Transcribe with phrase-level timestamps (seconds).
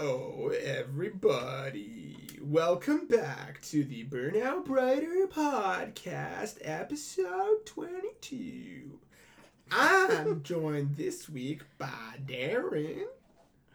[0.00, 2.16] Hello, everybody.
[2.40, 8.96] Welcome back to the Burn Out Brighter podcast, episode 22.
[9.72, 11.88] I'm joined this week by
[12.24, 13.06] Darren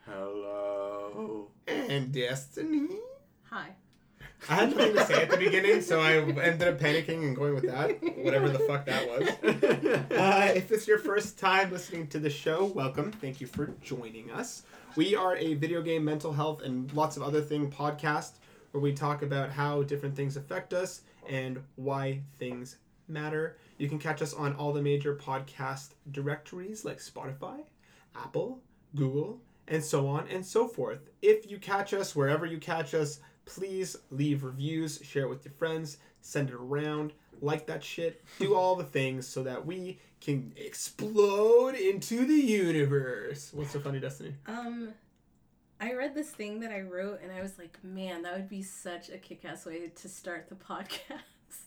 [0.05, 1.49] Hello.
[1.67, 2.99] and Destiny.
[3.49, 3.71] Hi.
[4.49, 7.55] I had nothing to say at the beginning, so I ended up panicking and going
[7.55, 9.29] with that, whatever the fuck that was.
[10.13, 13.11] Uh, if it's your first time listening to the show, welcome.
[13.11, 14.63] Thank you for joining us.
[14.95, 18.33] We are a video game, mental health, and lots of other thing podcast
[18.69, 23.57] where we talk about how different things affect us and why things matter.
[23.79, 27.61] You can catch us on all the major podcast directories like Spotify,
[28.15, 28.61] Apple,
[28.93, 31.09] Google, and so on and so forth.
[31.23, 35.55] If you catch us wherever you catch us, please leave reviews, share it with your
[35.55, 40.53] friends, send it around, like that shit, do all the things so that we can
[40.55, 43.51] explode into the universe.
[43.53, 44.33] What's so funny, Destiny?
[44.47, 44.93] Um,
[45.81, 48.63] I read this thing that I wrote, and I was like, man, that would be
[48.63, 51.19] such a kick-ass way to start the podcast.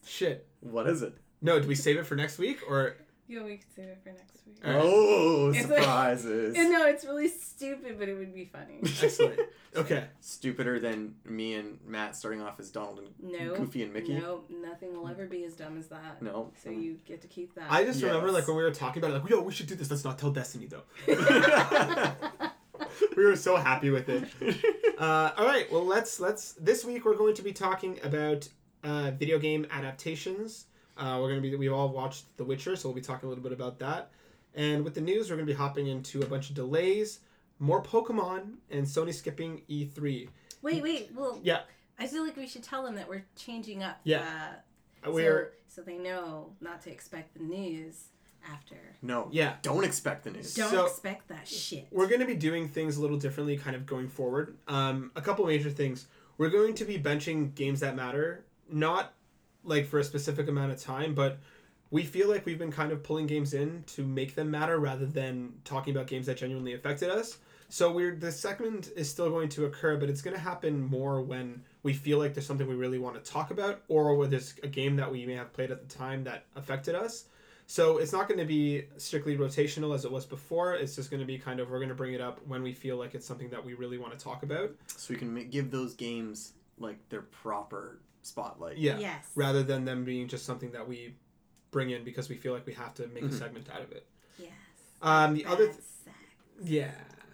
[0.07, 0.47] Shit.
[0.61, 1.15] what is it?
[1.43, 2.97] No, do we save it for next week or
[3.29, 4.57] Yo, we could save it for next week.
[4.65, 6.55] Oh, It's surprises.
[6.57, 8.79] And no, it's really stupid, but it would be funny.
[9.03, 9.41] excellent?
[9.75, 10.05] Okay.
[10.21, 13.57] Stupider than me and Matt starting off as Donald and No.
[13.57, 14.15] Goofy and Mickey.
[14.15, 16.23] No, nothing will ever be as dumb as that.
[16.23, 16.53] No.
[16.63, 17.65] So you get to keep that.
[17.69, 18.07] I just Yes.
[18.09, 19.91] remember like when we were talking about it, like, yo, we should do this.
[19.91, 20.83] Let's not tell Destiny though.
[23.17, 24.25] we were so happy with it.
[24.99, 28.49] Uh, all right, well let's let's this week we're going to be talking about
[28.85, 30.67] uh, video game adaptations.
[30.97, 33.43] Uh, we're gonna be we've all watched The Witcher, so we'll be talking a little
[33.45, 34.11] bit about that.
[34.55, 37.21] And with the news, we're gonna be hopping into a bunch of delays,
[37.59, 40.29] more Pokemon, and Sony skipping E E3.
[40.63, 41.11] wait, wait.
[41.15, 41.61] Well, Yeah,
[41.99, 43.99] I feel like we should tell them that we're changing up.
[44.05, 44.25] Yeah.
[45.07, 48.07] Uh, we're so, so they know not to expect the news
[48.53, 48.77] after.
[49.03, 49.29] no.
[49.33, 50.55] yeah Don't expect the news.
[50.55, 51.87] Don't So- expect that shit.
[51.91, 55.21] we're going to be doing things a little differently kind of going forward um, a
[55.21, 56.07] couple major things
[56.39, 59.13] we're going to be benching games that matter not
[59.67, 61.39] like for a specific amount of time but
[61.91, 65.07] we feel like we've been kind of pulling games in to make them matter rather
[65.07, 67.39] than talking about games that genuinely affected us
[67.69, 71.21] so we're the segment is still going to occur but it's going to happen more
[71.21, 74.55] when we feel like there's something we really want to talk about or where there's
[74.63, 77.27] a game that we may have played at the time that affected us
[77.67, 80.75] so it's not going to be strictly rotational as it was before.
[80.75, 82.73] It's just going to be kind of we're going to bring it up when we
[82.73, 84.71] feel like it's something that we really want to talk about.
[84.87, 88.79] So we can give those games like their proper spotlight.
[88.79, 88.99] Yeah.
[88.99, 89.25] Yes.
[89.35, 91.15] Rather than them being just something that we
[91.71, 93.39] bring in because we feel like we have to make a Mhm.
[93.39, 94.07] segment out of it.
[94.39, 94.51] Yes.
[95.03, 96.17] Um, the other, th- sex.
[96.63, 96.91] yeah,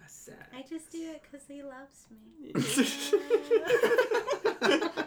[0.07, 0.35] sad.
[0.55, 2.07] I just do it because he loves
[2.41, 2.53] me.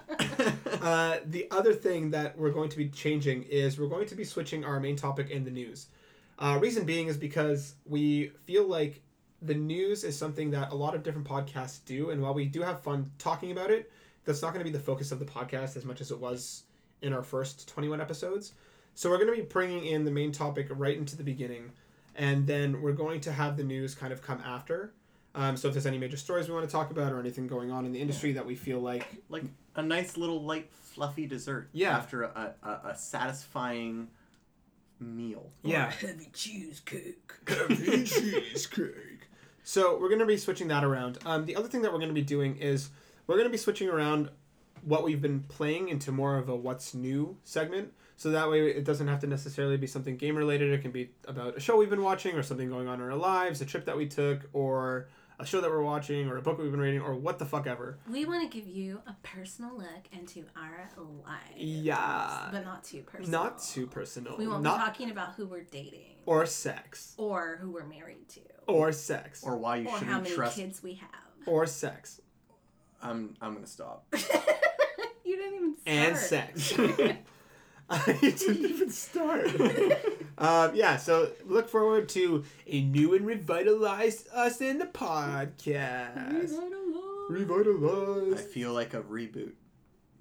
[0.82, 4.24] uh, the other thing that we're going to be changing is we're going to be
[4.24, 5.86] switching our main topic in the news.
[6.38, 9.00] Uh, reason being is because we feel like
[9.42, 12.62] the news is something that a lot of different podcasts do, and while we do
[12.62, 13.90] have fun talking about it,
[14.26, 16.64] that's not going to be the focus of the podcast as much as it was
[17.00, 18.52] in our first 21 episodes.
[18.94, 21.70] So we're going to be bringing in the main topic right into the beginning,
[22.14, 24.92] and then we're going to have the news kind of come after.
[25.34, 27.70] Um, so if there's any major stories we want to talk about or anything going
[27.70, 29.44] on in the industry that we feel like like
[29.74, 31.68] a nice little light fluffy dessert.
[31.72, 31.90] Yeah.
[31.90, 34.08] After a, a, a satisfying
[34.98, 35.50] meal.
[35.62, 35.90] Yeah.
[35.90, 37.32] heavy cheesecake.
[37.46, 39.28] Heavy cheesecake.
[39.62, 41.18] So we're going to be switching that around.
[41.26, 42.88] Um, the other thing that we're going to be doing is
[43.26, 44.30] we're going to be switching around
[44.82, 47.92] what we've been playing into more of a what's new segment.
[48.16, 50.72] So that way it doesn't have to necessarily be something game related.
[50.72, 53.16] It can be about a show we've been watching or something going on in our
[53.16, 56.58] lives, a trip that we took, or a show that we're watching, or a book
[56.58, 57.98] we've been reading, or what the fuck ever.
[58.10, 61.56] We want to give you a personal look into our lives.
[61.56, 62.48] Yeah.
[62.50, 63.30] But not too personal.
[63.42, 64.36] Not too personal.
[64.38, 67.12] We won't Not be talking about who we're dating or sex.
[67.18, 69.42] or who we're married to Or sex.
[69.44, 70.56] Or why you or how shouldn't many trust.
[70.56, 71.10] kids we have.
[71.44, 72.20] or sex.
[73.02, 74.06] I'm I'm gonna stop.
[75.24, 75.86] you didn't even start.
[75.86, 76.74] and sex.
[77.88, 79.46] I didn't even start.
[80.38, 86.52] um, yeah, so look forward to a new and revitalized us in the podcast.
[86.52, 88.38] I Revitalized.
[88.38, 89.52] I feel like a reboot,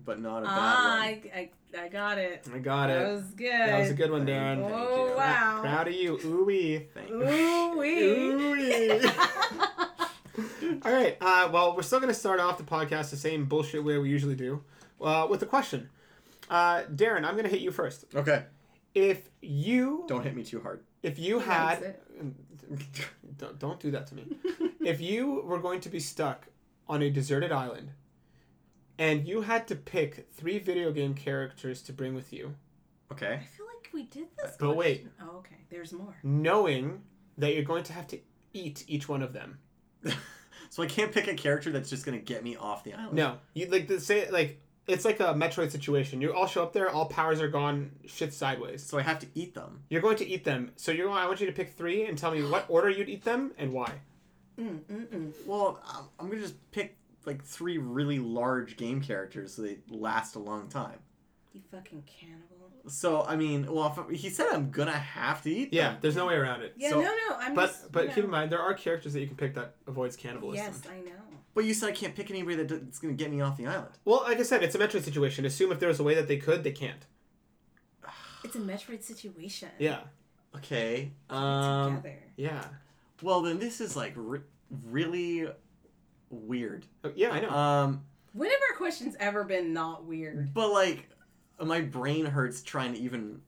[0.04, 1.08] but not a bad Ah, one.
[1.08, 1.50] I, I,
[1.86, 2.48] I got it.
[2.54, 3.00] I got That it.
[3.06, 3.52] That was good.
[3.52, 4.62] That was a good one, Darren.
[4.62, 5.16] Thank Oh, you.
[5.18, 5.58] wow.
[5.62, 6.20] Proud of you.
[6.24, 6.88] Ooh-wee.
[6.94, 7.24] Thank you.
[7.28, 8.04] Ooh wee.
[8.04, 9.10] Ooh-wee.
[10.84, 11.18] All right.
[11.22, 14.10] Uh, well, we're still going to start off the podcast the same bullshit way we
[14.10, 14.64] usually do
[15.02, 15.90] uh, with a question.
[16.50, 18.06] Uh, Darren, I'm going to hit you first.
[18.16, 18.44] Okay.
[18.94, 20.82] If you Don't hit me too hard.
[21.04, 21.96] If you He had,
[23.38, 24.26] don't, don't do that to me.
[24.82, 26.48] if you were going to be stuck
[26.88, 27.92] on a deserted island,
[28.98, 32.56] and you had to pick three video game characters to bring with you,
[33.12, 33.34] Okay.
[33.34, 34.56] I feel like we did this.
[34.60, 35.04] But wait.
[35.04, 35.12] question.
[35.22, 35.56] Oh, okay.
[35.70, 36.16] There's more.
[36.24, 37.02] knowing
[37.38, 38.20] that you're going to have to
[38.54, 39.60] eat each one of them,
[40.70, 43.14] So I can't pick a character that's just gonna get me off the island.
[43.14, 46.22] No, you like the say like it's like a Metroid situation.
[46.22, 48.84] You all show up there, all powers are gone, shit's sideways.
[48.84, 49.82] So I have to eat them.
[49.90, 50.72] You're going to eat them.
[50.76, 51.18] So you're going.
[51.18, 53.74] I want you to pick three and tell me what order you'd eat them and
[53.74, 53.92] why.
[54.60, 55.32] Mm, mm, mm.
[55.48, 60.36] Well, I'm- I'm gonna just pick like three really large game characters so they last
[60.36, 61.00] a long time.
[61.56, 62.70] You fucking cannibal.
[62.88, 65.70] So I mean, well, if he said I'm gonna have to eat.
[65.72, 65.98] Yeah, them.
[66.02, 66.74] there's no way around it.
[66.76, 67.36] Yeah, So- no, no.
[67.40, 67.92] I'm But just.
[67.94, 70.66] but you keep in mind there are characters that you can pick that avoids cannibalism.
[70.66, 71.14] Yes, I know.
[71.54, 73.98] But you said I can't pick anybody that- that's gonna get me off the island.
[74.04, 75.46] Well, like I said, it's a Metroid situation.
[75.46, 77.06] Assume if there was a way that they could, they can't.
[78.44, 79.70] It's a Metroid situation.
[79.80, 80.02] Yeah,
[80.58, 81.14] Okay.
[81.30, 81.96] Um.
[81.98, 82.20] Together.
[82.36, 82.66] yeah,
[83.22, 84.42] Well, then this is like re-
[84.84, 85.48] really
[86.30, 86.86] weird.
[87.06, 87.32] Oh, yeah.
[87.32, 87.50] I know.
[87.50, 88.04] Um.
[88.34, 90.54] When have our questions ever been not weird?
[90.54, 91.08] But like,
[91.64, 93.42] my brain hurts trying to even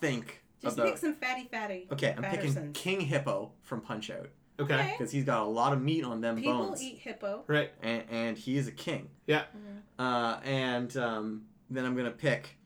[0.00, 0.88] think Just about.
[0.88, 1.88] pick some fatty fatty.
[1.92, 2.78] Okay, I'm picking Pattersons.
[2.78, 4.28] King Hippo from Punch Out
[4.60, 4.74] okay.
[4.74, 4.94] okay.
[4.98, 7.42] because he's got a lot of meat on them People bones, eat hippo.
[7.46, 7.70] Right.
[7.82, 9.08] and, and he is a king.
[9.28, 9.42] Mhm.
[9.98, 12.56] Uh, and um, then I'm gonna pick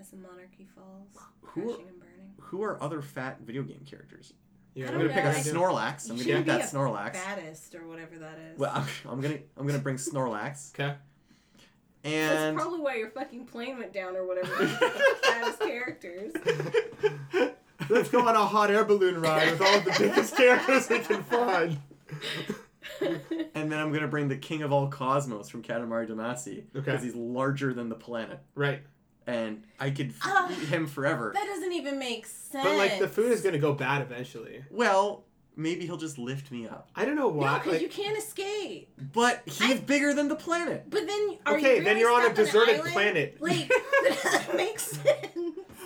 [0.00, 1.08] As the monarchy falls,
[1.42, 2.32] Who- crashing and burning.
[2.40, 4.32] who are other fat video game characters.
[4.74, 4.86] Yeah.
[4.86, 6.10] I I'm don't gonna pick know, a I- Snorlax.
[6.10, 7.16] I'm You gonna should eat that be a Snorlax.
[7.16, 8.58] Fattest or whatever that is.
[8.58, 10.74] Well, I'm, I'm gonna I'm gonna bring Snorlax.
[10.74, 10.94] Okay.
[12.04, 14.48] And That's probably why your fucking plane went down or whatever.
[14.58, 16.32] because of the fattest characters.
[17.88, 20.98] Let's go on a hot air balloon ride with all of the biggest characters we
[21.00, 21.78] can find.
[23.54, 26.64] and then I'm gonna bring the king of all cosmos from Katamari Damacy Okay.
[26.72, 28.82] because he's larger than the planet, Right.
[29.26, 31.32] and I could f- Ah, eat him forever.
[31.34, 32.64] that doesn't even make sense.
[32.64, 34.64] But like the food is gonna go bad eventually.
[34.70, 35.24] Well,
[35.56, 36.88] maybe he'll just lift me up.
[36.96, 37.34] I don't know why.
[37.46, 37.58] No, why.
[37.58, 38.88] because like, you can't escape.
[39.12, 40.86] But he's bigger than the planet.
[40.88, 42.92] But then, are Okay, you then really you're on a deserted island?
[42.92, 43.36] planet.
[43.40, 45.26] Like, that doesn't make sense.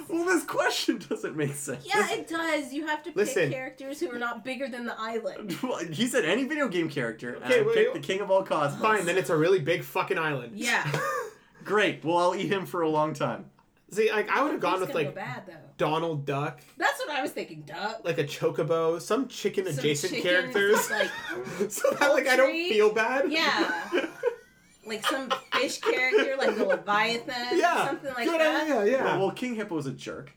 [0.08, 1.84] Well, this question doesn't make sense.
[1.84, 2.72] Yeah, it does.
[2.72, 3.50] You have to pick Listen.
[3.50, 5.56] characters who are not bigger than the island.
[5.62, 8.20] Well, he said any video game character, and Okay, I well, picked you- the king
[8.20, 8.80] of all cosmos.
[8.80, 10.52] Fine, then it's a really big fucking island.
[10.56, 10.86] Yeah.
[11.64, 12.04] Great.
[12.04, 13.46] Well, I'll eat him for a long time.
[13.90, 15.42] See, like I would have gone with like go bad.
[15.78, 17.62] Donald Duck, That's what I was thinking.
[17.62, 18.00] Duck.
[18.04, 20.90] like a chocobo, some chicken Some adjacent chickens, characters.
[20.90, 21.10] like
[21.70, 23.30] so that like I don't feel bad.
[23.30, 24.06] Yeah.
[24.86, 27.58] like some fish character, like the Leviathan.
[27.58, 27.86] yeah.
[27.86, 28.62] Something like Good that.
[28.62, 29.04] idea, yeah.
[29.04, 30.32] Well, well, King Hippo's a jerk.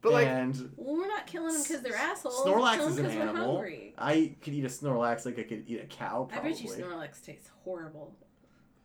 [0.00, 2.36] but like and Well, we're not killing them because they're assholes.
[2.46, 3.52] Snorlax We're is an killing 'em 'cause we're animal.
[3.56, 3.94] hungry.
[3.98, 6.28] I could eat a Snorlax like I could eat a cow.
[6.32, 8.14] I bet you Snorlax tastes horrible.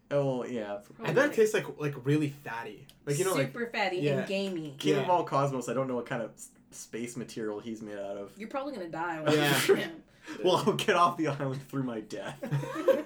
[0.10, 0.80] Oh yeah.
[1.04, 2.88] and that tastes like like really fatty.
[3.06, 4.20] Like you know like super fatty yeah.
[4.20, 4.76] and gamey.
[4.78, 5.68] King of all cosmos.
[5.70, 6.32] I don't know what kind of
[6.72, 8.32] space material he's made out of.
[8.38, 9.60] You're probably gonna die when Yeah.
[9.68, 10.04] you eat him.
[10.44, 12.38] Well, I'll get off the island through my death.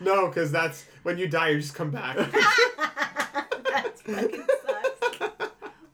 [0.00, 2.16] no, because that's when you die, you just come back.
[3.64, 5.50] That's fucking sucks.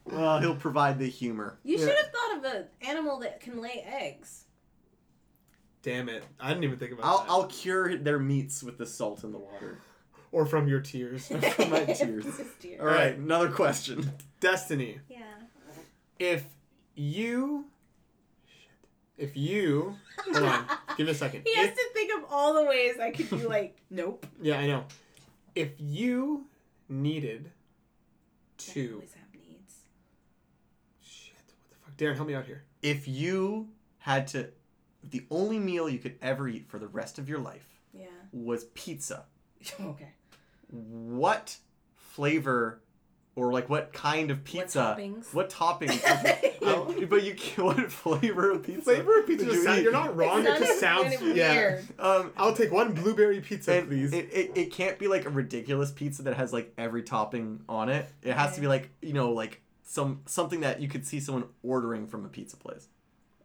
[0.07, 1.59] well, he'll provide the humor.
[1.63, 1.87] You Yeah.
[1.87, 4.45] should have thought of an animal that can lay eggs.
[5.83, 6.25] Damn it!
[6.41, 7.31] I didn't even think about I'll that.
[7.31, 9.79] I'll cure their meats with the salt in the water.
[10.33, 11.27] Or from your tears.
[11.55, 12.27] From my tears.
[12.61, 12.81] Tears.
[12.81, 14.13] All right, another question.
[14.41, 14.99] Destiny.
[15.09, 15.19] Yeah.
[16.19, 16.45] If
[16.95, 17.65] you,
[18.47, 18.89] shit.
[19.17, 20.65] If you, hold on,
[20.97, 21.43] give me a second.
[21.47, 24.27] He has If- to think of all the ways I could be like, nope.
[24.43, 24.85] yeah, I know.
[25.55, 26.45] If you
[26.91, 29.75] needed I to, always have needs.
[31.01, 32.65] shit, what the fuck, Darren, help me out here.
[32.83, 33.69] If you
[33.99, 34.51] had to,
[35.03, 38.07] the only meal you could ever eat for the rest of your life Yeah.
[38.33, 39.25] was pizza.
[39.81, 40.11] okay.
[40.71, 41.57] What
[41.95, 42.81] flavor,
[43.37, 44.81] or like what kind of pizza?
[44.81, 45.35] What toppings?
[45.35, 46.45] What toppings?
[46.71, 48.83] Oh, but you can't, what flavor of pizza?
[48.83, 49.47] Flavor of pizza.
[49.47, 50.45] just You sound, you're not wrong.
[50.45, 51.55] It's it just sounds kind of yeah.
[51.55, 51.85] weird.
[51.99, 54.13] Um, I'll take one blueberry pizza, and please.
[54.13, 57.89] it, it, it can't be like a ridiculous pizza that has like every topping on
[57.89, 58.07] it.
[58.23, 61.45] It has to be like you know like some something that you could see someone
[61.63, 62.89] ordering from a pizza place.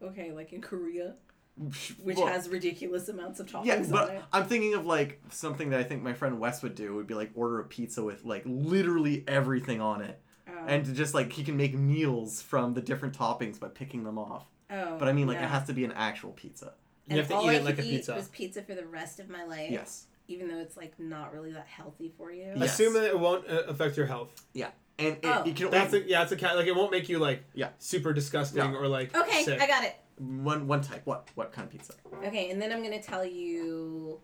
[0.02, 1.14] Okay, like in Korea,
[1.56, 4.22] which Well, has ridiculous amounts of toppings yeah, on but it.
[4.32, 7.14] I'm thinking of like something that I think my friend Wes would do would be
[7.14, 10.52] like order a pizza with like literally everything on it, Oh.
[10.66, 14.18] and to just like he can make meals from the different toppings by picking them
[14.18, 14.46] off.
[14.70, 15.44] oh, But I mean like no.
[15.44, 16.74] it has to be an actual pizza.
[17.08, 18.14] you have to all eat I it like a could eat pizza.
[18.14, 19.70] Was pizza for the rest of my life.
[19.70, 20.06] Yes.
[20.26, 22.52] Even though it's like not really that healthy for you.
[22.56, 22.72] Yes.
[22.74, 24.44] Assume that it won't uh, affect your health.
[24.52, 25.44] Yeah and it, Oh.
[25.44, 26.56] you can That's a, yeah, it's a cat.
[26.56, 27.70] Like it won't make you like Yeah.
[27.78, 28.76] super disgusting No.
[28.78, 29.60] or like Okay, sick.
[29.60, 29.96] I got it.
[30.18, 31.02] One one type.
[31.04, 31.94] What what kind of pizza?
[32.24, 34.20] Okay, and then I'm gonna tell you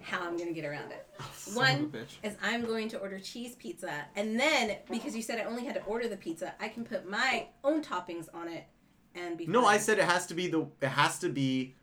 [0.00, 1.06] how I'm gonna get around it.
[1.20, 2.16] Oh, son One of a bitch.
[2.22, 5.74] is I'm going to order cheese pizza, and then because you said I only had
[5.76, 8.64] to order the pizza, I can put my own toppings on it,
[9.14, 9.46] and be.
[9.46, 9.74] No, fine.
[9.74, 11.74] I said it has to be the it has to be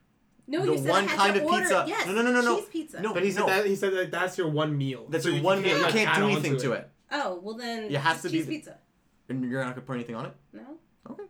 [0.47, 0.65] no.
[0.65, 2.31] the you said one I had kind to of order, pizza- Yes, No, no, no,
[2.31, 2.55] no, no.
[2.59, 3.01] cheese pizza.
[3.01, 3.13] No.
[3.13, 3.45] But he said No.
[3.47, 5.05] that he said that that's your one meal.
[5.09, 5.77] that's So your one meal.
[5.77, 6.77] You like, can't do anything to to it.
[6.79, 6.89] it.
[7.11, 8.77] Oh well, then It has just to be cheese the- pizza.
[9.29, 10.33] And you're not gonna put anything on it.
[10.53, 10.61] No,
[11.09, 11.23] Okay.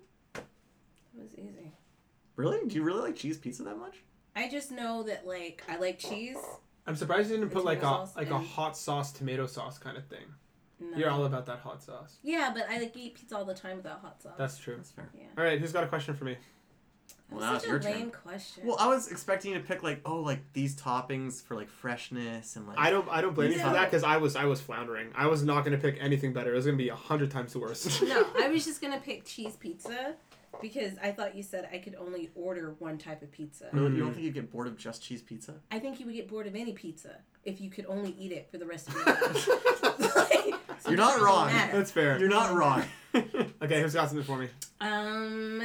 [2.41, 2.57] It was easy.
[2.57, 2.69] Really?
[2.69, 3.97] Do you really like cheese pizza that much?
[4.35, 6.37] I just know that like I like cheese.
[6.87, 9.77] I'm surprised you didn't put like a tomato sauce like a hot sauce tomato sauce
[9.77, 10.25] kind of thing.
[10.79, 10.97] No.
[10.97, 12.17] You're all about that hot sauce.
[12.23, 14.35] Yeah, but I like eat pizza all the time without hot sauce.
[14.37, 14.75] That's true.
[14.77, 15.09] That's fair.
[15.13, 15.25] yeah.
[15.37, 16.37] All right, who's got a question for me?
[17.29, 18.11] That Well, now such a your lame turn.
[18.11, 18.63] question.
[18.65, 22.55] Well, I was expecting you to pick like, oh, like these toppings for like freshness
[22.55, 22.77] and like.
[22.79, 25.09] I don't I don't blame you for that because I was I was floundering.
[25.15, 26.53] I was not gonna pick anything better.
[26.53, 28.01] It was gonna be a hundred times worse.
[28.01, 30.15] no, I was just gonna pick cheese pizza
[30.61, 33.69] because I thought you said I could only order one type of pizza.
[33.71, 33.91] Really?
[33.91, 33.99] You Mm.
[33.99, 35.55] don't think you'd get bored of just cheese pizza?
[35.71, 38.49] I think you would get bored of any pizza if you could only eat it
[38.51, 40.15] for the rest of your life.
[40.15, 40.55] Like,
[40.87, 41.47] You're not doesn't wrong.
[41.47, 41.77] matter.
[41.77, 42.19] That's fair.
[42.19, 42.83] You're not wrong.
[43.61, 44.47] Okay, who's got something for me?
[44.79, 45.59] Um,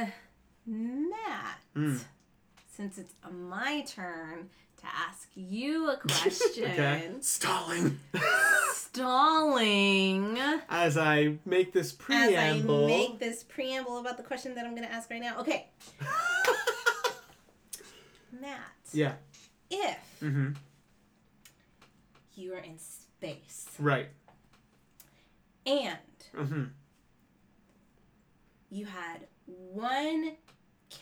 [0.65, 1.59] Matt.
[1.75, 1.99] Mm.
[2.75, 4.49] Since it's my turn
[4.85, 7.09] to ask you a question, Okay.
[7.21, 7.99] Stalling.
[8.73, 10.37] stalling.
[10.69, 12.85] As I make this preamble.
[12.85, 12.91] As.
[12.91, 15.39] I make this preamble about the question that I'm going to ask right now.
[15.39, 15.67] Okay,
[18.41, 18.59] Matt.
[18.93, 19.13] yeah.
[19.69, 20.51] If Mm-hmm.
[22.35, 24.07] you are in space Right.
[25.65, 25.97] and
[26.37, 26.63] Mm-hmm.
[28.69, 30.33] you had one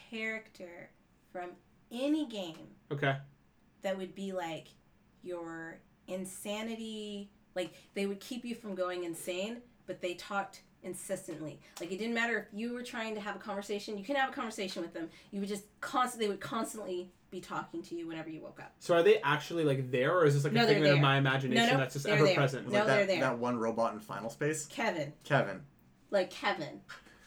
[0.10, 0.90] character
[1.32, 1.50] from
[1.92, 2.56] any game
[2.92, 3.16] Okay.
[3.84, 4.68] That would be like
[5.22, 11.92] your insanity like they would keep you from going insane but they talked insistently like
[11.92, 14.34] it didn't matter if you were trying to have a conversation you can have a
[14.34, 18.30] conversation with them you would just constantly they would constantly be talking to you whenever
[18.30, 20.66] you woke up So are they actually like there, or is this like No, a
[20.66, 21.02] they're figment of there.
[21.02, 22.36] my imagination No, no, that's just they're ever there.
[22.36, 22.68] present?
[22.68, 23.20] No, like they're that, there.
[23.22, 24.68] that one robot in Final Space.
[24.68, 25.62] kevin Kevin.
[26.12, 26.82] like kevin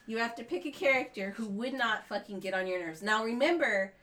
[0.07, 3.25] you have to pick a character who would not fucking get on your nerves now
[3.25, 3.95] remember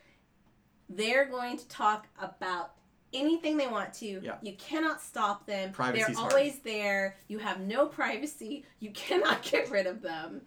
[0.95, 2.71] they're going to talk about
[3.13, 4.35] anything they want to Yeah.
[4.41, 6.33] you cannot stop them Privacy's they're hard.
[6.33, 10.41] always there you have no privacy you cannot get rid of them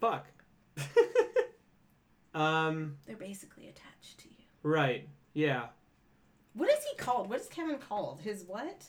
[0.00, 0.26] Fuck.
[2.34, 2.96] um.
[3.06, 5.08] they're basically attached to you Right.
[5.34, 5.66] Yeah.
[6.54, 8.84] what is he called what is kevin called his what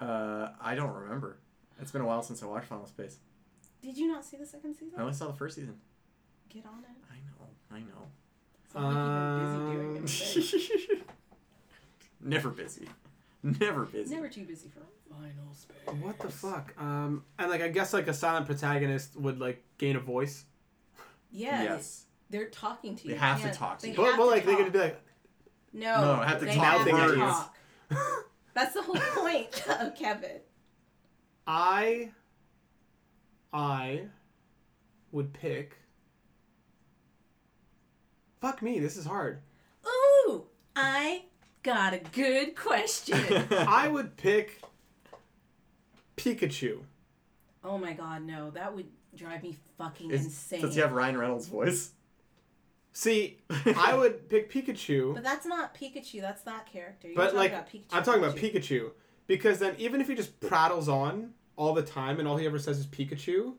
[0.00, 1.38] Uh, I don't remember.
[1.80, 3.18] It's been a while since I watched Final Space.
[3.82, 5.76] did you not see the second season I only saw the first season.
[6.50, 7.03] get on it
[7.74, 7.84] I know.
[8.76, 9.92] I know.
[9.92, 11.02] Like busy doing it today.
[12.20, 12.88] Never busy.
[13.42, 14.14] Never busy.
[14.14, 16.72] never too busy for a final space What the fuck?
[16.80, 17.24] Um.
[17.38, 20.44] And like I guess like a silent protagonist would like gain a voice.
[21.30, 22.06] yeah Yes.
[22.30, 23.96] they're talking to you They have Yeah, to talk to they you.
[23.96, 25.00] But, have but like they're gonna be like.
[25.74, 27.16] No, No, I have to they talk have to words.
[27.18, 27.56] talk.
[28.54, 30.40] That's the whole point of Kevin.
[31.46, 32.12] I.
[33.52, 34.04] I.
[35.12, 35.76] Would pick.
[38.44, 38.78] Fuck me.
[38.78, 39.38] This is hard.
[39.86, 40.44] Ooh,
[40.76, 41.22] I
[41.62, 43.18] got a good question.
[43.50, 44.60] I would pick.
[46.18, 46.80] Pikachu.
[47.64, 48.84] oh my god, no, that would
[49.16, 50.60] drive me fucking Is- insane.
[50.60, 51.92] Does he have Ryan Reynolds' voice?
[52.92, 55.14] See, I would pick Pikachu.
[55.14, 56.20] But that's not Pikachu.
[56.20, 57.08] That's that character.
[57.08, 57.84] You're But, talking like, about Pikachu.
[57.92, 58.90] I'm talking about Pikachu
[59.26, 62.58] because then even if he just prattles on all the time and all he ever
[62.58, 63.54] says is Pikachu,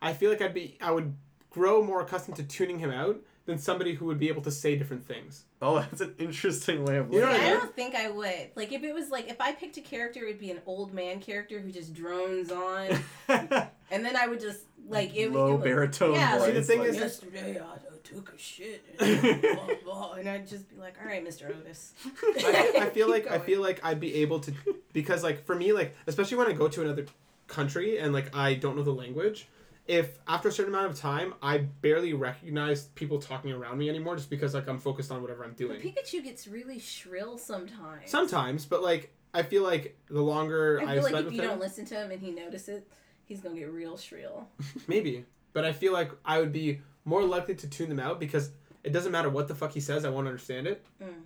[0.00, 1.14] I feel like I'd be I would
[1.50, 4.76] grow more accustomed to tuning him out than somebody who would be able to say
[4.76, 5.44] different things.
[5.60, 8.10] Oh, that's an interesting way of You know looking what I I don't think I
[8.10, 8.50] would.
[8.56, 11.20] Like if it was like if I picked a character, it'd be an old man
[11.20, 15.30] character who just drones on, and then I would just like it.
[15.32, 16.46] Low it would, baritone Yeah, voice.
[16.46, 20.48] See, the thing like- is- Yesterday I took a shit, and, blah, blah, and I'd
[20.48, 21.50] just be like, "All right, Mr.
[21.50, 21.92] Otis."
[22.24, 24.52] I, I feel like I feel like I'd be able to
[24.92, 27.06] because like for me like especially when I go to another
[27.46, 29.46] country and like I don't know the language.
[29.90, 34.14] If after a certain amount of time I barely recognize people talking around me anymore
[34.14, 35.80] just because like I'm focused on whatever I'm But doing.
[35.80, 38.08] Pikachu gets really shrill sometimes.
[38.08, 41.42] Sometimes, but like I feel like the longer I feel like spend if with you
[41.42, 42.82] him, don't listen to him and he notices,
[43.24, 44.48] he's gonna get real shrill.
[44.86, 45.24] maybe.
[45.52, 48.50] But I feel like I would be more likely to tune them out because
[48.84, 50.84] it doesn't matter what the fuck he says, I won't understand it.
[51.02, 51.24] Mm.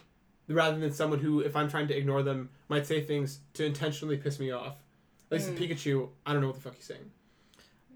[0.49, 4.17] Rather than someone who, if I'm trying to ignore them, might say things to intentionally
[4.17, 4.77] piss me off.
[5.31, 5.59] At least Mm.
[5.61, 7.11] with Pikachu, I don't know what the fuck he's saying.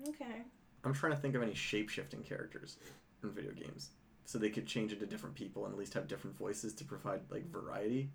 [0.09, 0.43] Okay.
[0.85, 2.77] I'm trying to think of any shape shifting characters
[3.23, 3.91] in video games.
[4.25, 7.21] So they could change into different people and at least have different voices to provide
[7.31, 8.11] like variety.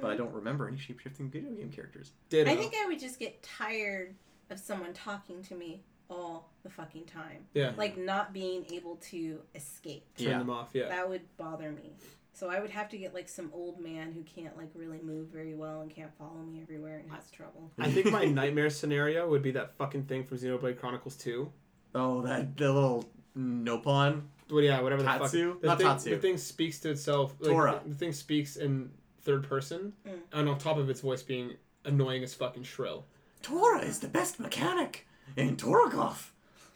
[0.00, 0.18] But I hmm.
[0.18, 2.12] don't remember any shape shifting video game characters.
[2.28, 2.50] Ditto.
[2.50, 4.14] I think I would just get tired
[4.48, 7.46] of someone talking to me all the fucking time.
[7.54, 7.72] yeah.
[7.76, 10.06] Like not being able to escape.
[10.16, 10.38] Turn Yeah.
[10.38, 10.70] them off.
[10.72, 10.88] Yeah.
[10.88, 11.94] That would bother me.
[12.34, 15.28] So I would have to get like some old man who can't like really move
[15.28, 17.70] very well and can't follow me everywhere and has trouble.
[17.78, 21.50] I think my nightmare scenario would be that fucking thing from Xenoblade Chronicles 2.
[21.94, 23.08] Oh, that the little
[23.38, 24.22] Nopon.
[24.50, 25.22] Well, yeah, whatever the fuck.
[25.22, 25.58] Tatsu?
[25.60, 26.10] The Not thing, Tatsu.
[26.10, 27.34] The thing speaks to itself.
[27.40, 27.80] Like, Tora.
[27.84, 28.90] The, the thing speaks in
[29.22, 30.18] third person, Mm.
[30.32, 33.04] and on top of its voice being annoying as fucking shrill.
[33.42, 35.06] Tora is the best mechanic
[35.36, 36.28] in Toragov.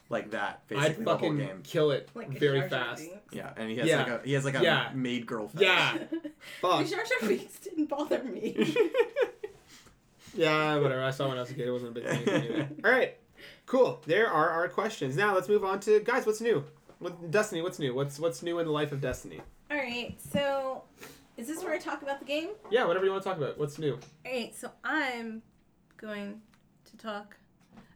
[0.08, 1.60] like that I'd basically the whole fucking game.
[1.64, 3.02] kill it Like very Jar Jar fast.
[3.02, 3.34] Binks.
[3.34, 3.96] Yeah, and he has Yeah.
[3.98, 4.90] like a he has like a Yeah.
[4.94, 5.48] maid girl.
[5.48, 5.66] fetish.
[5.66, 5.98] Yeah.
[6.60, 6.84] Fuck.
[6.84, 8.74] The Jar Jar Binks didn't bother me.
[10.34, 11.02] Yeah, whatever.
[11.02, 11.66] I saw when I was a kid.
[11.66, 12.28] It wasn't a big thing.
[12.28, 12.68] Anyway.
[12.84, 13.16] All right,
[13.66, 14.00] cool.
[14.06, 15.16] There are our questions.
[15.16, 16.24] Now let's move on to guys.
[16.24, 16.64] What's new?
[16.98, 17.62] What, Destiny.
[17.62, 17.94] What's new?
[17.94, 19.40] What's what's new in the life of Destiny?
[19.70, 20.84] All right, so
[21.36, 22.50] is this where I talk about the game?
[22.70, 23.58] Yeah, whatever you want to talk about.
[23.58, 23.94] What's new?
[23.94, 25.42] All right, so I'm
[25.96, 26.40] going
[26.84, 27.36] to talk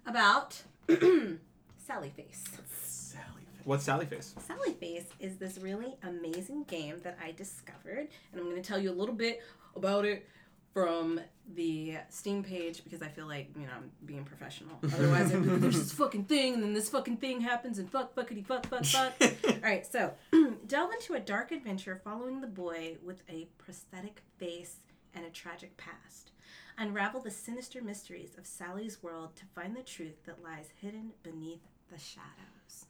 [0.05, 2.45] about Sally Face.
[2.69, 3.25] Sally.
[3.65, 4.35] What's Sally Face?
[4.47, 8.79] Sally Face is this really amazing game that I discovered, and I'm going to tell
[8.79, 9.41] you a little bit
[9.77, 10.27] about it
[10.73, 11.21] from
[11.55, 14.79] the Steam page because I feel like you know I'm being professional.
[14.85, 18.45] Otherwise, like, there's this fucking thing, and then this fucking thing happens, and fuck, fuckity,
[18.45, 19.15] fuck, fuck, fuck.
[19.49, 20.13] All right, so
[20.67, 24.77] delve into a dark adventure following the boy with a prosthetic face
[25.15, 26.31] and a tragic past.
[26.79, 31.61] Unravel the sinister mysteries of Sally's world to find the truth that lies hidden beneath
[31.93, 32.87] the shadows.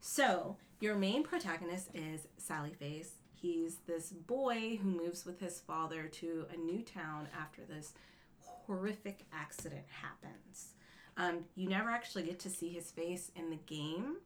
[0.00, 3.15] So, your main protagonist is Sally Face.
[3.40, 7.92] He's this boy who moves with his father to a new town after this
[8.40, 10.74] horrific accident happens.
[11.18, 14.16] Um, you never actually get to see his face in the game,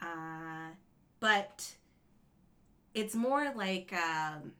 [0.00, 0.70] uh,
[1.18, 1.74] but
[2.94, 4.52] it's more like um,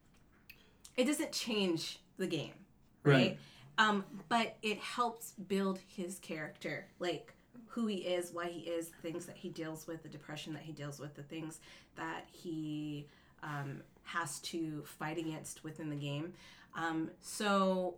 [0.96, 2.54] it doesn't change the game,
[3.02, 3.14] right?
[3.14, 3.38] Right.
[3.78, 7.32] Um, but it helps build his character, like
[7.66, 10.62] who he is, why he is, the things that he deals with, the depression that
[10.62, 11.60] he deals with, the things
[11.96, 13.06] that he
[13.42, 16.32] um, has to fight against within the game.
[16.75, 17.97] Um, so,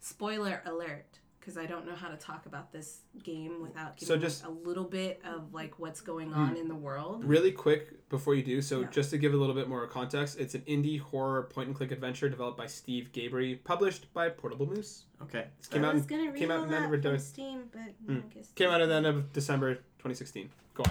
[0.00, 4.20] spoiler alert, because I don't know how to talk about this game without So giving
[4.22, 7.24] just- a little bit of like what's going on in the world.
[7.24, 8.86] Really quick before you do, so Yeah.
[8.90, 11.92] just to give a little bit more context, it's an indie horror point and click
[11.92, 15.04] adventure developed by Steve Gabry, published by Portable Moose.
[15.22, 15.46] Okay.
[15.58, 17.02] This came I out was in, gonna read came out all in the end of
[17.02, 18.54] from Steam, but Mm.
[18.56, 20.50] Came out at the end of December 2016.
[20.74, 20.90] Go on.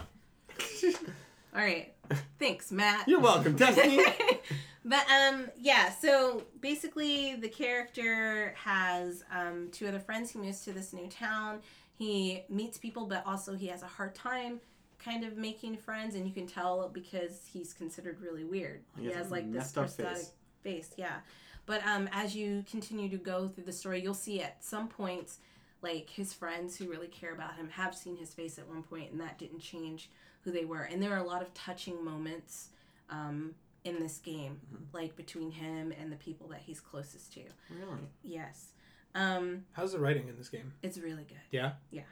[1.53, 1.94] All right,
[2.39, 3.07] thanks, Matt.
[3.07, 4.03] You're welcome, Destiny.
[4.85, 5.91] but um, yeah.
[5.91, 10.31] So basically, the character has um, two other friends.
[10.31, 11.59] He moves to this new town.
[11.97, 14.59] He meets people, but also he has a hard time
[14.99, 18.81] kind of making friends, and you can tell because he's considered really weird.
[18.97, 20.31] He He, has has like this prosthetic face.
[20.63, 20.89] face.
[20.97, 21.17] Yeah,
[21.65, 25.39] but um, as you continue to go through the story, you'll see at some points.
[25.81, 29.11] Like his friends who really care about him have seen his face at one point,
[29.11, 30.09] and that didn't change
[30.45, 30.83] who they were.
[30.83, 32.69] And there are a lot of touching moments
[33.09, 34.61] um, in this game,
[34.93, 37.41] like between him and the people that he's closest to.
[37.69, 37.99] Really?
[38.23, 38.67] Yes.
[39.15, 40.71] Um, How's the writing in this game?
[40.83, 41.37] it's really good.
[41.51, 41.73] Yeah.
[41.91, 42.03] Yeah.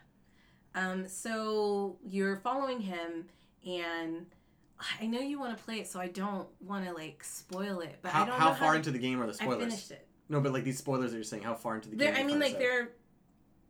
[0.76, 3.28] Um, so you're following him,
[3.66, 4.26] and
[5.00, 8.00] I know you want to play it, so I don't want to like spoil it.
[8.02, 9.58] But I How, don't how know far how to, into the game are the spoilers?
[9.58, 10.08] I finished it.
[10.30, 12.24] No, but like these spoilers that you're saying, how far into the There, game?
[12.24, 12.90] I mean, like they're.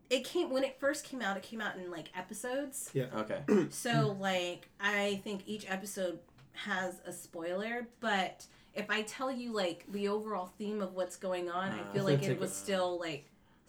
[0.10, 1.38] It came when it first came out.
[1.38, 2.90] It came out in like episodes.
[2.94, 3.06] Yeah.
[3.16, 3.42] Okay.
[3.72, 6.20] So like I think each episode
[6.54, 11.50] has a spoiler, but if I tell you like the overall theme of what's going
[11.50, 13.26] on, Uh, I feel like it take would a- still like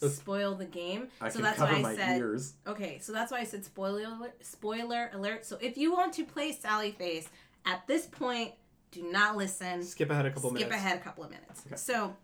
[0.07, 1.09] spoil the game.
[1.21, 2.55] I so can that's cover why I said ears.
[2.67, 2.99] okay.
[3.01, 5.47] So that's why I said spoiler alert, spoiler alert.
[5.47, 7.27] So if you want to play Sally Face
[7.65, 8.53] at this point,
[8.91, 9.83] do not listen.
[9.83, 10.77] Skip ahead a couple Skip minutes.
[10.77, 11.63] ahead a couple of minutes.
[11.67, 11.77] Okay.
[11.77, 12.15] So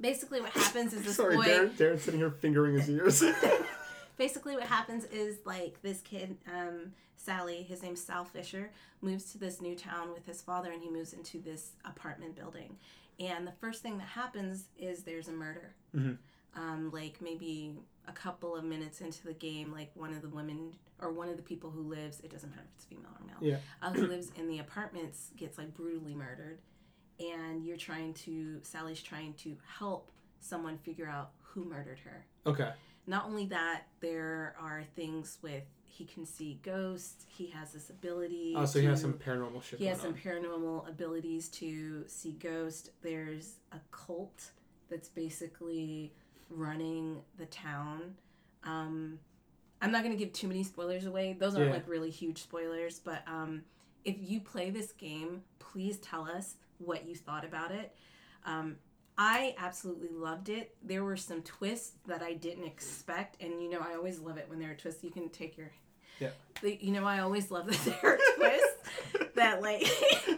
[0.00, 1.70] basically, what happens is this Sorry, boy Darren.
[1.70, 3.22] Darren's sitting here fingering his ears.
[4.18, 9.38] basically what happens is like this kid um, sally his name's sal fisher moves to
[9.38, 12.76] this new town with his father and he moves into this apartment building
[13.18, 16.18] and the first thing that happens is there's a murder Mhm.
[16.54, 20.74] um, like maybe a couple of minutes into the game like one of the women
[21.00, 23.36] or one of the people who lives it doesn't matter if it's female or male
[23.40, 23.56] Yeah.
[23.80, 26.58] uh, who lives in the apartments gets like brutally murdered
[27.20, 32.70] and you're trying to sally's trying to help someone figure out who murdered her okay.
[33.06, 35.64] not only that, there are things with
[36.00, 37.26] he can see ghosts.
[37.28, 38.54] He has this ability.
[38.56, 39.78] Oh, so he has some paranormal shit.
[39.78, 42.90] He has going some paranormal abilities to see ghosts.
[43.02, 44.52] There's a cult
[44.88, 46.14] that's basically
[46.48, 48.14] running the town.
[48.64, 49.18] Um,
[49.82, 51.36] I'm not gonna give too many spoilers away.
[51.38, 51.74] Those aren't Yeah.
[51.74, 53.62] like really huge spoilers, but um,
[54.04, 57.94] if you play this game, please tell us what you thought about it.
[58.46, 58.76] Um,
[59.18, 60.74] I absolutely loved it.
[60.82, 64.46] There were some twists that I didn't expect, and you know I always love it
[64.48, 65.04] when there are twists.
[65.04, 65.70] You can take your,
[66.18, 66.30] Yeah.
[66.62, 69.86] You know I always love that there are twists that like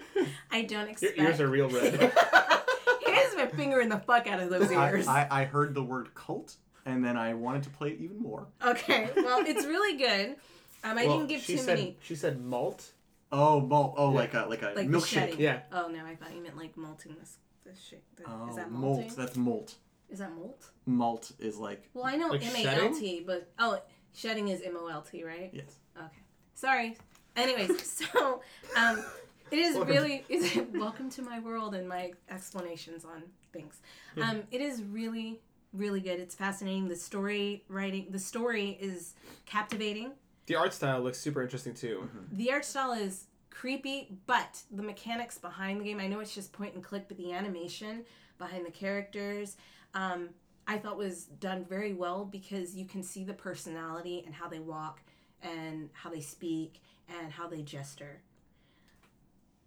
[0.50, 1.16] I don't expect.
[1.16, 1.92] Your ears are real red.
[3.06, 5.06] he has been fingering the fuck out of those ears.
[5.06, 8.48] I, I heard the word cult, and then I wanted to play it even more.
[8.66, 10.36] Okay, well it's really good.
[10.84, 11.96] Um, I Well, didn't give too said, many.
[12.02, 12.90] She said malt.
[13.32, 13.94] Oh, malt.
[13.96, 14.16] Oh, Yeah.
[14.16, 15.38] like a like a Like milkshake.
[15.38, 15.60] Yeah.
[15.72, 18.02] Oh no, I thought you meant like malting this this shit.
[18.16, 19.16] The, Oh, is that malt.
[19.16, 19.74] That's malt.
[20.10, 20.70] Is that malt?
[20.84, 23.80] Malt is like Well, I know Like M A L T, but oh,
[24.12, 25.50] shedding is M O L T, right?
[25.52, 25.78] yes.
[25.96, 26.22] Okay.
[26.54, 26.96] Sorry.
[27.34, 28.42] Anyways, so
[28.76, 29.02] um,
[29.50, 33.80] it is Welcome really is welcome to my world and my explanations on things.
[34.16, 34.30] Yeah.
[34.30, 35.40] Um, it is really
[35.72, 36.20] really good.
[36.20, 36.88] It's fascinating.
[36.88, 39.14] The story writing, the story is
[39.46, 40.12] captivating.
[40.52, 42.10] The art style looks super interesting too.
[42.30, 46.52] The art style is creepy, but the mechanics behind the game, I know it's just
[46.52, 48.04] point and click, but the animation
[48.36, 49.56] behind the characters,
[49.94, 50.28] um,
[50.68, 54.58] I thought was done very well because you can see the personality and how they
[54.58, 55.00] walk
[55.42, 56.82] and how they speak
[57.18, 58.20] and how they gesture.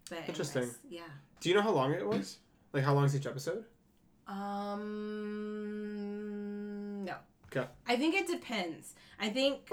[0.08, 0.70] But anyways, Interesting.
[0.88, 1.02] yeah.
[1.40, 2.38] Do you know how long it was?
[2.72, 3.64] Like how long is each episode?
[4.28, 4.84] Um,
[7.04, 7.16] no.
[7.46, 7.66] Okay.
[7.88, 8.94] I think it depends.
[9.18, 9.68] I think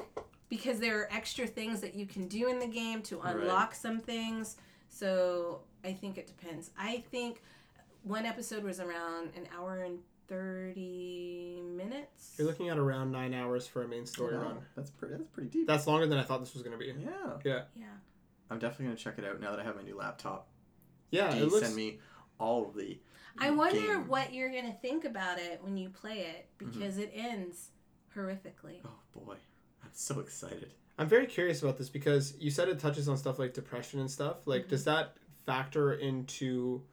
[0.55, 3.35] because there are extra things that you can do in the game to Right.
[3.35, 4.55] unlock some things.
[4.89, 6.69] So I think it depends.
[6.77, 7.41] I think
[8.03, 12.35] one episode was around an hour and 30 minutes.
[12.37, 14.57] You're looking at around nine hours for a main story Wow, run.
[14.75, 15.15] That's pretty.
[15.15, 15.67] That's pretty deep.
[15.67, 16.93] That's longer than I thought this was gonna be.
[16.99, 17.37] yeah.
[17.43, 17.63] Yeah.
[17.75, 17.85] Yeah.
[18.49, 20.47] I'm definitely gonna check it out now that I have my new laptop.
[21.11, 21.65] Yeah, Dee it looks.
[21.65, 21.99] send me
[22.39, 22.99] all of the.
[23.37, 24.07] I wonder game.
[24.07, 26.71] what you're going to think about it when you play it Mm-hmm.
[26.79, 27.69] because it ends
[28.15, 28.79] horrifically.
[28.85, 28.89] Oh
[29.19, 29.37] boy, I'm
[29.93, 30.73] so excited.
[30.97, 34.09] I'm very curious about this because you said it touches on stuff like depression and
[34.09, 34.45] stuff.
[34.47, 34.69] Like, Mhm.
[34.69, 36.83] does that factor into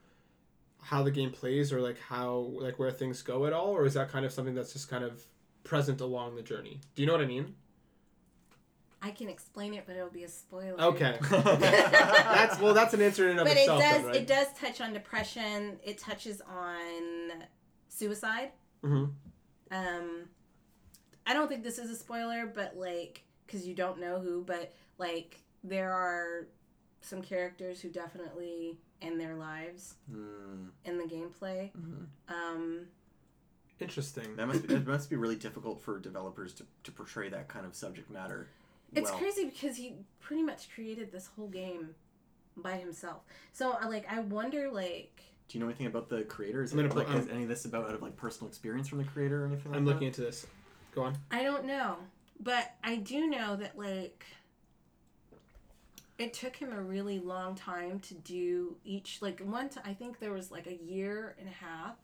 [0.82, 3.94] how the game plays or like how like where things go at all, or is
[3.94, 5.26] that kind of something that's just kind of
[5.64, 6.80] present along the journey?
[6.94, 7.54] Do you know what I mean?
[9.02, 10.78] I can explain it, but it'll be a spoiler.
[10.78, 11.18] Okay.
[11.30, 13.80] That's well, that's an answer in and of but it itself.
[13.80, 14.16] does then, right?
[14.16, 17.44] it does touch on depression it touches on
[17.88, 18.50] suicide
[18.82, 19.04] hmm
[19.70, 20.28] um
[21.30, 24.72] i don't think this is a spoiler but like because you don't know who but
[24.98, 26.46] like there are
[27.00, 32.06] some characters who definitely end their lives Hmm, in the gameplay mhm.
[32.28, 32.86] um
[33.80, 34.36] Interesting.
[34.36, 37.64] That must be, that must be really difficult for developers to, to portray that kind
[37.64, 38.48] of subject matter.
[38.94, 39.18] it's well.
[39.20, 41.94] crazy because he pretty much created this whole game
[42.56, 46.62] by himself so like i wonder like Do you know anything about the creator?
[46.62, 48.48] Is, I'm it, gonna like, put- is any of this about out of like personal
[48.48, 49.70] experience from the creator or anything?
[49.72, 49.92] Like I'm that?
[49.92, 50.46] looking into this.
[50.94, 51.16] Go on.
[51.30, 51.96] I don't know,
[52.40, 54.24] but I do know that like
[56.18, 60.32] it took him a really long time to do each like one I think there
[60.32, 61.96] was like a year and a half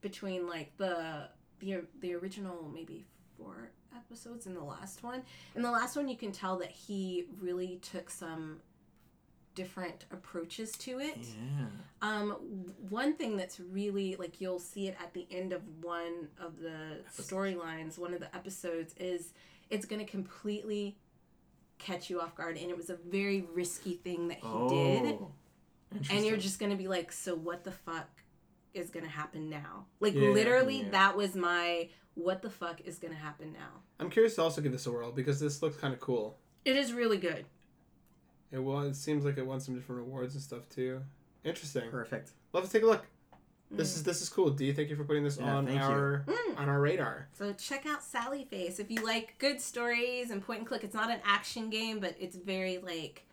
[0.00, 1.28] between like the
[1.60, 3.04] the the original maybe
[3.36, 5.22] four episodes and the last one.
[5.54, 8.60] In the last one you can tell that he really took some
[9.54, 11.18] different approaches to it.
[11.18, 11.66] Yeah.
[12.00, 12.30] Um,
[12.88, 16.98] one thing that's really like you'll see it at the end of one of the
[17.20, 19.32] storylines, one of the episodes is
[19.70, 20.96] it's going to completely
[21.78, 24.68] catch you off guard, and it was a very risky thing that he Oh.
[24.68, 25.18] did,
[26.10, 28.08] and you're just going to be like, so what the fuck
[28.72, 29.86] is going to happen now?
[30.00, 30.28] Like Yeah.
[30.30, 30.90] literally, Yeah.
[30.90, 33.80] that was my what the fuck is going to happen now.
[33.98, 36.38] I'm curious to also give this a whirl because this looks kind of cool.
[36.64, 37.46] It is really good.
[38.52, 38.90] It was.
[38.90, 41.02] It seems like it won some different awards and stuff too.
[41.44, 41.90] Interesting.
[41.90, 42.30] perfect.
[42.52, 43.04] Love to take a look.
[43.70, 43.96] This Mm.
[43.96, 44.50] is this is cool.
[44.50, 45.84] Do you thank you for putting this Yeah, on thank you.
[45.86, 45.90] Mm.
[45.90, 46.24] our
[46.58, 47.28] on our radar?
[47.32, 50.84] So check out Sally Face if you like good stories and point and click.
[50.84, 53.24] It's not an action game, but it's very like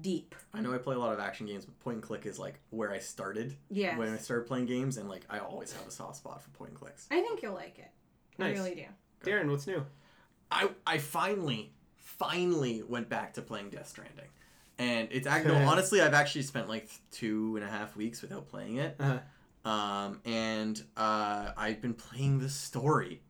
[0.00, 0.34] deep.
[0.54, 2.60] I know I play a lot of action games, but point and click is like
[2.70, 3.98] where I started Yeah.
[3.98, 6.70] when I started playing games, and like I always have a soft spot for point
[6.70, 7.08] and clicks.
[7.10, 7.90] I think you'll like it.
[8.38, 8.56] Nice.
[8.56, 8.86] I really do.
[9.28, 9.84] Darren, what's new?
[10.50, 14.28] I I finally finally went back to playing Death Stranding,
[14.78, 18.48] and it's act- no, honestly I've actually spent like two and a half weeks without
[18.48, 19.70] playing it, Uh-huh.
[19.70, 23.22] um, and uh, I've been playing the story.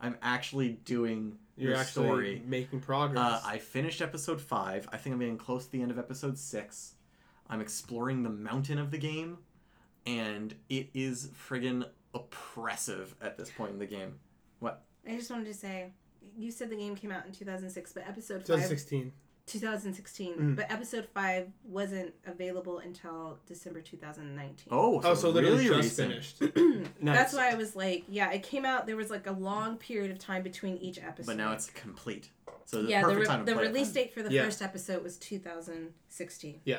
[0.00, 2.42] I'm actually doing You're the actually story.
[2.46, 3.18] making progress.
[3.18, 4.86] Uh, I finished episode five.
[4.92, 6.94] I think I'm getting close to the end of episode six.
[7.48, 9.38] I'm exploring the mountain of the game,
[10.06, 14.14] and it is friggin' oppressive at this point in the game.
[14.58, 14.82] What?
[15.08, 15.92] I just wanted to say,
[16.36, 19.12] you said the game came out in 2006, but episode 5, 2016.
[19.46, 20.56] 2016, Mhm.
[20.56, 24.68] but episode 5 wasn't available until December 2019.
[24.70, 26.12] Oh, so, Oh, so literally really just recent.
[26.12, 26.56] finished.
[27.00, 27.16] Nice.
[27.16, 30.10] That's why I was like, yeah, it came out, there was like a long period
[30.10, 31.26] of time between each episode.
[31.26, 32.30] But now it's complete.
[32.64, 34.44] So the yeah, the, re- time to the play it release date for the Yeah.
[34.44, 36.60] first episode was 2016.
[36.64, 36.78] yeah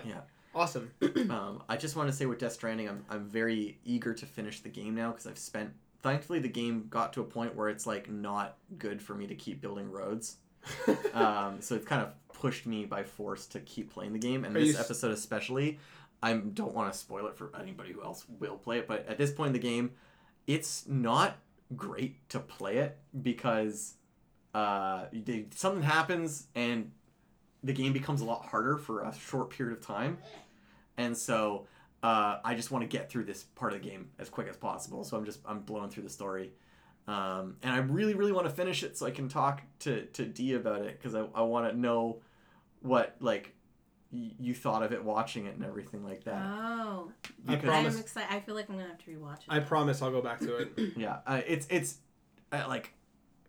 [0.54, 0.92] awesome.
[1.00, 1.32] then.
[1.32, 4.60] Um, I just want to say with Death Stranding, I'm I'm very eager to finish
[4.62, 5.72] the game now because I've spent.
[6.02, 9.36] Thankfully, the game got to a point where it's like not good for me to
[9.36, 10.38] keep building roads.
[11.14, 14.46] um, so it's kind of pushed me by force to keep playing the game.
[14.46, 15.80] And Are this episode especially,
[16.22, 18.88] I don't want to spoil it for anybody who else will play it.
[18.88, 19.92] But at this point in the game,
[20.46, 21.38] it's not
[21.76, 23.96] great to play it because
[24.54, 26.92] uh, they, something happens and
[27.64, 30.18] the game becomes a lot harder for a short period of time.
[30.98, 31.68] And so
[32.04, 34.58] uh, I just want to get through this part of the game as quick as
[34.58, 35.04] possible.
[35.04, 36.52] So I'm just I'm blowing through the story.
[37.08, 40.26] Um, and I really, really want to finish it so I can talk to, to
[40.26, 42.18] Dee about it because I, I want to know
[42.82, 43.54] what like
[44.12, 46.42] y- you thought of it watching it and everything like that.
[46.46, 47.12] Oh,
[47.48, 47.94] I Because- promise.
[47.96, 48.36] I'm excited.
[48.36, 49.46] I feel like I'm gonna have to rewatch it.
[49.48, 50.72] I promise I'll go back to it.
[50.98, 51.98] Yeah, uh, it's it's
[52.52, 52.94] uh, like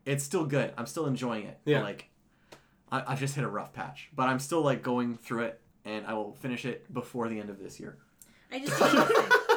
[0.06, 0.72] it's still good.
[0.78, 1.58] I'm still enjoying it.
[1.64, 1.82] but, Yeah.
[1.82, 2.08] like
[2.92, 6.06] I, I've just hit a rough patch, but I'm still like going through it, and
[6.06, 7.98] I will finish it before the end of this year.
[8.52, 8.78] I just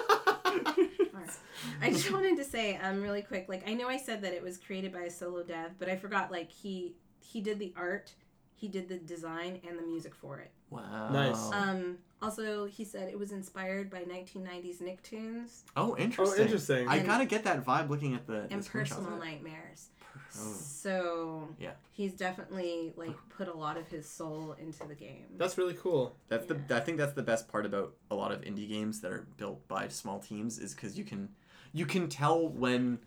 [1.21, 1.37] wanted
[1.81, 3.45] I just wanted to say um really quick.
[3.49, 5.95] Like I know I said that it was created by a solo dev, but I
[5.95, 6.31] forgot.
[6.31, 8.13] Like he he did the art,
[8.55, 10.51] he did the design and the music for it.
[10.69, 11.09] Wow.
[11.11, 11.51] Nice.
[11.51, 11.97] Um.
[12.21, 16.43] Also, he said it was inspired by 1990s Nicktoons oh, oh, interesting.
[16.43, 16.87] interesting.
[16.87, 18.89] I And- gotta get that vibe looking at the, the and screenshots.
[18.89, 19.89] Personal Nightmares.
[20.39, 20.53] Oh.
[20.53, 21.73] So Yeah.
[21.91, 25.25] he's definitely like put a lot of his soul into the game.
[25.37, 26.15] That's really cool.
[26.29, 29.11] That's the I think that's the best part about a lot of indie games that
[29.11, 31.29] are built by small teams is because you can
[31.73, 32.99] you can tell when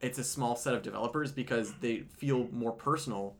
[0.00, 3.36] it's a small set of developers because they feel more personal,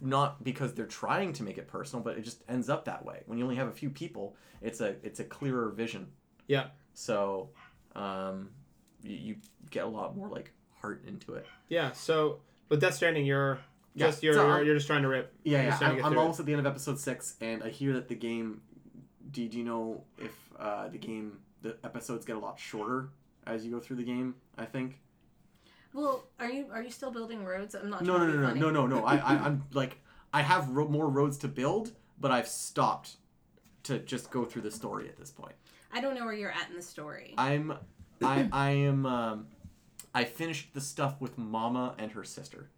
[0.00, 3.22] not because they're trying to make it personal, but it just ends up that way.
[3.26, 6.06] When you only have a few people, it's a it's a clearer vision.
[6.46, 6.66] Yeah.
[6.92, 7.50] So,
[7.96, 8.50] um,
[9.02, 9.36] you, you
[9.70, 10.52] get a lot more like
[10.84, 11.46] heart into it.
[11.68, 11.92] Yeah.
[11.92, 13.58] So with Death Stranding, you're
[13.94, 15.32] Yeah, just you're, so you're you're just trying to rip.
[15.44, 15.68] Yeah, yeah.
[15.70, 16.22] just trying to I'm, I'm through it.
[16.22, 18.60] almost at the end of episode six, and I hear that the game.
[19.30, 23.08] Do, do you know if uh, the game the episodes get a lot shorter
[23.46, 24.34] as you go through the game?
[24.58, 25.00] I think.
[25.94, 27.74] Well, are you are you still building roads?
[27.74, 28.02] I'm not.
[28.02, 28.74] No, no, trying no, to be no, funny.
[28.78, 29.06] no, no, no.
[29.06, 29.98] I, I, I'm like,
[30.32, 33.16] I have ro- more roads to build, but I've stopped
[33.84, 35.54] to just go through the story at this point.
[35.92, 37.34] I don't know where you're at in the story.
[37.38, 37.72] I'm,
[38.22, 39.06] I, I am.
[39.06, 39.46] Um,
[40.14, 42.68] I finished the stuff with Mama and her sister.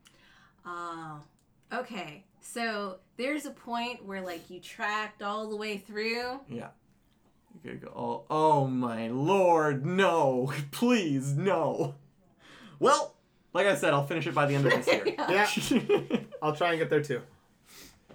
[0.64, 1.20] Oh,
[1.72, 2.25] okay.
[2.40, 6.40] So there's a point where like you tracked all the way through.
[6.49, 6.68] Yeah.
[7.62, 11.94] You could go, oh, oh my lord, no, please, no.
[12.79, 13.14] Well,
[13.53, 15.05] like I said, I'll finish it by the end of this year.
[15.29, 16.18] Yeah.
[16.42, 17.22] I'll try and get there too.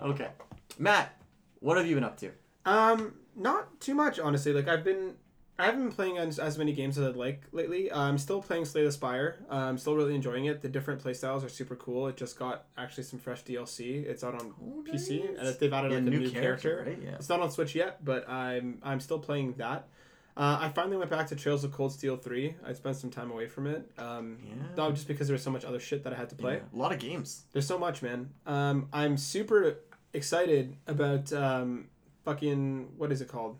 [0.01, 0.29] okay.
[0.77, 1.15] Matt,
[1.59, 2.31] what have you been up to?
[2.65, 4.53] Um, not too much, honestly.
[4.53, 5.15] Like I've been,
[5.59, 7.91] I haven't been playing as, as many games as I'd like lately.
[7.91, 9.45] I'm still playing Slay the Spire.
[9.51, 10.61] Uh, I'm still really enjoying it.
[10.61, 12.07] The different playstyles are super cool.
[12.07, 14.03] It just got actually some fresh DLC.
[14.03, 14.53] It's out on
[14.91, 16.83] PC, and they've added Yeah, like a new, character.
[16.87, 16.99] right?
[17.03, 17.11] Yeah.
[17.15, 19.87] It's not on Switch yet, but I'm I'm still playing that.
[20.35, 22.55] Uh, I finally went back to Trails of Cold Steel 3.
[22.65, 23.91] I spent some time away from it.
[23.97, 24.53] Um, Yeah.
[24.77, 26.53] not just because there was so much other shit that I had to play.
[26.55, 27.43] Yeah, A lot of games.
[27.51, 28.29] There's so much, man.
[28.47, 29.75] Um, I'm super
[30.13, 31.89] excited about um,
[32.23, 33.57] fucking what is it called?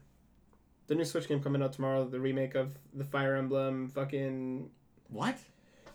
[0.91, 2.03] The new Switch game coming out tomorrow.
[2.03, 3.87] The remake of the Fire Emblem.
[3.87, 4.69] Fucking
[5.07, 5.37] What?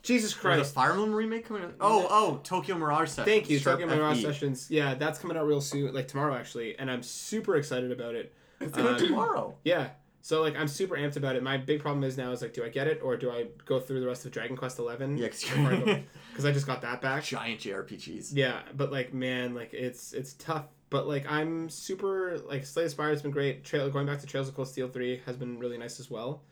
[0.02, 0.74] Jesus There's a Christ!
[0.74, 1.74] Fire Emblem remake coming out?
[1.82, 3.26] Oh, oh, Tokyo Mirage Sessions.
[3.26, 4.22] Thank you, Sharp Tokyo Mirage FE.
[4.22, 4.70] Sessions.
[4.70, 8.32] Yeah, that's coming out real soon, like tomorrow actually, and I'm super excited about it.
[8.58, 9.54] It's coming out Um, tomorrow.
[9.64, 9.88] Yeah.
[10.22, 11.42] So like I'm super amped about it.
[11.42, 13.78] My big problem is now is like, do I get it or do I go
[13.78, 15.18] through the rest of Dragon Quest Eleven?
[15.18, 17.22] Yeah, 'cause before I because I just got that back.
[17.22, 18.30] giant JRPGs.
[18.34, 20.64] Yeah, but like man, like it's it's tough.
[20.90, 23.64] But like I'm super like Slay Spire has been great.
[23.64, 26.42] Trail going back to Trails of Cold Steel three has been really nice as well.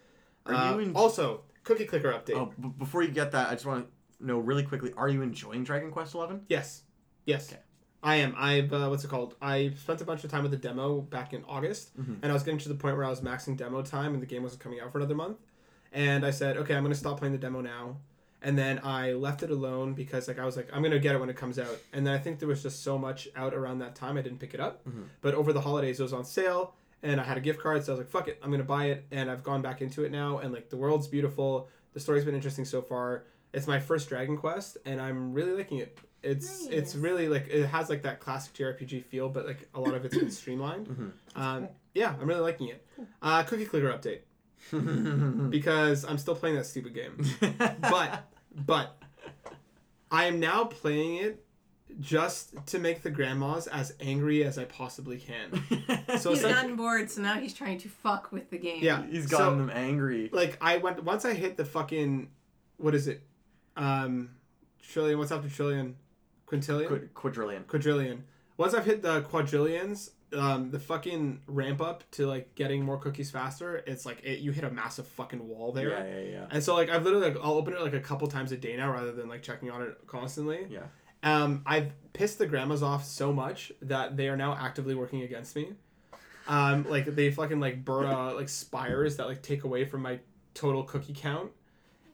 [0.46, 2.34] Are Uh, you en- also Cookie Clicker update?
[2.36, 3.86] Oh, b- before you get that, I just want
[4.18, 6.42] to know really quickly: Are you enjoying Dragon Quest Eleven?
[6.48, 6.82] Yes,
[7.26, 7.60] yes, Okay.
[8.02, 8.34] I am.
[8.36, 9.36] I've uh, what's it called?
[9.40, 12.18] I spent a bunch of time with the demo back in August, Mhm.
[12.20, 14.26] and I was getting to the point where I was maxing demo time, and the
[14.26, 15.38] game wasn't coming out for another month.
[15.92, 17.98] And I said, okay, I'm gonna stop playing the demo now.
[18.44, 21.18] And then I left it alone because like I was like I'm gonna get it
[21.18, 21.78] when it comes out.
[21.94, 24.38] And then I think there was just so much out around that time I didn't
[24.38, 24.84] pick it up.
[24.86, 25.04] Mhm.
[25.22, 27.92] But over the holidays it was on sale, and I had a gift card, so
[27.92, 29.04] I was like, fuck it, I'm gonna buy it.
[29.10, 31.68] And I've gone back into it now, and like the world's beautiful.
[31.94, 33.24] The story's been interesting so far.
[33.52, 35.96] It's my first Dragon Quest, and I'm really liking it.
[36.22, 39.94] It's it's really like it has like that classic JRPG feel, but like a lot
[39.94, 40.88] of it's been streamlined.
[40.88, 41.12] Mhm.
[41.36, 42.84] Um, yeah, I'm really liking it.
[43.22, 44.20] Uh, Cookie Clicker update
[45.50, 47.16] because I'm still playing that stupid game,
[47.80, 48.96] but but
[50.10, 51.44] I am now playing it
[52.00, 55.62] just to make the grandmas as angry as I possibly can.
[56.18, 58.82] So he's it's like- gotten bored, so now he's trying to fuck with the game.
[58.82, 60.28] Yeah, He's so- gotten them angry.
[60.32, 62.28] like I went once I hit the fucking
[62.76, 63.22] what is it,
[63.76, 64.30] um,
[64.82, 65.18] trillion.
[65.18, 65.96] What's after trillion?
[66.46, 66.88] Quintillion.
[66.88, 67.64] Qu- quadrillion.
[67.64, 68.24] quadrillion.
[68.56, 73.30] Once I've hit the quadrillions, um, the fucking ramp up to like getting more cookies
[73.30, 75.90] faster, it's like it, you hit a massive fucking wall there.
[75.90, 76.46] Yeah, yeah, yeah.
[76.50, 78.76] And so like I've literally like I'll open it like a couple times a day
[78.76, 80.66] now rather than like checking on it constantly.
[80.68, 80.82] Yeah.
[81.22, 85.56] Um, I've pissed the grandmas off so much that they are now actively working against
[85.56, 85.72] me.
[86.46, 90.20] Um, like they fucking like burn uh, like spires that like take away from my
[90.52, 91.50] total cookie count.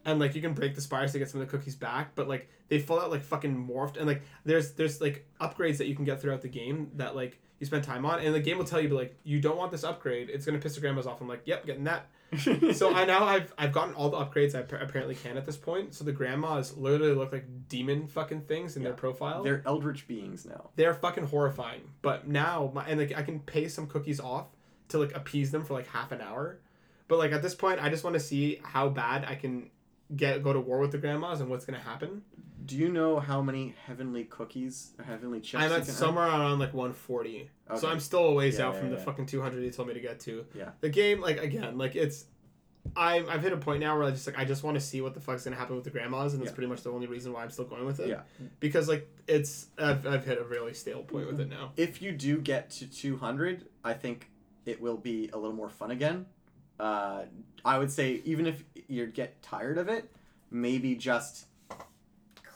[0.04, 2.28] And like you can break the spires to get some of the cookies back, but
[2.28, 5.94] like they fall out like fucking morphed and like there's there's like upgrades that you
[5.94, 8.64] can get throughout the game that like you spend time on and the game will
[8.64, 11.20] tell you but like you don't want this upgrade, it's gonna piss the grandmas off.
[11.20, 12.08] I'm like, yep, getting that.
[12.74, 15.94] So I now I've I've gotten all the upgrades I apparently can at this point.
[15.94, 19.42] So the grandmas literally look like demon fucking things in their profile.
[19.42, 20.70] They're eldritch beings now.
[20.76, 21.82] they're fucking horrifying.
[22.02, 24.46] But now, my, and like I can pay some cookies off
[24.88, 26.60] to like appease them for like half an hour.
[27.08, 29.70] But like at this point, I just want to see how bad I can
[30.14, 32.22] get go to war with the grandmas and what's gonna happen.
[32.70, 35.64] Do you know how many heavenly cookies or heavenly chips?
[35.64, 38.90] I'm at somewhere around like 140, so I'm still a ways Yeah, out yeah, from
[38.90, 39.02] the yeah.
[39.02, 40.46] fucking 200 you told me to get to.
[40.54, 40.68] Yeah.
[40.80, 42.26] The game, like again, like it's.
[42.94, 45.00] I, I've hit a point now where I just like I just want to see
[45.00, 47.32] what the fuck's gonna happen with the grandmas, and that's pretty much the only reason
[47.32, 48.08] why I'm still going with it.
[48.08, 48.20] Yeah.
[48.60, 51.72] Because like it's I've, I've hit a really stale point with it now.
[51.76, 54.30] If you do get to 200, I think
[54.64, 56.26] it will be a little more fun again.
[56.78, 57.22] Uh,
[57.64, 60.08] I would say even if you get tired of it,
[60.52, 61.46] maybe just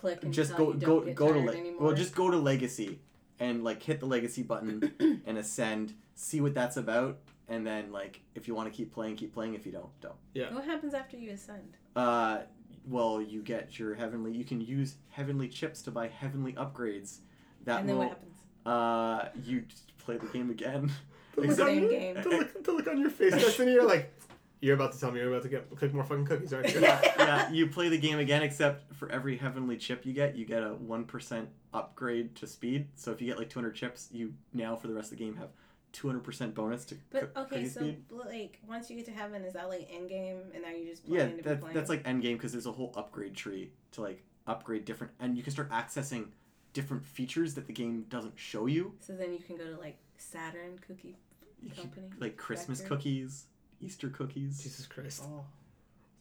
[0.05, 1.83] Click and just go you go don't get go to le- anymore.
[1.87, 3.01] well just go to legacy
[3.41, 4.93] and like hit the legacy button
[5.27, 9.17] and ascend see what that's about and then like if you want to keep playing
[9.17, 10.53] keep playing if you don't don't Yeah.
[10.55, 11.77] What happens after you ascend?
[11.97, 12.39] uh
[12.87, 17.19] well you get your heavenly you can use heavenly chips to buy heavenly upgrades
[17.65, 18.37] that and then will what happens?
[18.67, 19.65] uh you
[19.99, 20.91] play the game again
[21.35, 22.15] The look, on, Same game.
[22.23, 24.15] the, look, the look on your face, Destiny, you're like,
[24.65, 26.81] you're about to tell me you're about to get click more fucking cookies, aren't you?
[26.89, 30.45] yeah, yeah, you play the game again, except for every heavenly chip you get, you
[30.47, 32.87] get a 1% upgrade to speed.
[32.97, 35.37] So if you get like 200 chips, you now for the rest of the game
[35.37, 35.51] have
[35.93, 38.05] 200% bonus to But coo- okay, cookie so speed.
[38.11, 41.03] like once you get to heaven, is that like end game, and now you're just
[41.07, 41.75] Yeah, playing to be that, playing?
[41.75, 45.37] that's like end game because there's a whole upgrade tree to like upgrade different, and
[45.37, 46.29] you can start accessing
[46.73, 48.95] different features that the game doesn't show you.
[49.01, 51.17] So then you can go to like Saturn Cookie
[51.63, 52.09] You can- Company.
[52.19, 52.97] like Christmas Factory.
[52.97, 53.45] cookies,
[53.81, 55.23] Easter cookies, Jesus Christ.
[55.27, 55.45] Oh,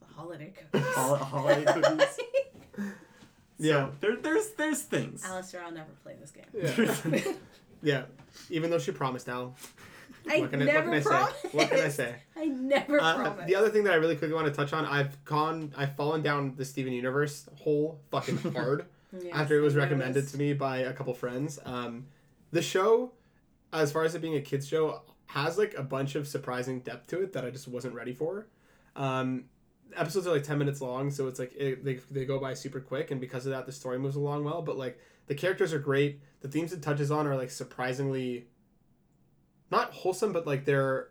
[0.01, 0.83] it's a holiday cookie.
[0.95, 2.19] hol- holiday cookies.
[3.59, 3.89] Yeah.
[3.89, 5.23] So there, there's there's things.
[5.23, 6.45] Alistair, I'll never play this game.
[7.23, 7.33] Yeah.
[7.83, 8.03] yeah.
[8.49, 9.55] Even though she promised, Al.
[10.29, 11.09] I what can I, never what can I say?
[11.09, 11.53] promised.
[11.53, 12.15] What can I say?
[12.35, 13.47] I never Uh, promised.
[13.47, 16.23] the other thing that I really quickly want to touch on, I've gone, I've fallen
[16.23, 20.33] down the Steven Universe hole fucking hard Yes, after it was recommended noticed.
[20.33, 21.59] to me by a couple friends.
[21.63, 22.07] Um,
[22.51, 23.11] the show,
[23.71, 25.01] as far as it being a kids show,
[25.33, 28.45] has like a bunch of surprising depth to it that I just wasn't ready for.
[28.95, 29.45] Um,
[29.95, 32.79] episodes are like 10 minutes long so it's like it, they, they go by super
[32.79, 35.79] quick and because of that the story moves along well but like the characters are
[35.79, 38.47] great the themes it touches on are like surprisingly
[39.69, 41.09] not wholesome but like they're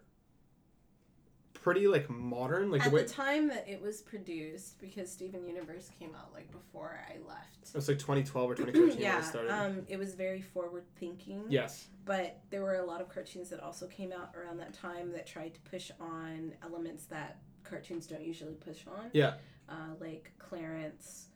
[1.62, 5.46] pretty like modern like At the way the time that it was produced, because Steven
[5.46, 7.68] Universe came out like before I left.
[7.68, 10.84] it was like 2012 or 2013 when yeah, it started um, it was very forward
[10.98, 11.44] thinking.
[11.48, 15.12] yes But there were a lot of cartoons that also came out around that time
[15.12, 19.10] that tried to push on elements that cartoons don't usually push on.
[19.12, 19.34] Yeah.
[19.68, 21.28] Uh, like Clarence.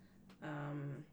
[0.43, 1.05] Um,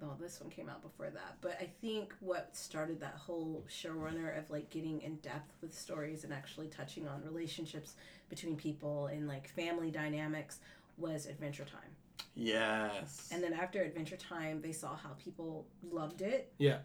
[0.00, 1.36] well, this one came out before that.
[1.40, 6.24] But I think what started that whole showrunner of like getting in depth with stories
[6.24, 7.94] and actually touching on relationships
[8.28, 10.58] between people and like family dynamics
[10.96, 11.90] was Adventure Time.
[12.34, 13.28] yes.
[13.32, 16.52] And then after Adventure Time, they saw how people loved it.
[16.58, 16.78] Yeah.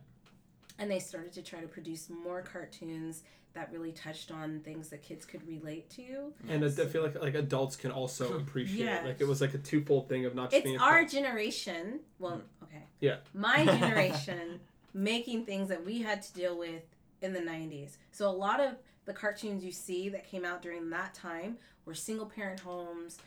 [0.79, 5.01] And they started to try to produce more cartoons that really touched on things that
[5.01, 6.31] kids could relate to.
[6.47, 9.05] and I feel like like adults can also appreciate Yes.
[9.05, 11.99] like it was like a twofold thing of not just It's our generation.
[12.19, 12.63] Well, mm.
[12.63, 12.83] okay.
[12.99, 13.17] Yeah.
[13.33, 14.59] My generation
[14.93, 16.83] making things that we had to deal with
[17.21, 17.97] in the 90s.
[18.11, 21.93] So a lot of the cartoons you see that came out during that time were
[21.95, 23.17] single parent homes,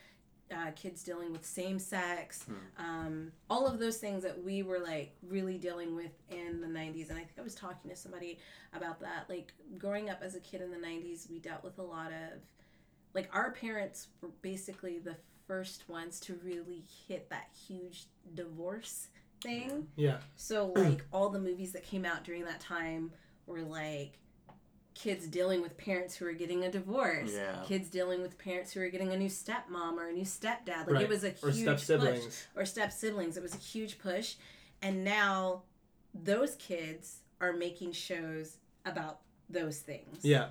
[0.52, 2.44] uh, kids dealing with same sex,
[2.78, 7.08] um, all of those things that we were like really dealing with in the 90s.
[7.10, 8.38] And I think I was talking to somebody
[8.74, 9.26] about that.
[9.28, 12.40] Like growing up as a kid in the 90s, we dealt with a lot of,
[13.14, 19.08] like, our parents were basically the first ones to really hit that huge divorce
[19.42, 19.88] thing.
[19.96, 23.10] yeah So like all the movies that came out during that time
[23.46, 24.18] were like
[25.02, 27.32] kids dealing with parents who are getting a divorce.
[27.34, 27.62] Yeah.
[27.66, 30.86] Kids dealing with parents who are getting a new stepmom or a new stepdad.
[30.86, 31.02] Like Right.
[31.02, 32.22] it was a or huge step push.
[32.54, 33.36] Or step siblings.
[33.36, 34.36] It was a huge push.
[34.80, 35.62] And now
[36.14, 40.18] those kids are making shows about those things.
[40.22, 40.50] yeah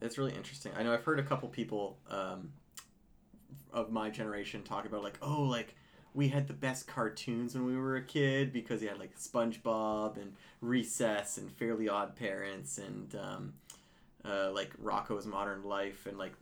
[0.00, 0.72] It's really interesting.
[0.76, 2.52] I know I've heard a couple people um,
[3.72, 5.74] of my generation talk about like, oh, like
[6.14, 10.16] we had the best cartoons when we were a kid because you had like SpongeBob
[10.16, 13.52] and Recess and Fairly Odd Parents and um,
[14.24, 16.32] uh, like Rocko's Modern Life and like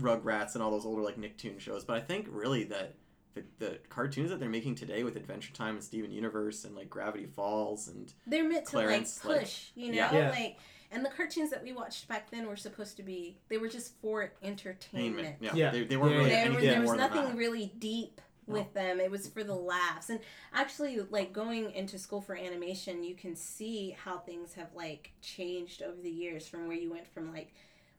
[0.00, 1.84] Rugrats and all those older like Nicktoon shows.
[1.84, 2.94] But I think really that
[3.34, 6.90] the, the cartoons that they're making today with Adventure Time and Steven Universe and like
[6.90, 9.94] Gravity Falls and They're meant Clarence, to like- like push, you know?
[9.96, 10.12] Yeah.
[10.12, 10.30] Yeah.
[10.30, 10.58] Like
[10.90, 13.92] and the cartoons that we watched back then were supposed to be they were just
[14.00, 15.36] for entertainment.
[15.40, 15.70] Yeah, Yeah.
[15.70, 16.36] They, they weren't Yeah, really yeah.
[16.36, 17.36] there, anything there was more than nothing that.
[17.36, 18.80] really deep with oh.
[18.80, 19.00] them.
[19.00, 20.10] It was for the laughs.
[20.10, 20.20] And
[20.52, 25.82] actually like going into school for animation you can see how things have like changed
[25.82, 27.52] over the years from where you went from like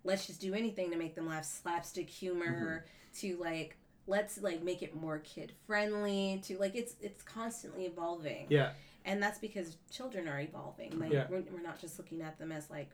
[0.04, 3.20] let's just do anything to make them laugh slapstick humor mm-hmm.
[3.20, 3.78] to like
[4.08, 8.47] let's like make it more kid friendly to like it's it's constantly evolving.
[8.50, 8.72] Yeah.
[9.06, 11.00] and that's because children are evolving.
[11.00, 11.28] Like Yeah.
[11.30, 12.89] we're, we're not just looking at them as like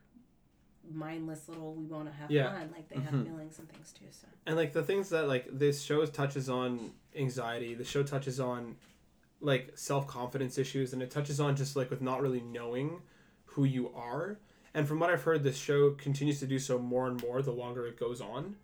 [0.93, 2.51] mindless little we want to have Yeah.
[2.51, 3.03] fun like they Mhm.
[3.03, 6.49] have feelings and things too so And like the things that like this show touches
[6.49, 8.75] on anxiety, the show touches on
[9.41, 13.01] like self confidence issues, and it touches on just like with not really knowing
[13.45, 14.39] who you are.
[14.73, 17.51] And from what I've heard, this show continues to do so more and more the
[17.51, 18.55] longer it goes on.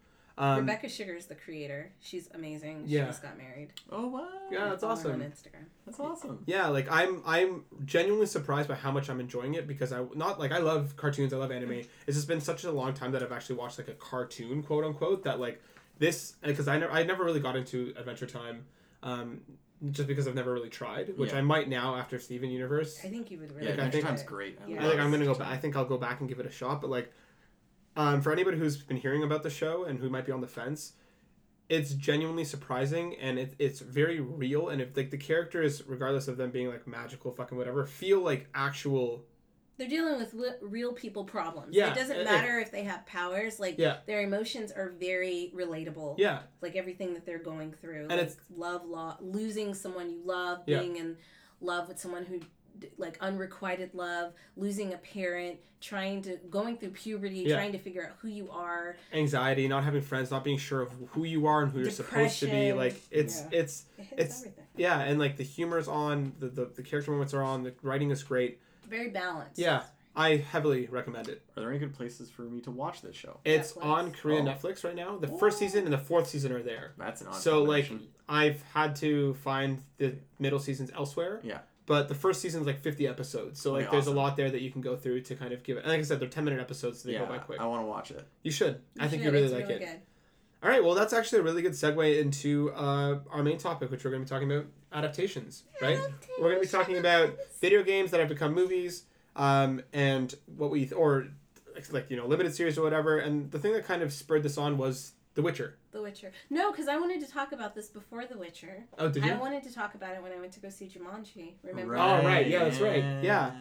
[0.41, 3.05] Um, rebecca sugar is the creator she's amazing she Yeah.
[3.05, 4.27] just got married Oh wow.
[4.51, 5.11] Yeah, that's awesome.
[5.11, 6.43] on instagram That's awesome.
[6.47, 10.39] Yeah, like I'm I'm genuinely surprised by how much I'm enjoying it because I not
[10.39, 11.73] like I love cartoons, I love anime.
[12.07, 14.83] It's just been such a long time that I've actually watched like a cartoon, quote
[14.83, 15.61] unquote, that like
[15.99, 18.65] this because I never I never really got into Adventure Time,
[19.03, 19.41] um,
[19.91, 21.37] just because I've never really tried, which Yeah.
[21.39, 22.99] I might now after Steven Universe.
[23.05, 24.57] i think you would really Yeah, Like, I Adventure think- Time's great.
[24.65, 24.77] I Yeah.
[24.77, 25.35] I love think I'm gonna go.
[25.35, 26.81] Back, I think I'll go back and give it a shot.
[26.81, 27.11] But like,
[27.95, 30.47] um, for anybody who's been hearing about the show and who might be on the
[30.47, 30.93] fence,
[31.69, 34.69] it's genuinely surprising and it, it's very real.
[34.69, 38.47] And if like the characters, regardless of them being like magical, fucking whatever, feel like
[38.53, 39.23] actual.
[39.77, 41.73] they're dealing with li- real people problems.
[41.75, 43.59] Yeah, it doesn't and- matter if they have powers.
[43.59, 43.97] Like Yeah.
[44.05, 46.15] their emotions are very relatable.
[46.17, 48.01] Yeah, Like everything that they're going through.
[48.01, 50.79] And like it's- love, lo- losing someone you love, Yeah.
[50.79, 51.17] being in
[51.61, 52.39] love with someone who
[52.97, 57.55] like unrequited love, losing a parent, trying to going through puberty, Yeah.
[57.55, 58.95] trying to figure out who you are.
[59.13, 62.39] anxiety, not having friends, not being sure of who you are and who you're supposed
[62.39, 62.73] to be.
[62.73, 63.59] Like it's Yeah.
[63.59, 64.65] it's It hits It's- everything.
[64.77, 68.11] yeah, and like the humor's on, the, the the character moments are on, the writing
[68.11, 68.59] is great.
[68.89, 69.59] Very balanced.
[69.59, 69.83] Yeah.
[70.13, 71.41] I heavily recommend it.
[71.55, 73.39] Are there any good places for me to watch this show?
[73.45, 73.85] It's Netflix.
[73.85, 74.51] on Korean Oh.
[74.51, 75.15] Netflix right now.
[75.17, 76.91] The first season and the fourth season are there.
[76.97, 77.89] That's an odd So like.
[78.27, 81.39] I've had to find the middle seasons elsewhere.
[81.43, 81.59] Yeah.
[81.85, 83.59] But the first season is like 50 episodes.
[83.59, 85.63] So like Okay, there's a lot there that you can go through to kind of
[85.63, 85.81] give it.
[85.81, 87.59] And like I said, they're 10 minute episodes, so they yeah, go by quick.
[87.59, 88.25] I want to watch it.
[88.43, 88.81] You should.
[88.99, 89.79] I think you really It's like it.
[89.79, 90.01] Good.
[90.63, 94.03] All right, well that's actually a really good segue into uh, our main topic, which
[94.03, 95.97] we're going to be talking about adaptations, right?
[96.39, 99.05] We're going to be talking about video games that have become movies,
[99.35, 101.29] um, and what we or
[101.91, 103.17] like you know limited series or whatever.
[103.17, 105.75] And the thing that kind of spurred this on was The Witcher.
[105.91, 106.31] The Witcher.
[106.49, 108.83] No, because I wanted to talk about this before The Witcher.
[108.97, 109.31] Oh, did you?
[109.31, 111.53] I wanted to talk about it when I went to go see Jumanji.
[111.63, 111.95] Remember?
[111.95, 112.47] Oh, right.
[112.47, 113.03] Yeah, that's right.
[113.23, 113.51] Yeah.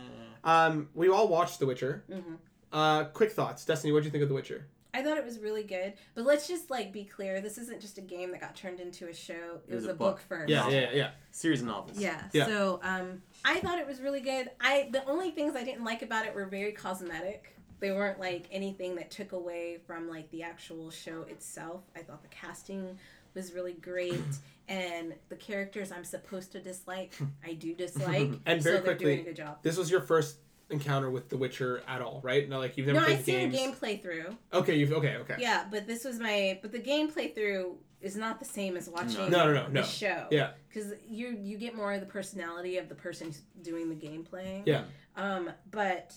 [0.42, 2.04] Um, we all watched The Witcher.
[2.10, 2.34] hmm
[2.72, 3.92] Uh, quick thoughts, Destiny.
[3.92, 4.66] What do you think of The Witcher?
[4.92, 7.40] I thought it was really good, but let's just like be clear.
[7.40, 9.60] This isn't just a game that got turned into a show.
[9.68, 10.48] It, was, a book, first.
[10.50, 11.10] Yeah, yeah, yeah.
[11.30, 11.96] Series of novels.
[11.96, 12.20] Yeah.
[12.32, 12.46] Yeah.
[12.46, 14.50] So um, I thought it was really good.
[14.60, 17.56] I the only things I didn't like about it were very cosmetic.
[17.80, 21.82] They weren't like anything that took away from like the actual show itself.
[21.96, 22.98] I thought the casting
[23.34, 24.20] was really great,
[24.68, 27.14] and the characters I'm supposed to dislike,
[27.44, 28.30] I do dislike.
[28.46, 29.58] And so very they're doing quickly, a good job.
[29.62, 30.36] This was your first
[30.68, 32.48] encounter with The Witcher at all, right?
[32.48, 33.54] No, like you've never No, played I've the seen games.
[33.54, 34.36] a game playthrough.
[34.52, 35.36] Okay, you've okay, okay.
[35.38, 39.30] Yeah, but this was my but the game playthrough is not the same as watching
[39.30, 39.82] No, no, no, no, the no.
[39.82, 40.26] show.
[40.30, 40.50] Yeah.
[40.68, 44.62] because you you get more of the personality of the person doing the gameplay.
[44.64, 44.84] Yeah.
[45.16, 46.14] Um, but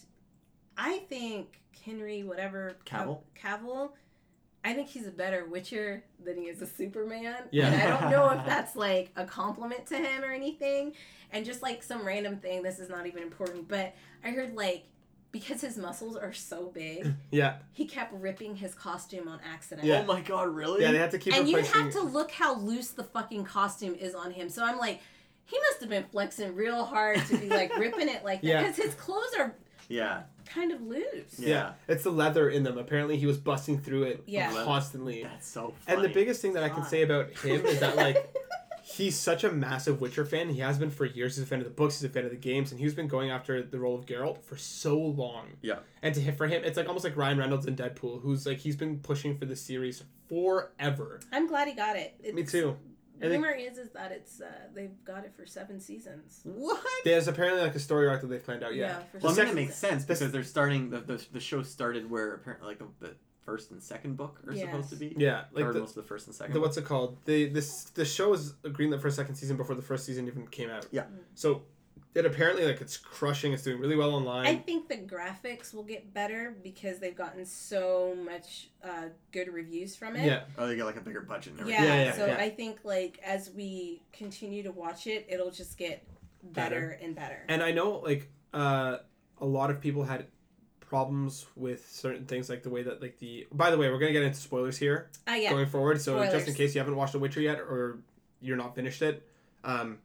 [0.78, 3.20] I think Henry, whatever Cavill?
[3.42, 3.92] Cavill,
[4.64, 7.44] I think he's a better Witcher than he is a Superman.
[7.52, 7.68] Yeah.
[7.68, 10.94] And I don't know if that's like a compliment to him or anything.
[11.32, 13.94] And just like some random thing, this is not even important, but
[14.24, 14.86] I heard like
[15.32, 17.56] because his muscles are so big, Yeah.
[17.72, 19.88] he kept ripping his costume on accident.
[19.88, 20.02] Yeah.
[20.04, 20.84] Oh my god, really?
[20.84, 21.82] Yeah, they had to keep And you replacing.
[21.82, 24.48] have to look how loose the fucking costume is on him.
[24.48, 25.02] So I'm like,
[25.46, 28.48] he must have been flexing real hard to be like ripping it like that.
[28.48, 28.62] Yeah.
[28.62, 29.56] Because his clothes are
[29.90, 30.22] yeah.
[30.54, 31.38] Kind of loose.
[31.40, 31.48] yeah.
[31.48, 31.72] Yeah.
[31.88, 32.78] it's the leather in them.
[32.78, 34.52] Apparently, he was busting through it Yeah.
[34.64, 35.24] constantly.
[35.24, 35.98] That's so funny.
[35.98, 38.34] And the biggest thing that I can say about him is that like
[38.84, 40.50] he's such a massive Witcher fan.
[40.50, 41.36] He has been for years.
[41.38, 42.00] He's a fan of the books.
[42.02, 44.44] He's a fan of the games, and he's been going after the role of Geralt
[44.44, 45.54] for so long.
[45.62, 45.80] Yeah.
[46.02, 48.58] And to hit for him, it's like almost like Ryan Reynolds in Deadpool, who's like
[48.60, 51.20] he's been pushing for the series forever.
[51.32, 52.14] I'm glad he got it.
[52.22, 52.78] It's, Me too.
[53.18, 56.42] I think- Rumor is is that it's uh, they've got it for seven seasons.
[56.44, 56.82] What?
[57.06, 58.76] There's apparently like a story arc that they've planned out.
[58.76, 59.00] Yeah.
[59.12, 59.90] for Well, I mean, that makes seasons.
[59.92, 63.72] sense because they're starting the, the the show started where apparently like the, the first
[63.72, 65.14] and second book are supposed to be.
[65.18, 65.44] Yeah.
[65.52, 66.54] Like Covered the, most of the first and second.
[66.54, 66.68] the book.
[66.68, 67.18] what's it called?
[67.26, 70.48] The this the show was greenlit for a second season before the first season even
[70.48, 70.88] came out.
[70.92, 71.04] Yeah.
[71.36, 71.64] So
[72.16, 73.54] it apparently like it's crushing.
[73.54, 74.46] It's doing really well online.
[74.48, 79.96] I think the graphics will get better because they've gotten so much uh, good reviews
[79.96, 80.26] from it.
[80.26, 80.44] yeah.
[80.58, 81.98] Oh, they got like a bigger budget and Yeah, everything.
[81.98, 82.38] Yeah, yeah, so yeah.
[82.38, 86.06] I think like as we continue to watch it, it'll just get
[86.44, 87.44] better, and better.
[87.48, 88.98] And I know like uh,
[89.40, 90.28] a lot of people had
[90.80, 94.12] problems with certain things like the way that like the by the way we're gonna
[94.12, 95.50] get into spoilers here Ah, yeah.
[95.50, 97.98] going forward so just in case you haven't watched The Witcher yet or
[98.42, 99.28] you're not finished it
[99.64, 99.98] um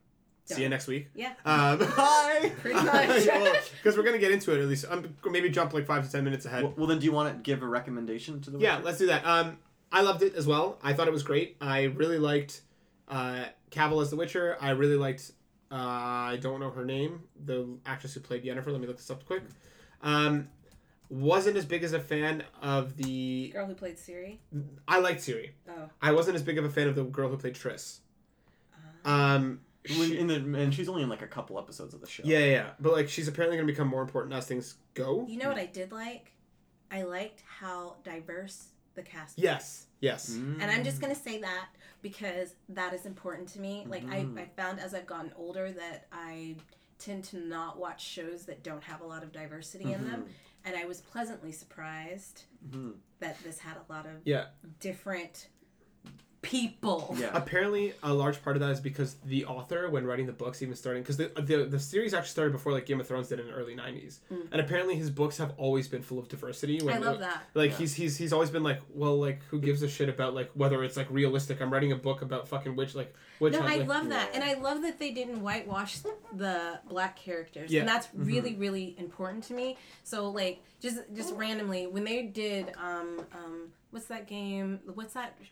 [0.56, 1.08] See you next week.
[1.14, 1.32] Yeah.
[1.44, 2.52] Um, Bye.
[2.60, 3.70] Pretty much.
[3.72, 4.86] Because we're gonna get into it at least.
[4.88, 6.62] Um, maybe jump like five to ten minutes ahead.
[6.62, 8.58] Well, well, then, do you want to give a recommendation to the?
[8.58, 8.84] Yeah, Witcher?
[8.86, 9.26] let's do that.
[9.26, 9.58] Um,
[9.92, 10.78] I loved it as well.
[10.82, 11.56] I thought it was great.
[11.60, 12.62] I really liked
[13.08, 14.56] uh, Cavill as the Witcher.
[14.60, 15.32] I really liked.
[15.70, 17.22] Uh, I don't know her name.
[17.44, 18.68] The actress who played Yennefer.
[18.68, 19.42] Let me look this up quick.
[20.02, 20.48] Um,
[21.10, 23.50] wasn't as big as a fan of the.
[23.52, 24.38] Girl who played Ciri.
[24.86, 25.50] I liked Ciri.
[25.68, 25.90] Oh.
[26.00, 27.98] I wasn't as big of a fan of the girl who played Triss.
[29.04, 32.06] Um, When- she- in the, and she's only in like a couple episodes of the
[32.06, 32.22] show.
[32.26, 35.24] yeah, yeah, yeah, but like she's apparently gonna become more important as things go.
[35.28, 36.32] You know what I did like?
[36.90, 39.44] I liked how diverse the cast was.
[39.44, 40.30] Yes, yes.
[40.34, 40.60] Mm.
[40.60, 41.68] And I'm just gonna say that
[42.02, 43.84] because that is important to me.
[43.88, 44.38] Like Mhm.
[44.38, 46.56] I, I found as I've gotten older that I
[46.98, 50.26] tend to not watch shows that don't have a lot of diversity in them.
[50.64, 52.94] And I was pleasantly surprised Mhm.
[53.20, 54.46] that this had a lot of Yeah.
[54.80, 55.48] different
[56.42, 57.16] people.
[57.18, 57.30] Yeah.
[57.34, 60.74] Apparently, a large part of that is because the author, when writing the books, even
[60.74, 63.46] starting because the, the the series actually started before like Game of Thrones did in
[63.46, 64.48] the early '90s, Mm.
[64.52, 66.80] and apparently his books have always been full of diversity.
[66.82, 67.44] When I love that.
[67.54, 67.76] Like Yeah.
[67.78, 70.82] he's he's he's always been like, well, like who gives a shit about like whether
[70.84, 71.60] it's like realistic?
[71.60, 73.52] I'm writing a book about fucking witch like witch.
[73.54, 74.40] No, hunt, I like, love that, yeah.
[74.40, 75.98] and I love that they didn't whitewash
[76.34, 77.80] the black characters, Yeah.
[77.80, 79.76] and that's really, really important to me.
[80.04, 84.80] So, like, just just randomly, when they did, um, um, what's that game?
[84.94, 85.46] What's that sh-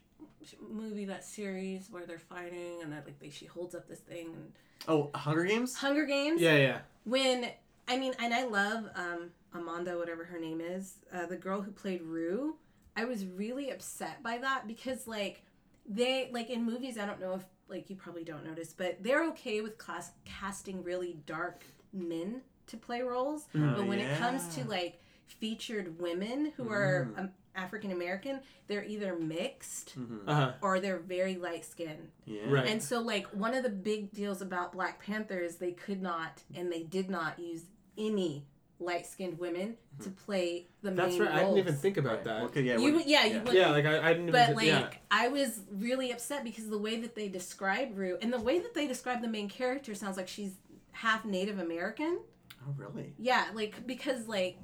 [0.70, 1.04] movie?
[1.06, 4.26] That series where they're fighting, and that like they, she holds up this thing.
[4.34, 4.52] And
[4.88, 5.74] Oh, Hunger Games.
[5.76, 6.40] Hunger Games.
[6.40, 6.78] Yeah, yeah.
[7.04, 7.48] When
[7.88, 11.70] I mean, and I love um, Amanda, whatever her name is, uh, the girl who
[11.70, 12.56] played Rue.
[12.96, 15.42] I was really upset by that because like
[15.88, 16.98] they like in movies.
[16.98, 20.82] I don't know if like you probably don't notice, but they're okay with class casting
[20.82, 23.46] really dark men to play roles.
[23.54, 27.18] Oh, but when it comes to like featured women who are Mm.
[27.20, 30.20] um, African American, they're either mixed Mhm.
[30.26, 30.52] Uh huh.
[30.62, 32.10] or they're very light skinned.
[32.24, 32.42] Yeah.
[32.48, 32.66] Right.
[32.68, 36.42] And so, like, one of the big deals about Black Panther is they could not
[36.54, 37.64] and they did not use
[37.98, 38.44] any
[38.78, 41.34] light skinned women to play the main That's main right.
[41.36, 42.42] I didn't even think about that.
[42.42, 42.76] Okay, yeah.
[42.76, 43.54] You, when- yeah, you would.
[43.54, 44.32] Yeah, like I, I didn't.
[44.32, 44.88] But even, like, yeah.
[45.10, 48.74] I was really upset because the way that they describe Rue and the way that
[48.74, 50.52] they describe the main character sounds like she's
[50.92, 52.20] half Native American.
[52.68, 53.14] Oh, really?
[53.18, 54.58] Yeah, like because like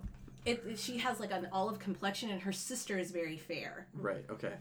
[0.45, 3.87] it, she has like an olive complexion and her sister is very fair.
[3.95, 4.25] Right.
[4.31, 4.55] Okay.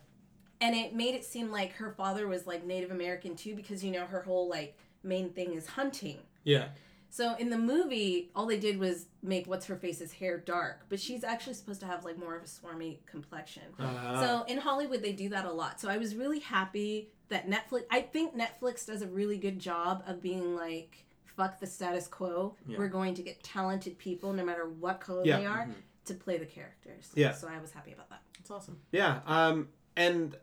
[0.61, 3.91] and it made it seem like her father was like Native American too because you
[3.91, 6.19] know her whole like main thing is hunting.
[6.43, 6.67] yeah.
[7.13, 10.97] So in the movie, all they did was make what's her face's hair dark, but
[10.97, 13.63] she's actually supposed to have like more of a swarmy complexion.
[13.77, 15.81] Uh, So in Hollywood, they do that a lot.
[15.81, 17.81] So I was really happy that Netflix.
[17.91, 21.03] I think Netflix does a really good job of being like,
[21.35, 22.55] "Fuck the status quo.
[22.67, 22.77] Yeah.
[22.77, 25.39] We're going to get talented people, no matter what color Yeah.
[25.39, 25.73] they are, Mhm.
[26.05, 27.33] to play the characters." Yeah.
[27.33, 28.21] So I was happy about that.
[28.37, 28.79] That's awesome.
[28.91, 29.21] Yeah.
[29.25, 29.69] Um.
[29.95, 30.35] And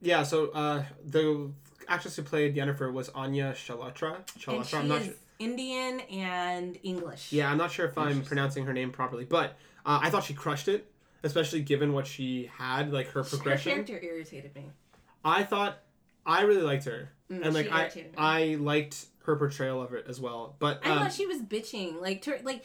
[0.00, 0.22] yeah.
[0.22, 1.52] So uh, the
[1.88, 4.16] actress who played Yennefer was Anya Chalotra.
[4.16, 4.64] and Chalotra.
[4.66, 5.14] she I'm not is sure.
[5.38, 7.32] Indian and English.
[7.32, 10.34] Yeah, I'm not sure if I'm pronouncing her name properly, but uh, I thought she
[10.34, 10.88] crushed it,
[11.24, 13.72] especially given what she had, like her Her progression.
[13.72, 14.70] character irritated me.
[15.24, 15.78] I thought
[16.24, 18.10] I really liked her, Mm, and like she I, me.
[18.16, 20.56] I liked her portrayal of it as well.
[20.58, 22.00] But I um, thought she was bitching.
[22.00, 22.64] Like, to, like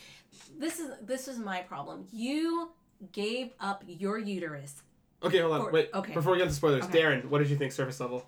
[0.58, 2.08] this is this is my problem.
[2.12, 2.72] You
[3.12, 4.82] gave up your uterus.
[5.24, 5.90] okay, hold on, or- wait.
[5.94, 6.14] okay.
[6.14, 7.00] Before we get into spoilers, Okay.
[7.02, 8.26] Darren, what did you think surface level?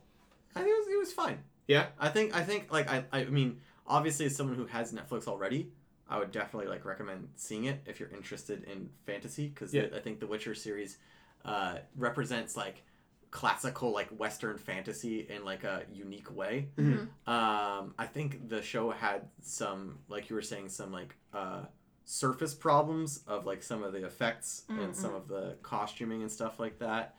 [0.55, 1.39] I think it was, it was fine.
[1.67, 1.87] Yeah?
[1.99, 5.71] I think I think like I I mean obviously as someone who has Netflix already,
[6.09, 9.85] I would definitely like recommend seeing it if you're interested in fantasy because Yeah.
[9.95, 10.97] I think the Witcher series
[11.45, 12.83] uh, represents like
[13.31, 16.69] classical like Western fantasy in like a unique way.
[16.77, 17.07] Mhm.
[17.27, 21.65] Um, I think the show had some like you were saying some like uh,
[22.05, 26.59] surface problems of like some of the effects and some of the costuming and stuff
[26.59, 27.15] like that.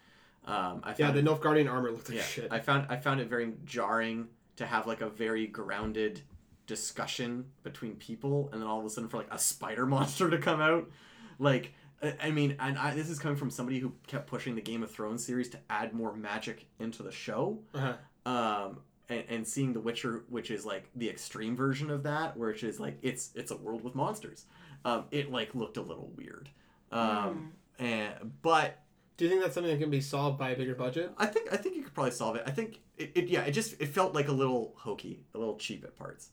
[0.46, 2.48] Um, I Yeah, found the Nilfgaardian armor looked like yeah, shit.
[2.50, 6.22] I found I found it very jarring to have like a very grounded
[6.66, 10.38] discussion between people, and then all of a sudden for like a spider monster to
[10.38, 10.90] come out,
[11.38, 14.60] like I I mean, and I, this is coming from somebody who kept pushing the
[14.62, 17.94] Game of Thrones series to add more magic into the show, Uh-huh.
[18.30, 18.78] um,
[19.08, 22.78] and, and seeing The Witcher, which is like the extreme version of that, which is
[22.80, 24.46] like it's it's a world with monsters.
[24.84, 26.48] Um, it like looked a little weird,
[26.92, 28.78] um, and but
[29.16, 31.12] Do you think that's something that can be solved by a bigger budget?
[31.18, 32.44] I think I think you could probably solve it.
[32.46, 35.56] I think it, it yeah, it just it felt like a little hokey, a little
[35.58, 36.30] cheap at parts.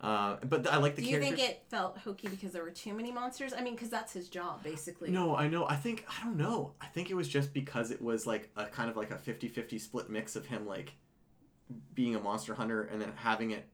[0.00, 2.92] Uh, but I like the Do you think it felt hokey because there were too
[2.92, 3.52] many monsters?
[3.56, 5.10] I mean, because that's his job, basically.
[5.10, 5.66] No, I know.
[5.66, 6.72] I think I don't know.
[6.80, 9.80] I think it was just because it was like a kind of like a 50-50
[9.80, 10.92] split mix of him like
[11.94, 13.66] being a monster hunter and then having it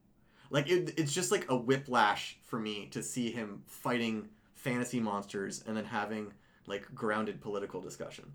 [0.51, 5.64] like it, it's just like a whiplash for me to see him fighting fantasy monsters
[5.66, 6.33] and then having
[6.66, 8.33] like grounded political discussion.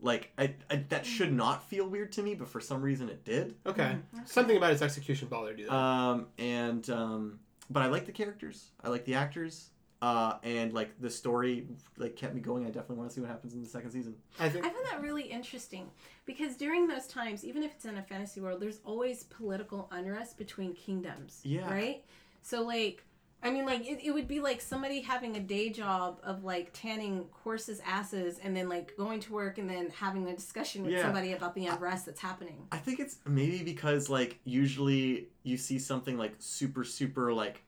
[0.00, 3.24] Like I, I that should not feel weird to me, but for some reason it
[3.24, 3.54] did.
[3.64, 3.96] Okay.
[4.14, 4.28] Mhm.
[4.28, 5.66] Something about its execution bothered you.
[5.66, 5.74] Though.
[5.74, 7.38] Um, and um,
[7.70, 8.70] but I like the characters.
[8.84, 9.70] I like the actors.
[10.02, 11.66] Uh, and like the story,
[11.96, 12.64] like kept me going.
[12.64, 14.14] I definitely want to see what happens in the second season.
[14.38, 14.66] I think.
[14.66, 15.88] I find that really interesting
[16.26, 20.36] because during those times, even if it's in a fantasy world, there's always political unrest
[20.36, 21.40] between kingdoms.
[21.44, 21.72] Yeah.
[21.72, 22.04] Right?
[22.42, 23.02] So, like,
[23.46, 26.70] I mean, like, it, it would be like somebody having a day job of like
[26.72, 30.92] tanning horses' asses and then like going to work and then having a discussion with
[30.92, 31.02] Yeah.
[31.02, 32.66] somebody about the unrest that's happening.
[32.72, 37.62] I think it's maybe because like usually you see something like super super like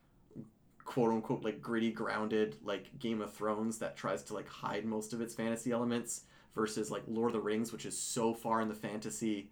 [0.85, 5.13] quote unquote like gritty grounded like Game of Thrones that tries to like hide most
[5.13, 6.23] of its fantasy elements
[6.55, 9.51] versus like Lord of the Rings which is so far in the fantasy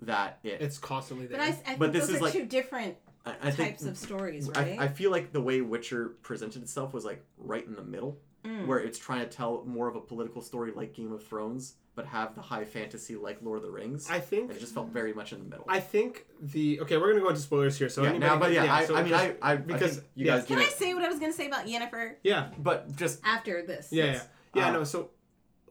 [0.00, 1.38] that it it's constantly there.
[1.38, 2.96] But I, I think But this those is are like- two different
[3.26, 4.78] I, I think types of stories, I, right?
[4.80, 8.66] I feel like the way Witcher presented itself was like right in the middle Mm.
[8.68, 12.06] where it's trying to tell more of a political story like Game of Thrones but
[12.06, 14.08] have the high fantasy like Lord of the Rings.
[14.08, 14.44] I think.
[14.44, 15.64] and it just felt very much in the middle.
[15.68, 16.96] I think the okay.
[16.96, 17.88] We're gonna go into spoilers here.
[17.88, 19.96] So yeah, anybody, now, but yeah, I, so I mean, just- I, I because- because
[20.14, 20.36] you yeah.
[20.36, 22.94] guys Can I it, say what I was going to say about Yennefer yeah, but
[22.94, 23.88] just after this?
[23.90, 24.22] yeah, yeah,
[24.54, 24.68] yeah.
[24.68, 25.10] Uh, no, so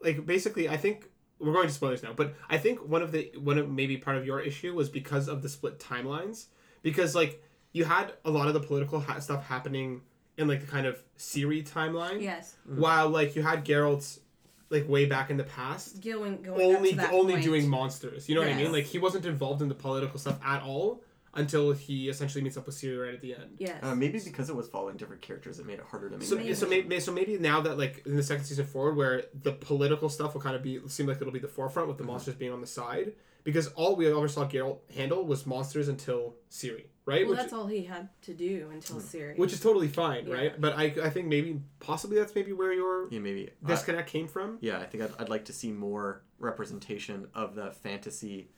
[0.04, 2.12] like basically, I think we're going to spoilers now.
[2.12, 5.26] But I think one of the one of maybe part of your issue was because
[5.28, 6.48] of the split timelines.
[6.82, 10.02] Because like you had a lot of the political ha- stuff happening
[10.36, 12.54] in like the kind of Ciri timeline, Yes.
[12.64, 14.20] while like you had Geralt's
[14.70, 16.02] like way back in the past.
[16.02, 17.44] Going, going only to that only point.
[17.44, 18.28] doing monsters.
[18.28, 18.70] You know what I mean?
[18.72, 21.02] Like he wasn't involved in the political stuff at all
[21.34, 23.56] until he essentially meets up with Ciri right at the end.
[23.58, 23.82] Yes.
[23.82, 26.26] uh, maybe because it was following different characters, it made it harder to make.
[26.26, 26.54] So Maybe.
[26.54, 30.08] so maybe so maybe now that like in the second season forward, where the political
[30.08, 32.08] stuff will kind of be seem like it'll be the forefront with the Mhm.
[32.08, 33.12] monsters being on the side,
[33.44, 37.22] because all we ever saw Geralt handle was monsters until Ciri, right?
[37.22, 39.02] well, which, that's all he had to do until Hmm.
[39.02, 39.38] Ciri.
[39.38, 40.34] which is totally fine, Yeah.
[40.34, 40.60] right?
[40.60, 43.50] But I I think maybe possibly that's maybe where your yeah, maybe.
[43.64, 44.58] I- disconnect came from.
[44.60, 48.50] yeah, I think I'd, I'd like to see more representation of the fantasy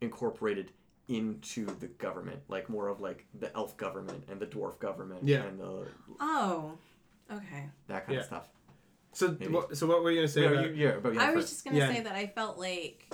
[0.00, 0.72] incorporated
[1.08, 5.42] into the government, like more of like the elf government and the dwarf government Yeah.
[5.44, 5.86] and the
[6.20, 6.72] oh,
[7.32, 7.64] okay.
[7.88, 8.20] that kind Yeah.
[8.20, 8.48] of stuff.
[9.12, 9.52] So Maybe.
[9.52, 10.42] what, so what were you gonna say?
[10.42, 11.54] Yeah, about, you- yeah, but yeah, I was first.
[11.54, 11.92] just gonna Yeah.
[11.94, 13.10] say that I felt like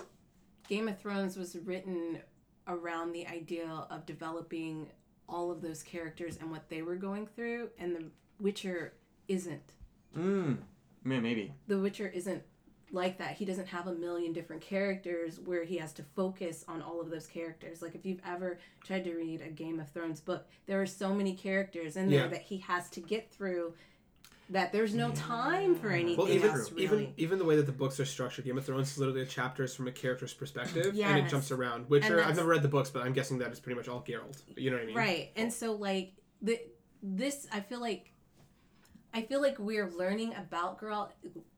[0.69, 2.19] Game of Thrones was written
[2.67, 4.89] around the idea of developing
[5.29, 8.05] all of those characters and what they were going through, and The
[8.41, 8.95] Witcher
[9.29, 9.73] isn't.
[10.17, 10.59] Mm,
[11.05, 11.53] yeah, maybe.
[11.67, 12.43] The Witcher isn't
[12.93, 13.33] like that.
[13.37, 17.11] He doesn't have a million different characters where he has to focus on all of
[17.11, 17.83] those characters.
[17.83, 21.13] Like if you've ever tried to read a Game of Thrones book, there are so
[21.15, 22.29] many characters in there Yeah.
[22.29, 23.75] that he has to get through
[24.51, 26.85] that there's no time for anything Well, even else really.
[26.85, 29.27] even even the way that the books are structured, Game of Thrones is literally a
[29.27, 31.89] chapters from a character's perspective, and it jumps around.
[31.89, 34.43] Witcher, I've never read the books, but I'm guessing that is pretty much all Geralt.
[34.57, 34.97] You know what I mean?
[34.97, 35.31] Right.
[35.37, 36.61] And so like the
[37.03, 38.13] this I feel like
[39.13, 41.11] I feel like we're learning about Geralt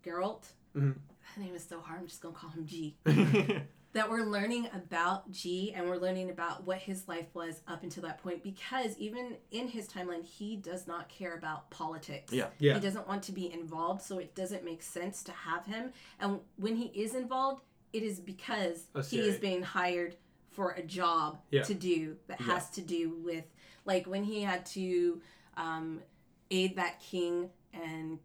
[0.04, 0.44] Geralt.
[0.76, 0.94] Mhm.
[1.36, 2.96] That name is so hard, I'm just gonna call him G.
[3.96, 8.02] That we're learning about G and we're learning about what his life was up until
[8.02, 12.30] that point because even in his timeline he does not care about politics.
[12.30, 12.48] Yeah.
[12.58, 12.74] Yeah.
[12.74, 15.92] He doesn't want to be involved, so it doesn't make sense to have him.
[16.20, 17.62] And when he is involved,
[17.94, 20.16] it is because he is being hired
[20.50, 21.62] for a job Yeah.
[21.62, 22.46] to do that Yeah.
[22.48, 23.46] has to do with
[23.86, 25.22] like when he had to
[25.56, 26.02] um,
[26.50, 28.18] aid that king and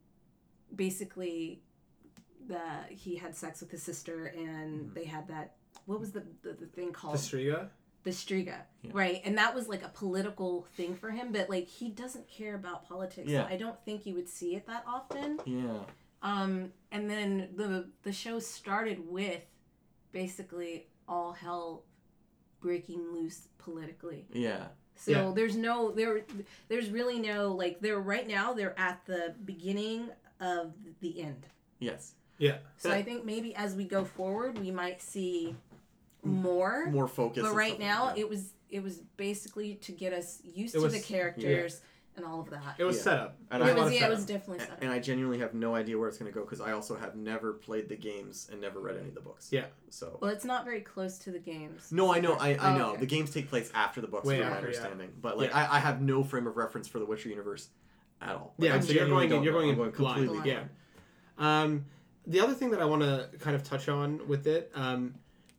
[0.75, 1.61] basically
[2.47, 2.59] the
[2.89, 4.93] he had sex with his sister and Mhm.
[4.95, 5.55] they had that
[5.85, 7.69] what was the the, the thing The called Striga.
[8.03, 8.91] the Striga, Yeah.
[8.93, 9.21] right?
[9.25, 12.87] And that was like a political thing for him, but like he doesn't care about
[12.87, 13.29] politics.
[13.29, 13.47] Yeah.
[13.47, 15.39] So I don't think you would see it that often.
[15.45, 15.79] yeah.
[16.23, 19.41] Um, and then the the show started with
[20.11, 21.83] basically all hell
[22.59, 24.25] breaking loose politically.
[24.31, 24.67] Yeah.
[24.95, 25.31] So Yeah.
[25.33, 26.21] there's no there
[26.67, 30.09] there's really no like they're right now they're at the beginning
[30.39, 31.47] of the end.
[31.79, 32.13] Yes.
[32.37, 32.57] Yeah.
[32.77, 35.55] So That- I think maybe as we go forward we might see
[36.23, 37.43] more More focus.
[37.43, 40.83] but right now like it was it was basically to get us used It to
[40.85, 41.81] was- the characters
[42.17, 43.01] and all of that It was Yeah.
[43.03, 43.37] set up.
[43.49, 44.77] And There I it a lot was yeah it was definitely set up.
[44.81, 47.15] and I genuinely have no idea where it's going to go because I also have
[47.15, 49.47] never played the games and never read any of the books.
[49.51, 49.65] Yeah.
[49.89, 50.17] So.
[50.21, 52.89] well it's not very close to the games No, I know, I, I Oh, know.
[52.91, 52.99] okay.
[52.99, 54.75] The games take place after the books, Way from my after, yeah.
[54.77, 55.13] understanding.
[55.21, 55.57] But like, Yeah.
[55.71, 57.69] I, I have no frame of reference for the Witcher universe
[58.21, 58.53] at all.
[58.57, 59.59] Like, Yeah, I so you're going in, you're know.
[59.59, 59.93] going in blind.
[59.95, 60.45] completely Blind.
[60.45, 60.63] Yeah.
[61.37, 61.85] Um,
[62.27, 65.15] the other thing that I want to kind of touch on with it, um,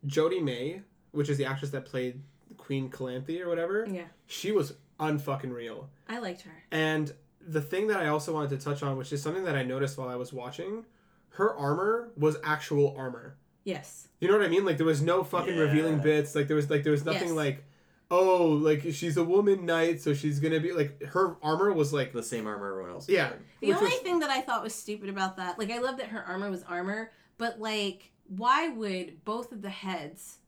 [0.07, 0.83] Jodhi May,
[1.13, 2.21] which is the actress that played
[2.57, 5.89] Queen Calanthe or whatever, yeah she was unfucking real.
[6.09, 9.21] I liked her And the thing that I also wanted to touch on, which is
[9.23, 10.85] something that I noticed while I was watching,
[11.31, 13.37] her armor was actual armor.
[13.65, 14.65] yes You know what I mean?
[14.65, 16.35] Like there was no fucking revealing bits.
[16.37, 17.37] Like there was like there was nothing Yes.
[17.37, 17.65] like,
[18.13, 22.13] oh, like she's a woman knight, so she's gonna be like her armor was like
[22.13, 23.09] the same armor everyone else.
[23.09, 23.33] Yeah.
[23.61, 25.97] the Which only was- thing that I thought was stupid about that like I love
[25.97, 30.39] that her armor was armor but like why would both of the heads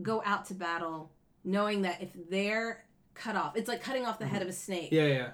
[0.00, 1.10] go out to battle
[1.44, 4.56] knowing that if they're cut off, it's like cutting off the head of a mm-hmm.
[4.56, 4.88] snake.
[4.92, 5.28] Yeah, yeah.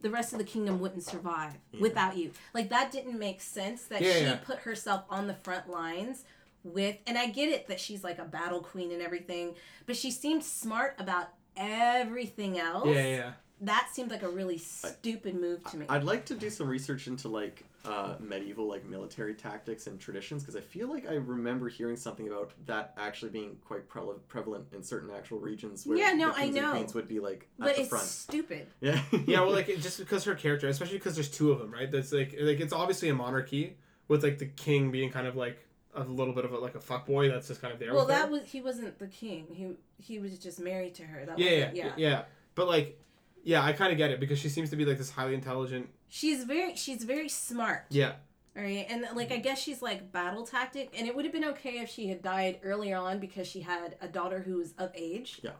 [0.00, 1.80] The rest of the kingdom wouldn't survive Yeah.
[1.80, 2.32] without you.
[2.52, 4.36] Like that didn't make sense that Yeah, she yeah.
[4.36, 6.24] put herself on the front lines
[6.62, 9.54] with and I get it that she's like a battle queen and everything,
[9.86, 12.86] but she seemed smart about everything else.
[12.86, 13.32] Yeah, yeah.
[13.62, 15.86] That seemed like a really stupid move to me.
[15.88, 20.42] I'd like to do some research into like uh, medieval like military tactics and traditions
[20.42, 24.66] because I feel like I remember hearing something about that actually being quite prele- prevalent
[24.72, 26.70] in certain actual regions where Yeah, no, the I kings and know.
[26.72, 28.04] queens would be like at but the it's front.
[28.06, 28.66] stupid.
[28.80, 31.70] Yeah, Yeah, well, like it, just because her character, especially because there's two of them,
[31.72, 31.90] right?
[31.90, 33.76] That's like like it's obviously a monarchy
[34.08, 35.58] with like the king being kind of like
[35.94, 37.92] a little bit of a, like a fuck boy that's just kind of there.
[37.94, 38.22] Well, with her.
[38.22, 39.46] that was he wasn't the king.
[39.52, 39.68] He
[40.02, 41.24] he was just married to her.
[41.26, 42.22] That yeah, yeah, wasn't, yeah, yeah.
[42.54, 42.98] But like,
[43.44, 45.88] yeah, I kind of get it because she seems to be like this highly intelligent.
[46.08, 47.84] She's very she's very smart.
[47.90, 48.12] Yeah,
[48.56, 51.44] All right, and like I guess she's like battle tactic, and it would have been
[51.46, 54.90] okay if she had died earlier on because she had a daughter who was of
[54.94, 55.40] age.
[55.42, 55.50] Yeah.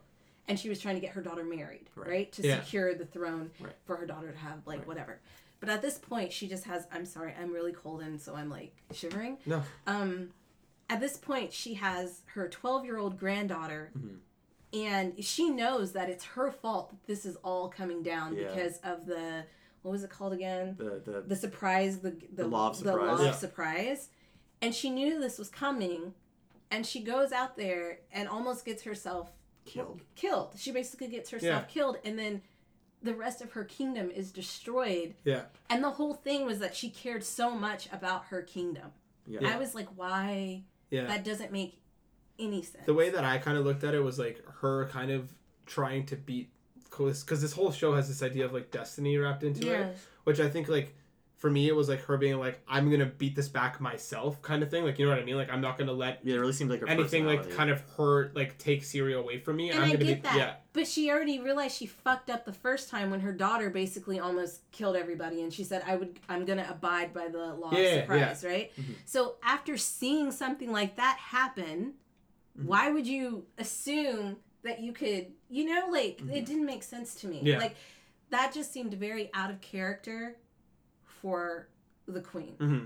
[0.47, 2.09] And she was trying to get her daughter married, right?
[2.09, 2.33] Right.
[2.33, 2.61] To Yeah.
[2.61, 3.73] secure the throne Right.
[3.87, 4.89] for her daughter to have like Right.
[4.89, 5.21] whatever.
[5.61, 6.87] But at this point, she just has.
[6.93, 9.39] I'm sorry, I'm really cold, and so I'm like shivering.
[9.47, 9.63] No.
[9.87, 10.31] Um,
[10.91, 14.19] at this point, she has her 12 year old granddaughter, Mhm.
[14.75, 18.49] And she knows that it's her fault that this is all coming down Yeah.
[18.49, 19.45] because of the
[19.83, 20.77] what was it called again?
[20.79, 23.21] the the The surprise, the the, The law of the law surprise.
[23.21, 23.33] of Yeah.
[23.33, 24.09] surprise,
[24.63, 26.15] and she knew this was coming,
[26.71, 29.31] and she goes out there and almost gets herself
[29.67, 30.01] killed.
[30.15, 30.55] killed.
[30.57, 31.73] She basically gets herself Yeah.
[31.73, 32.43] killed, and then
[33.03, 35.15] the rest of her kingdom is destroyed.
[35.25, 35.45] Yeah.
[35.69, 38.93] And the whole thing was that she cared so much about her kingdom.
[39.27, 39.47] Yeah.
[39.55, 40.65] I was like, why?
[40.91, 41.05] Yeah.
[41.07, 41.79] That doesn't make
[42.39, 42.87] any sense.
[42.87, 45.33] the way that I kind of looked at it was like her kind of
[45.67, 46.51] trying to beat
[46.85, 49.73] because this whole show has this idea of like destiny wrapped into yeah.
[49.89, 50.95] it, which I think like
[51.37, 54.63] for me it was like her being like I'm gonna beat this back myself kind
[54.63, 54.85] of thing.
[54.85, 55.35] Like you know what I mean?
[55.37, 57.83] Like I'm not gonna let Yeah, it really seemed like her anything like kind of
[57.97, 59.71] her like take Syria away from me.
[59.71, 60.37] And I'm I gonna get be that.
[60.37, 64.21] yeah But she already realized she fucked up the first time when her daughter basically
[64.21, 67.73] almost killed everybody and she said I would I'm going to abide by the law
[67.73, 68.01] Yeah, of yeah.
[68.03, 68.73] surprise, right?
[68.81, 68.95] Mhm.
[69.05, 71.95] So after seeing something like that happen,
[72.59, 72.65] Mhm.
[72.67, 76.35] why would you assume that you could, you know, like Mhm.
[76.35, 77.41] it didn't make sense to me.
[77.43, 77.59] Yeah.
[77.59, 77.77] Like
[78.31, 80.37] that just seemed very out of character
[81.05, 81.69] for
[82.07, 82.55] the queen.
[82.59, 82.85] hmm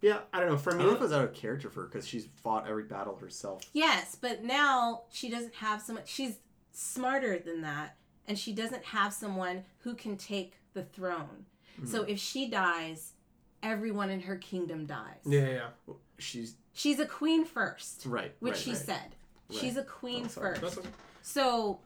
[0.00, 1.80] yeah I don't know for me don't know if it was out of character for
[1.82, 3.62] her because she's fought every battle herself.
[3.72, 6.08] Yes, but now she doesn't have so much.
[6.08, 6.38] She's
[6.72, 7.96] smarter than that,
[8.26, 11.46] and she doesn't have someone who can take the throne.
[11.84, 12.10] So Mm-hmm.
[12.10, 13.14] if she dies,
[13.62, 15.20] everyone in her kingdom dies.
[15.24, 15.48] yeah
[15.88, 18.78] yeah She's She's a queen first, right, which right, she right.
[18.78, 19.16] said.
[19.50, 19.58] Right.
[19.58, 20.62] She's a queen Oh, first.
[20.78, 20.88] Okay.
[21.22, 21.80] So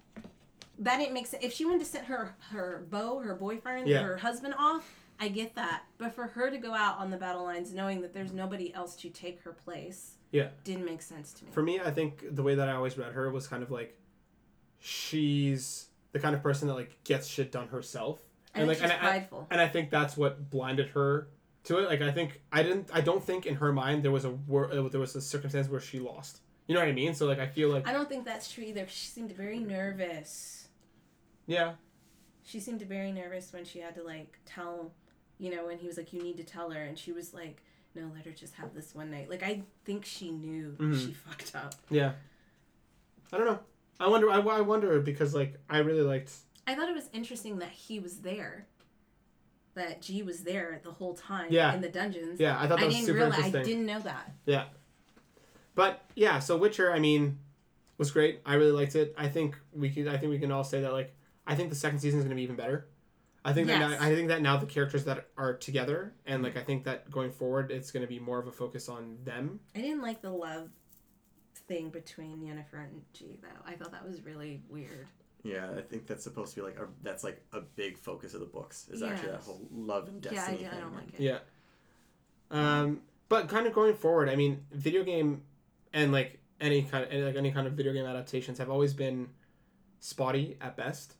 [0.80, 1.42] that didn't make sense.
[1.42, 4.02] If she wanted to send her her beau, her boyfriend, Yeah.
[4.02, 4.86] her husband off,
[5.18, 5.84] I get that.
[5.96, 8.94] But for her to go out on the battle lines knowing that there's nobody else
[8.96, 10.48] to take her place, Yeah.
[10.64, 11.52] didn't make sense to me.
[11.52, 13.98] For me, I think the way that I always read her was kind of like
[14.78, 18.20] she's the kind of person that like gets shit done herself.
[18.54, 21.28] I And like and I, and I think that's what blinded her
[21.64, 21.88] to it.
[21.88, 24.72] Like I think I didn't I don't think in her mind there was a wor-
[24.72, 26.40] uh, there was a circumstance where she lost.
[26.66, 27.14] You know what I mean?
[27.14, 28.86] So like I feel like I don't think that's true either.
[28.88, 30.68] She seemed very nervous.
[31.46, 31.72] yeah.
[32.44, 34.92] She seemed very nervous when she had to like tell,
[35.38, 37.62] you know, when he was like, "You need to tell her," and she was like,
[37.94, 40.98] "No, let her just have this one night." Like I think she knew Mhm.
[41.06, 41.74] she fucked up.
[41.88, 42.12] Yeah.
[43.32, 43.60] I don't know.
[44.00, 46.32] I wonder I, I wonder because like I really liked
[46.66, 48.66] I thought it was interesting that he was there,
[49.74, 51.74] that G was there the whole time Yeah.
[51.74, 52.38] in the dungeons.
[52.40, 53.54] yeah, I thought that I was didn't super realize.
[53.54, 54.32] I didn't know that.
[54.46, 54.64] Yeah.
[55.74, 57.38] But yeah, so Witcher, I mean,
[57.98, 58.40] was great.
[58.44, 59.14] I really liked it.
[59.16, 60.08] I think we could.
[60.08, 60.92] I think we can all say that.
[60.92, 61.14] Like,
[61.46, 62.86] I think the second season is going to be even better.
[63.44, 66.56] I think that now, I think that now the characters that are together, and like
[66.56, 69.58] I think that going forward, it's going to be more of a focus on them.
[69.74, 70.68] I didn't like the love
[71.66, 73.48] thing between Yennefer and G though.
[73.66, 75.08] I thought that was really weird.
[75.44, 78.40] Yeah, I think that's supposed to be like a, that's like a big focus of
[78.40, 79.46] the books is actually that Yes.
[79.46, 80.80] whole love and yeah, I, destiny did- I thing.
[80.80, 81.20] don't like it.
[81.20, 81.38] Yeah.
[82.50, 85.42] Um, but kind of going forward, I mean, video game
[85.92, 89.30] and like any kind of like any kind of video game adaptations have always been
[90.00, 91.14] spotty at best.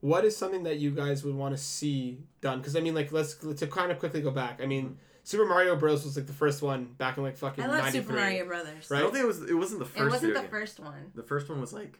[0.00, 2.58] What is something that you guys would want to see done?
[2.58, 4.60] Because I mean, like let's to kind of quickly go back.
[4.62, 7.66] I mean, Super Mario Bros was like the first one back in like fucking I
[7.66, 8.00] love '93.
[8.00, 8.90] Super Mario Brothers.
[8.90, 8.96] Right?
[8.98, 9.02] I Right?
[9.04, 9.42] don't think it was.
[9.50, 9.98] It wasn't the first.
[10.00, 10.50] It wasn't video the game.
[10.50, 11.12] first one.
[11.14, 11.98] The first one was like,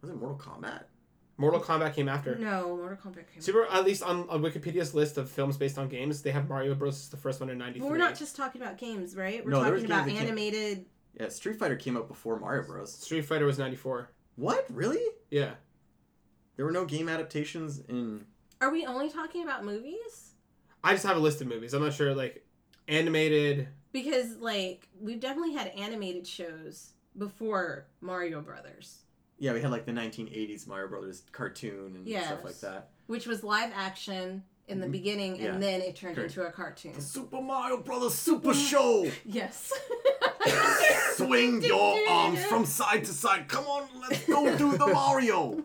[0.00, 0.84] was it Mortal Kombat?
[1.36, 2.34] Mortal Kombat came after.
[2.36, 3.40] No, Mortal Kombat came.
[3.40, 6.74] Super, at least on, on Wikipedia's list of films based on games, they have Mario
[6.74, 6.96] Bros.
[6.96, 7.80] as the first one in '93.
[7.80, 9.44] But we're not just talking about games, right?
[9.44, 10.86] We're No, talking about games that came- animated.
[11.18, 12.92] Yeah, Street Fighter came out before Mario Bros.
[12.92, 14.10] Street Fighter was '94.
[14.36, 14.66] What?
[14.70, 15.02] Really?
[15.30, 15.52] Yeah.
[16.56, 18.24] There were no game adaptations in.
[18.60, 20.34] Are we only talking about movies?
[20.82, 21.72] I just have a list of movies.
[21.74, 22.44] I'm not sure, like
[22.88, 29.04] animated, because like we've definitely had animated shows before Mario Brothers,
[29.38, 32.26] Yeah, we had like the 1980s Mario Brothers cartoon and Yes.
[32.26, 32.90] stuff like that.
[33.06, 34.92] which was live action in the Mhm.
[34.92, 35.54] beginning, Yeah.
[35.54, 36.36] and then it turned Correct.
[36.36, 37.00] into a cartoon.
[37.00, 39.10] Super Mario Brothers Super Show.
[39.24, 39.72] Yes.
[41.16, 43.48] Swing your arms from side to side.
[43.48, 45.64] Come on, let's go do the Mario.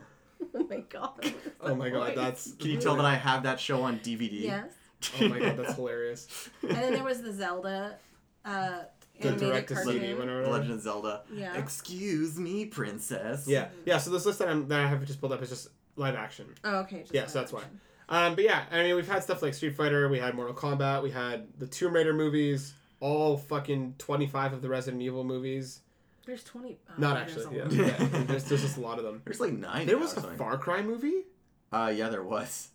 [0.55, 1.34] Oh my god.
[1.61, 2.53] Oh my god, that's.
[2.53, 4.41] Can you tell that I have that show on DVD?
[4.43, 4.71] Yes.
[5.19, 6.28] Oh my god, that's hilarious.
[6.61, 7.97] And then there was the Zelda
[8.45, 8.84] uh,
[9.24, 10.51] The animated direct to CD one or The whatever.
[10.51, 11.21] Legend of Zelda.
[11.34, 11.57] Yeah.
[11.57, 13.47] Excuse me, princess.
[13.47, 13.97] Yeah, yeah.
[13.97, 16.47] So this list that, I'm, that I have just pulled up is just live action.
[16.63, 17.01] Oh, okay.
[17.01, 17.63] Just Yeah, so live that's why.
[18.09, 21.01] Um, but yeah, I mean, we've had stuff like Street Fighter, we had Mortal Kombat,
[21.03, 25.80] we had the Tomb Raider movies, all fucking twenty five of the Resident Evil movies.
[26.26, 26.78] There's 20.
[26.89, 27.86] oh, Not actually, a yeah.
[27.86, 28.07] yeah.
[28.24, 29.21] There's, there's just a lot of them.
[29.26, 29.88] There's like nine.
[29.88, 30.38] There was a something.
[30.38, 31.24] Far Cry movie.
[31.69, 32.69] Uh, yeah, there was.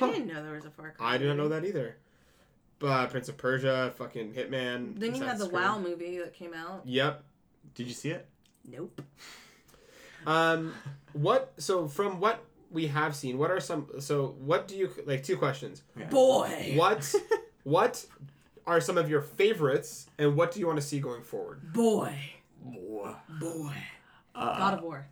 [0.00, 1.14] I didn't know there was a Far Cry.
[1.14, 1.96] I didn't know that either.
[2.78, 4.98] But uh, Prince of Persia, fucking Hitman.
[4.98, 6.82] Then you had the Assassin's WoW movie that came out.
[6.84, 7.24] Yep.
[7.74, 8.28] Did you see it?
[8.68, 9.00] Nope.
[10.26, 10.74] Um,
[11.12, 11.54] what?
[11.58, 13.88] So from what we have seen, what are some?
[14.00, 15.22] So what do you like?
[15.22, 15.82] Two questions.
[15.98, 16.06] Yeah.
[16.06, 16.72] Boy.
[16.76, 17.14] What?
[17.62, 18.04] what
[18.66, 21.72] are some of your favorites, and what do you want to see going forward?
[21.72, 22.14] Boy.
[22.60, 23.14] Boy.
[23.40, 23.74] Boy.
[24.34, 25.06] Uh, God of War.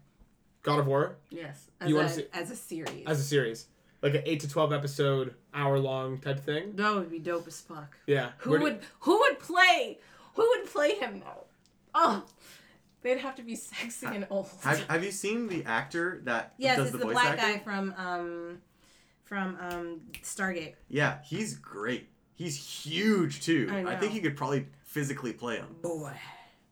[0.62, 1.68] God of War Yes.
[1.80, 3.04] As You a, wanna see- as a series.
[3.06, 3.66] as a series,
[4.04, 6.76] like an eight to twelve episode, hour long type thing.
[6.76, 7.96] that would be dope as fuck.
[8.06, 8.32] Yeah.
[8.38, 9.98] Who Where do- would who would play
[10.34, 11.44] who would play him though?
[11.94, 12.24] Oh,
[13.02, 14.48] they'd have to be sexy and old.
[14.62, 17.56] Have, have you seen the actor that yes, does it's the, the, voice black acting?
[17.56, 18.58] guy from um
[19.24, 20.74] from um Stargate.
[20.88, 22.10] Yeah, he's great.
[22.34, 23.70] He's huge too.
[23.72, 25.76] I I, think he could probably physically play him.
[25.82, 26.12] Boy.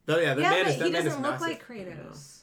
[0.08, 1.48] Oh, yeah, that yeah, man but is that he man is doesn't look massive.
[1.48, 2.40] like Kratos.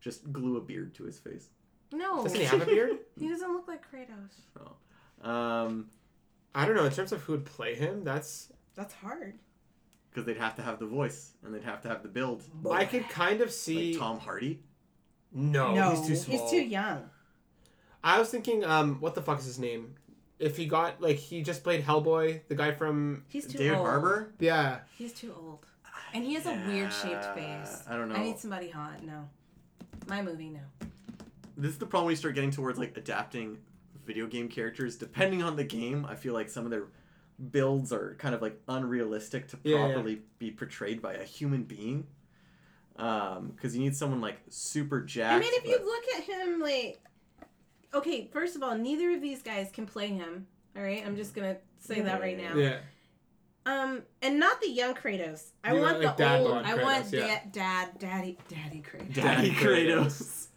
[0.00, 1.50] Just glue a beard to his face.
[1.92, 2.22] No.
[2.22, 2.98] Doesn't he have a beard?
[3.18, 4.32] He doesn't look like Kratos.
[5.24, 5.28] Oh.
[5.28, 5.86] Um,
[6.54, 6.84] I don't know.
[6.84, 9.38] In terms of who would play him, that's That's hard.
[10.10, 12.42] because they'd have to have the voice and they'd have to have the build.
[12.70, 13.92] I could kind of see.
[13.92, 14.60] Like Tom Hardy.
[15.32, 16.38] No, he's too small.
[16.38, 17.10] He's too young.
[18.04, 19.96] I was thinking, um, what the fuck is his name?
[20.38, 23.86] If he got like he just played Hellboy, the guy from He's too David old.
[23.86, 24.32] Harbour.
[24.38, 25.66] yeah, He's too old.
[26.14, 27.82] And he has a weird shaped face.
[27.88, 28.14] I don't know.
[28.14, 29.02] I need somebody hot.
[29.02, 29.28] No.
[30.06, 30.60] My movie, no.
[31.58, 33.58] This is the problem when you start getting towards like adapting
[34.06, 34.96] video game characters.
[34.96, 36.84] Depending on the game, I feel like some of their
[37.50, 39.92] builds are kind of like unrealistic to Yeah, yeah.
[39.92, 42.06] properly be portrayed by a human being.
[42.96, 45.34] Um, because you need someone like super jacked.
[45.36, 47.00] I mean, if you look at him, like,
[47.94, 50.46] okay, first of all, neither of these guys can play him.
[50.76, 52.54] All right, I'm just gonna say that right now.
[52.56, 52.78] yeah.
[53.66, 55.50] Um, and not the young Kratos.
[55.62, 56.50] I You want want, the like, dad old.
[56.50, 57.26] bod I want Kratos, yeah.
[57.26, 59.14] dad, dad, daddy, daddy Kratos.
[59.14, 60.47] Daddy Daddy Kratos.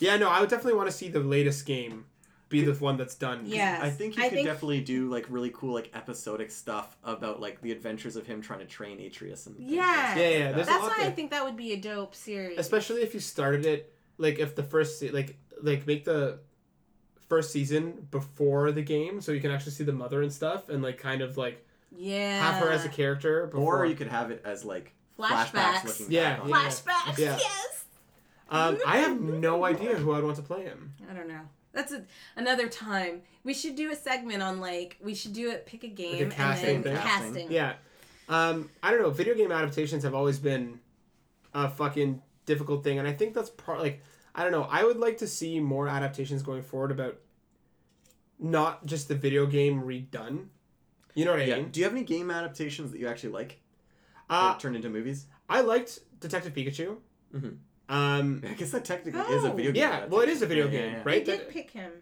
[0.00, 2.06] Yeah, no, I would definitely want to see the latest game
[2.48, 3.42] be the one that's done.
[3.44, 3.80] Yeah.
[3.82, 7.40] I think you I could think- definitely do like really cool like episodic stuff about
[7.40, 9.80] like the adventures of him trying to train Atreus and Yeah.
[9.80, 12.56] like Yeah, yeah, there's That's lot why I think that would be a dope series.
[12.58, 16.38] especially if you started it like if the first se- like like make the
[17.28, 20.82] first season before the game, so you can actually see the mother and stuff, and
[20.82, 22.40] like kind of like yeah.
[22.52, 23.46] have her as a character.
[23.48, 23.78] Before.
[23.80, 25.46] Or you could have it as like Flashbacks.
[25.50, 26.54] flashbacks, looking Yeah, back yeah.
[26.54, 27.18] Flashbacks.
[27.18, 27.36] Yeah.
[27.38, 27.75] Yes.
[28.48, 30.94] Um, I have no idea who I'd want to play him.
[31.10, 31.40] I don't know.
[31.72, 32.04] That's a,
[32.36, 33.22] another time.
[33.44, 35.66] We should do a segment on like we should do it.
[35.66, 37.02] Pick a game casting and then thing.
[37.04, 37.50] casting.
[37.52, 37.74] Yeah.
[38.28, 39.10] Um, I don't know.
[39.10, 40.80] Video game adaptations have always been
[41.54, 44.00] a fucking difficult thing, and I think that's part like
[44.34, 44.66] I don't know.
[44.70, 47.16] I would like to see more adaptations going forward about
[48.38, 50.46] not just the video game redone.
[51.14, 51.56] You know what I Yeah.
[51.56, 51.70] mean?
[51.70, 53.60] Do you have any game adaptations that you actually like
[54.28, 55.26] Uh, turned into movies?
[55.48, 56.98] I liked Detective Pikachu.
[57.34, 57.58] Mhm.
[57.88, 59.54] Um, I guess that technically is a Oh.
[59.54, 59.80] video game.
[59.82, 61.24] yeah, well, it is a video game, Yeah, yeah, I right?
[61.24, 61.92] did That- pick him.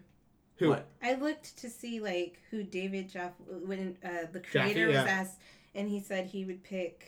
[0.57, 0.69] who?
[0.69, 0.87] What?
[1.03, 5.03] I looked to see like who David Jaffe when uh, the Jaffe, creator was yeah.
[5.03, 5.37] asked,
[5.75, 7.05] and he said he would pick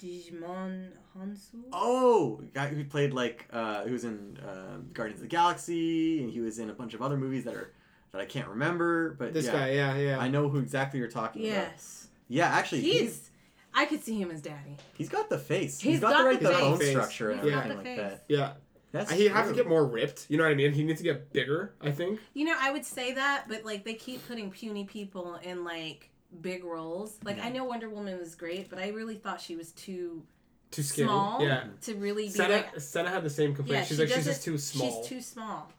[0.00, 1.64] Djimon Hounsou.
[1.72, 6.30] Oh, guy who played like uh, who was in uh, Guardians of the Galaxy, and
[6.30, 7.72] he was in a bunch of other movies that are
[8.12, 9.10] that I can't remember.
[9.18, 10.18] But This yeah, guy, yeah, yeah.
[10.18, 11.52] I know who exactly you're talking about.
[11.54, 13.30] Yes, Yeah, actually, he's he's.
[13.76, 14.76] I could see him as daddy.
[14.96, 15.78] he's got the face.
[15.80, 16.90] He's got, got the right the the bone Face.
[16.90, 18.18] structure and He's got everything the like face.
[18.18, 18.24] that.
[18.28, 18.52] yeah.
[18.92, 20.26] That's he has to get more ripped.
[20.30, 20.72] You know what I mean?
[20.72, 21.74] He needs to get bigger.
[21.82, 22.18] I think.
[22.32, 26.08] You know, I would say that, but like they keep putting puny people in like
[26.40, 27.18] big roles.
[27.22, 30.22] Like I know Wonder Woman was great, but I really thought she was too
[30.70, 31.08] Too skinny.
[31.08, 31.64] small Yeah.
[31.82, 32.80] to really be Senna, like.
[32.80, 33.80] Senna had the same complaint.
[33.80, 35.02] Yeah, she's she like she's just too small.
[35.02, 35.70] She's too small.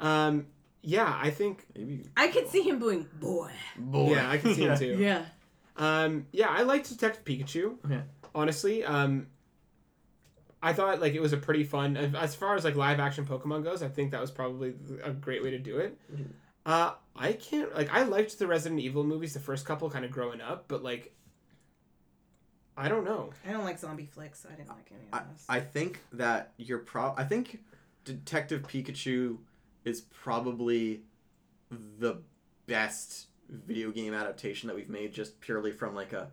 [0.00, 0.46] Um,
[0.82, 1.64] yeah, I think.
[1.74, 2.04] Maybe.
[2.16, 3.50] I could see him going, boy.
[3.78, 4.10] Boy.
[4.14, 4.96] Yeah, I can see him too.
[4.98, 5.24] Yeah.
[5.78, 7.76] Um, yeah, I liked Detective Pikachu.
[7.88, 8.02] Yeah.
[8.34, 9.28] Honestly, um,
[10.62, 11.96] I thought like it was a pretty fun.
[11.96, 15.42] As far as like live action Pokemon goes, I think that was probably a great
[15.42, 15.96] way to do it.
[16.12, 16.26] Mhm.
[16.66, 20.10] Uh, I can't like I liked the Resident Evil movies, the first couple, kind of
[20.10, 21.14] growing up, but like
[22.76, 23.30] I don't know.
[23.46, 25.44] I don't like zombie flicks, so I didn't like any of those.
[25.48, 27.14] I think that you're pro.
[27.16, 27.60] I think
[28.04, 29.38] Detective Pikachu
[29.84, 31.02] is probably
[31.70, 32.20] the
[32.66, 36.30] best video game adaptation that we've made, just purely from like a.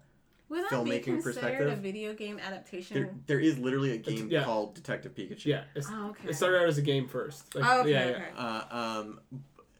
[0.47, 2.95] Would that be filmmaking considered perspective, a video game adaptation?
[2.95, 4.43] There, there is literally a game yeah.
[4.43, 5.45] called Detective Pikachu.
[5.45, 6.29] Yeah, it's, Oh, okay.
[6.29, 7.55] it started out as a game first.
[7.55, 8.15] Like, oh, okay, yeah, yeah.
[8.15, 8.25] okay.
[8.37, 9.19] Uh, um,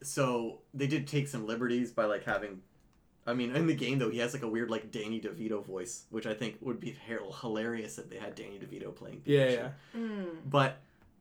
[0.02, 2.62] so they did take some liberties by like having.
[3.28, 6.06] I mean, in the game though, he has like a weird like Danny DeVito voice,
[6.10, 6.96] which I think would be
[7.42, 9.18] hilarious if they had Danny DeVito playing.
[9.18, 9.28] Pikachu.
[9.28, 9.70] Yeah, yeah.
[9.96, 10.28] Mm.
[10.48, 10.80] But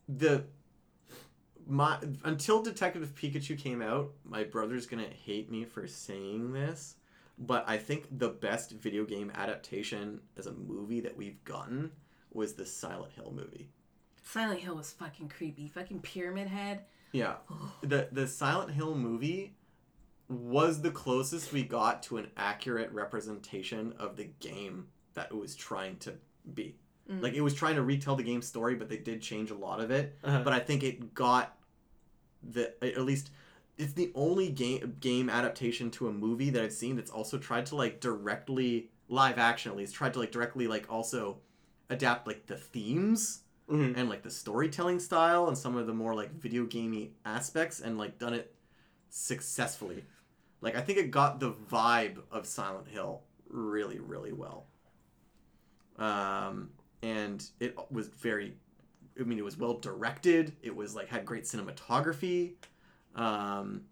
[0.09, 0.45] the
[1.67, 6.97] my until Detective Pikachu came out, my brother's gonna hate me for saying this,
[7.39, 11.93] but I think the best video game adaptation as a movie that we've gotten
[12.33, 13.71] was the Silent Hill movie.
[14.23, 15.69] Silent Hill was fucking creepy.
[15.69, 16.85] Fucking Pyramid Head.
[17.12, 17.37] Yeah,
[17.83, 19.57] the the Silent Hill movie
[20.29, 25.55] was the closest we got to an accurate representation of the game that it was
[25.55, 26.15] trying to
[26.55, 26.77] be.
[27.11, 27.22] Mm.
[27.22, 29.80] Like it was trying to retell the game story, but they did change a lot
[29.80, 30.16] of it.
[30.24, 30.42] Uh-huh.
[30.42, 31.57] But I think it got
[32.42, 33.30] the at least
[33.76, 37.66] it's the only game game adaptation to a movie that I've seen that's also tried
[37.66, 41.38] to like directly live action at least tried to like directly like also
[41.90, 43.96] adapt like the themes Mhm.
[43.96, 47.96] and like the storytelling style and some of the more like video gamey aspects and
[47.96, 48.55] like done it
[49.09, 50.05] successfully.
[50.61, 54.66] Like I think it got the vibe of Silent Hill really really well.
[55.98, 56.70] Um
[57.05, 58.55] and it was very
[59.18, 60.52] I mean it was well directed.
[60.62, 62.52] It was like had great cinematography.
[63.14, 63.82] Um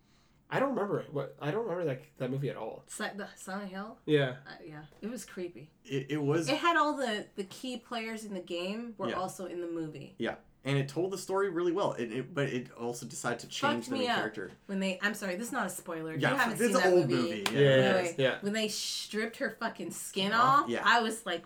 [0.54, 1.12] I don't remember it.
[1.12, 2.84] What I don't remember that that movie at all.
[2.86, 3.96] Si- the Silent Hill.
[4.04, 4.34] Yeah.
[4.46, 5.70] Uh, yeah, it was creepy.
[5.84, 9.14] it, it was It had all the the key players in the game were Yeah.
[9.14, 10.14] also in the movie.
[10.18, 10.34] Yeah,
[10.64, 11.92] and it told the story really well.
[11.94, 14.16] It, it but it also decided to change Fucked the me main up.
[14.16, 14.50] character.
[14.66, 16.14] When they, I'm sorry, this is not a spoiler.
[16.14, 17.22] Yeah, you haven't it's seen an that old movie.
[17.22, 17.44] movie.
[17.54, 17.76] Yeah, Yeah.
[17.76, 18.14] yeah, Wait, wait.
[18.18, 18.34] yeah.
[18.42, 20.82] When they stripped her fucking skin Off, off, yeah.
[20.84, 21.44] I was like,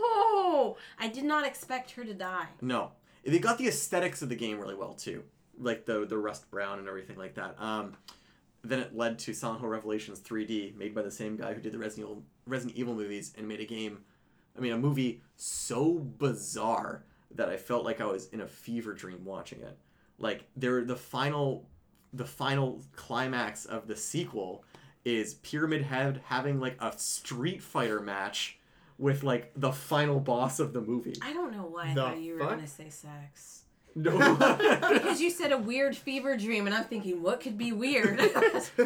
[0.00, 2.46] oh, I did not expect her to die.
[2.60, 2.92] No,
[3.24, 5.24] they got the aesthetics of the game really well too,
[5.58, 7.60] like the the rust brown and everything like that.
[7.60, 7.96] Um,
[8.62, 11.72] then it led to Silent Hill Revelations 3D, made by the same guy who did
[11.72, 13.98] the Resident Evil, Resident Evil movies, and made a game.
[14.56, 18.92] I mean, a movie so bizarre that I felt like I was in a fever
[18.92, 19.78] dream watching it.
[20.18, 21.68] Like there, the final,
[22.12, 24.64] the final climax of the sequel
[25.04, 28.58] is Pyramid Head having like a Street Fighter match
[29.00, 31.14] with like the final boss of the movie.
[31.22, 32.50] I don't know why I The thought you were fuck?
[32.50, 33.62] gonna say sex.
[33.96, 34.12] No.
[34.92, 38.18] Because you said a weird fever dream, and I'm thinking, what could be weird?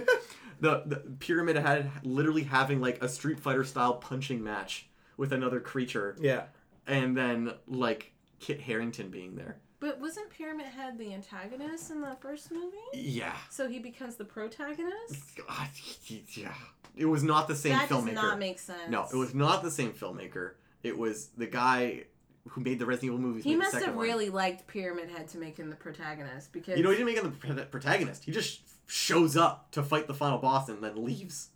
[0.61, 5.61] the the Pyramid Head literally having like a Street Fighter style punching match with another
[5.61, 6.45] creature, Yeah.
[6.87, 9.59] and then like Kit Harington being there.
[9.85, 12.77] But wasn't Pyramid Head the antagonist in the first movie?
[12.95, 13.37] Yeah.
[13.51, 15.37] So he becomes the protagonist?
[15.37, 15.69] God,
[16.09, 16.55] yeah.
[16.97, 17.89] It was not the same filmmaker.
[17.89, 18.89] that does not make sense.
[18.89, 20.53] no, it was not the same filmmaker.
[20.83, 22.05] It was the guy
[22.49, 23.45] who made the Resident Evil movies.
[23.45, 24.05] He must have one.
[24.05, 27.45] really liked Pyramid Head to make him the protagonist because You know, he didn't make
[27.45, 28.25] him the protagonist.
[28.25, 31.51] He just shows up to fight the final boss and then leaves.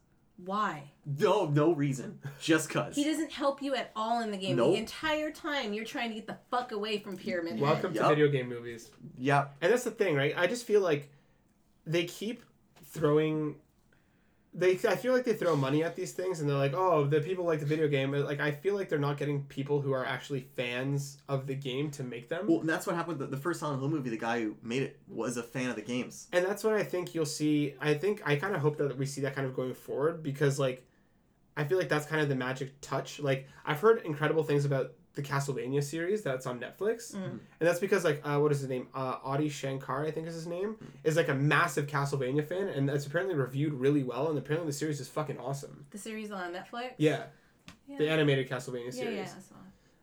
[0.44, 0.92] Why?
[1.04, 2.20] No, no reason.
[2.40, 2.94] Just cause.
[2.94, 4.56] He doesn't help you at all in the game.
[4.56, 4.72] Nope.
[4.74, 7.60] The entire time you're trying to get the fuck away from Pyramid Head.
[7.60, 8.08] Welcome to Yup.
[8.10, 8.90] video game movies.
[9.16, 9.48] Yeah.
[9.60, 10.34] And that's the thing, right?
[10.36, 11.10] I just feel like
[11.86, 12.42] they keep
[12.84, 13.56] throwing.
[14.58, 17.20] They, I feel like they throw money at these things, and they're like, "Oh, the
[17.20, 20.04] people like the video game." Like, I feel like they're not getting people who are
[20.04, 22.46] actually fans of the game to make them.
[22.48, 23.18] Well, that's what happened.
[23.20, 25.70] with The, the first Silent Hill movie, the guy who made it was a fan
[25.70, 26.26] of the games.
[26.32, 27.74] and that's what I think you'll see.
[27.80, 30.58] I think I kind of hope that we see that kind of going forward because,
[30.58, 30.84] like,
[31.56, 33.20] I feel like that's kind of the magic touch.
[33.20, 37.24] Like, I've heard incredible things about the Castlevania series that's on Netflix, Mm.
[37.24, 38.86] and that's because like uh, what is his name?
[38.94, 42.88] Uh, Adi Shankar, I think is his name, is like a massive Castlevania fan, and
[42.88, 45.86] that's apparently reviewed really well, and apparently the series is fucking awesome.
[45.90, 46.92] The series on Netflix?
[46.98, 47.24] Yeah,
[47.88, 47.98] Yeah.
[47.98, 49.16] the animated Castlevania series.
[49.16, 49.54] yeah, I saw.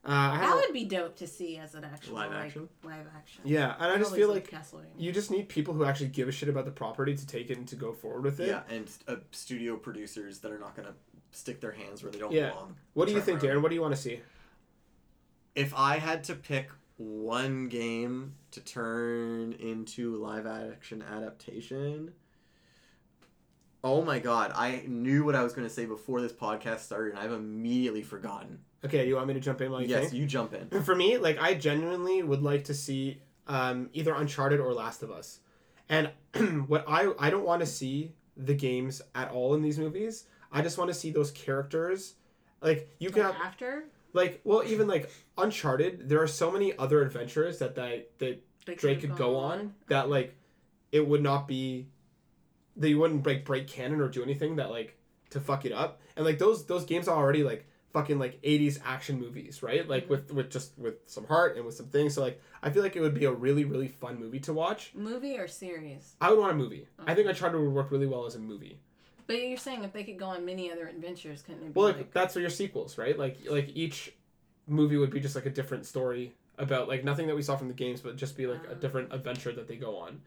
[0.07, 2.69] Uh, I That would be dope to see as an actual Live like, action?
[2.83, 3.41] Live action.
[3.45, 4.91] yeah, and I just always feel like Castlevania.
[4.97, 7.57] you just need people who actually give a shit about the property to take it
[7.57, 8.49] and to go forward with it.
[8.49, 10.93] Yeah, and uh, studio producers that are not gonna
[11.31, 12.49] stick their hands where they don't Yeah.
[12.51, 12.75] belong.
[12.93, 13.55] What do you think, their.
[13.55, 13.61] Darren?
[13.63, 14.19] What do you want to see?
[15.55, 22.11] If I had to pick one game to turn into live action adaptation,
[23.83, 27.11] oh my god, I knew what I was going to say before this podcast started,
[27.13, 28.59] and I've immediately forgotten.
[28.83, 30.13] Okay, you want me to jump in while you yes, think?
[30.13, 30.83] you jump in.
[30.83, 35.11] For me, like I genuinely would like to see um, either Uncharted or Last of
[35.11, 35.39] Us,
[35.89, 36.09] and
[36.67, 40.25] what I I don't want to see the games at all in these movies.
[40.51, 42.15] I just want to see those characters.
[42.61, 43.85] Like you can Like have, after
[44.15, 46.07] like well even like Uncharted.
[46.09, 50.09] There are so many other adventures that that that they Drake could've go on that
[50.09, 50.35] like
[50.91, 51.87] it would not be
[52.77, 54.97] that you wouldn't break break canon or do anything that like
[55.31, 56.01] to fuck it up.
[56.15, 59.87] And like those those games are already like fucking like 80s action movies, right?
[59.87, 60.11] Like mm-hmm.
[60.11, 62.13] with with just with some heart and with some things.
[62.15, 64.91] So like I feel like it would be a really really fun movie to watch.
[64.95, 66.15] Movie or series?
[66.21, 66.87] I would want a movie.
[67.05, 68.79] I think Uncharted would work really well as a movie.
[69.27, 71.87] But you're saying if they could go on many other adventures, couldn't it be Well,
[71.89, 73.17] like, like, that's your sequels, right?
[73.17, 74.13] Like like each
[74.67, 77.67] movie would be just like a different story about like nothing that we saw from
[77.67, 78.75] the games, but just be like a Ah.
[78.75, 80.21] different adventure that they go on.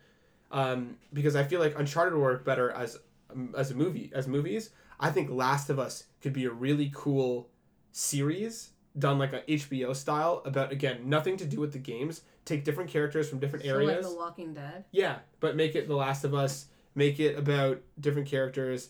[0.51, 2.99] Um, because I feel like Uncharted would work better as
[3.31, 4.71] um, as a movie as movies.
[5.01, 7.49] I think Last of Us could be a really cool
[7.93, 12.23] series done like a HBO style about again nothing to do with the games.
[12.45, 14.05] Take different characters from different so areas.
[14.07, 14.85] like The Walking Dead?
[14.91, 16.67] Yeah, but make it The Last of Us.
[16.99, 18.89] Make it about different characters.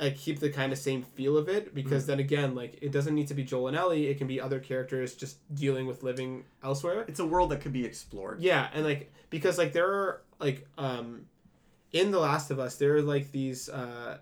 [0.00, 3.14] I keep the kind of same feel of it because then again, like it doesn't
[3.14, 4.08] need to be Joel and Ellie.
[4.08, 7.04] It can be other characters just dealing with living elsewhere.
[7.06, 8.42] It's a world that could be explored.
[8.42, 11.26] Yeah, and like because like there are like um,
[11.92, 14.18] in The Last of Us there are like these uh,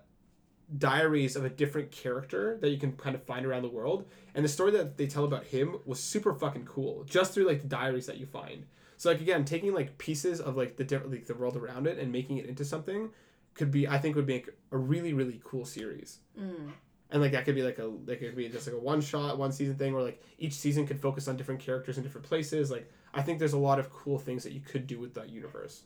[0.77, 4.05] diaries of a different character that you can kind of find around the world,
[4.35, 7.63] and the story that they tell about him was super fucking cool just through like
[7.63, 8.67] the diaries that you find.
[8.99, 11.97] So like again, taking like pieces of like the different like the world around it
[11.97, 13.09] and making it into something
[13.53, 16.17] could be I think would make a really really cool series.
[16.37, 16.71] Mm.
[17.09, 18.99] And like that could be like a like it could be just like a one
[18.99, 22.27] shot one season thing where like each season could focus on different characters in different
[22.27, 22.69] places.
[22.69, 25.29] Like I think there's a lot of cool things that you could do with that
[25.29, 25.83] universe.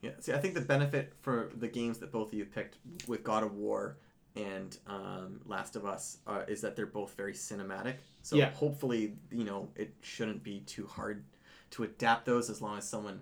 [0.00, 0.12] Yeah.
[0.20, 2.78] See, I think the benefit for the games that both of you picked
[3.08, 3.98] with God of War
[4.36, 7.96] and um, Last of Us uh, is that they're both very cinematic.
[8.22, 8.50] So Yeah.
[8.50, 11.24] hopefully, you know, it shouldn't be too hard
[11.70, 13.20] to adapt those as long as someone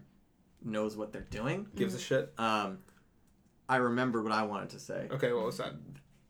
[0.62, 1.66] knows what they're doing.
[1.74, 2.32] Gives a shit.
[2.38, 2.78] Um,
[3.68, 5.08] I remember what I wanted to say.
[5.10, 5.74] Okay, what was that?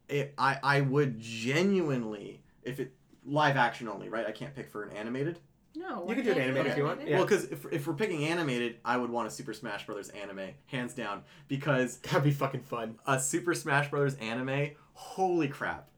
[0.08, 2.92] It, I I would genuinely if it
[3.24, 4.26] live action only, right?
[4.26, 5.40] I can't pick for an animated.
[5.76, 6.08] No.
[6.08, 7.06] You can do an can't animated if you want.
[7.06, 7.16] Yeah.
[7.16, 10.50] Well, because if, if we're picking animated, I would want a Super Smash Brothers anime,
[10.66, 12.96] hands down, because That'd be fucking fun.
[13.06, 15.88] a Super Smash Brothers anime, holy crap.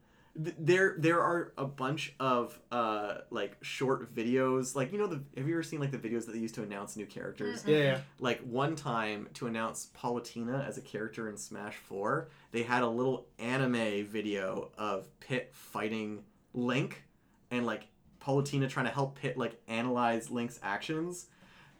[0.43, 4.75] Th- There, there are a bunch of uh, like short videos.
[4.75, 6.63] Like you know, the have you ever seen like the videos that they use to
[6.63, 7.63] announce new characters?
[7.65, 8.01] Yeah, yeah.
[8.19, 12.87] Like one time to announce Palutena as a character in Smash Four, they had a
[12.89, 16.23] little anime video of Pit fighting
[16.53, 17.03] Link,
[17.51, 17.87] and like
[18.21, 21.27] Palutena trying to help Pit like analyze Link's actions,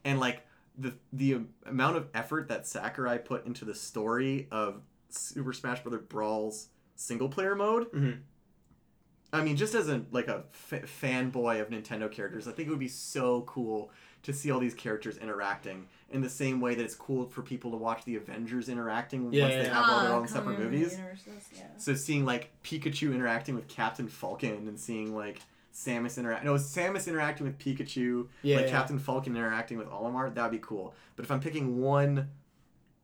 [0.04, 0.46] and like
[0.78, 6.02] the the amount of effort that Sakurai put into the story of Super Smash Bros.
[6.08, 7.92] Brawl's single player mode.
[7.92, 8.20] Mhm.
[9.34, 12.72] I mean, just as a like a f- fanboy of Nintendo characters, I think it
[12.72, 13.92] would be so cool
[14.24, 17.72] to see all these characters interacting in the same way that it's cool for people
[17.72, 19.74] to watch the Avengers interacting Yeah, once yeah, they yeah.
[19.82, 20.98] have all their Ah, own separate movies.
[21.56, 21.64] yeah.
[21.78, 25.42] So seeing like Pikachu interacting with Captain Falcon and seeing like
[25.74, 28.72] Samus interact no Samus interacting with Pikachu, Yeah, like yeah.
[28.72, 30.94] Captain Falcon interacting with Olimar, that'd be cool.
[31.16, 32.30] But if I'm picking one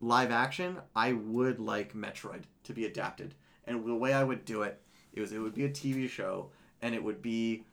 [0.02, 3.36] live action, I would like Metroid to be adapted.
[3.66, 4.82] And the way I would do it,
[5.14, 6.50] it was it would be a TV show
[6.82, 7.64] and it would be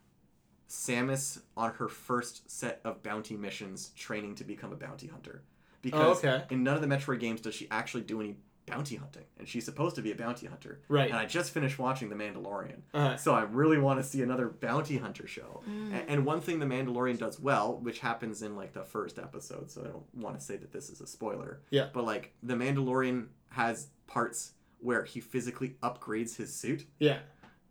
[0.68, 5.42] Samus on her first set of bounty missions training to become a bounty hunter.
[5.82, 6.44] Because Oh, okay.
[6.50, 8.36] in none of the Metroid games does she actually do any
[8.66, 9.24] bounty hunting.
[9.38, 10.80] And she's supposed to be a bounty hunter.
[10.88, 11.08] Right.
[11.10, 12.82] And I just finished watching The Mandalorian.
[12.94, 15.62] Uh, So I really want to see another bounty hunter show.
[15.68, 16.04] Mm.
[16.06, 19.80] And one thing The Mandalorian does well, which happens in like the first episode, so
[19.80, 21.62] I don't want to say that this is a spoiler.
[21.70, 21.88] Yeah.
[21.92, 26.86] But like The Mandalorian has parts where he physically upgrades his suit.
[26.98, 27.18] yeah.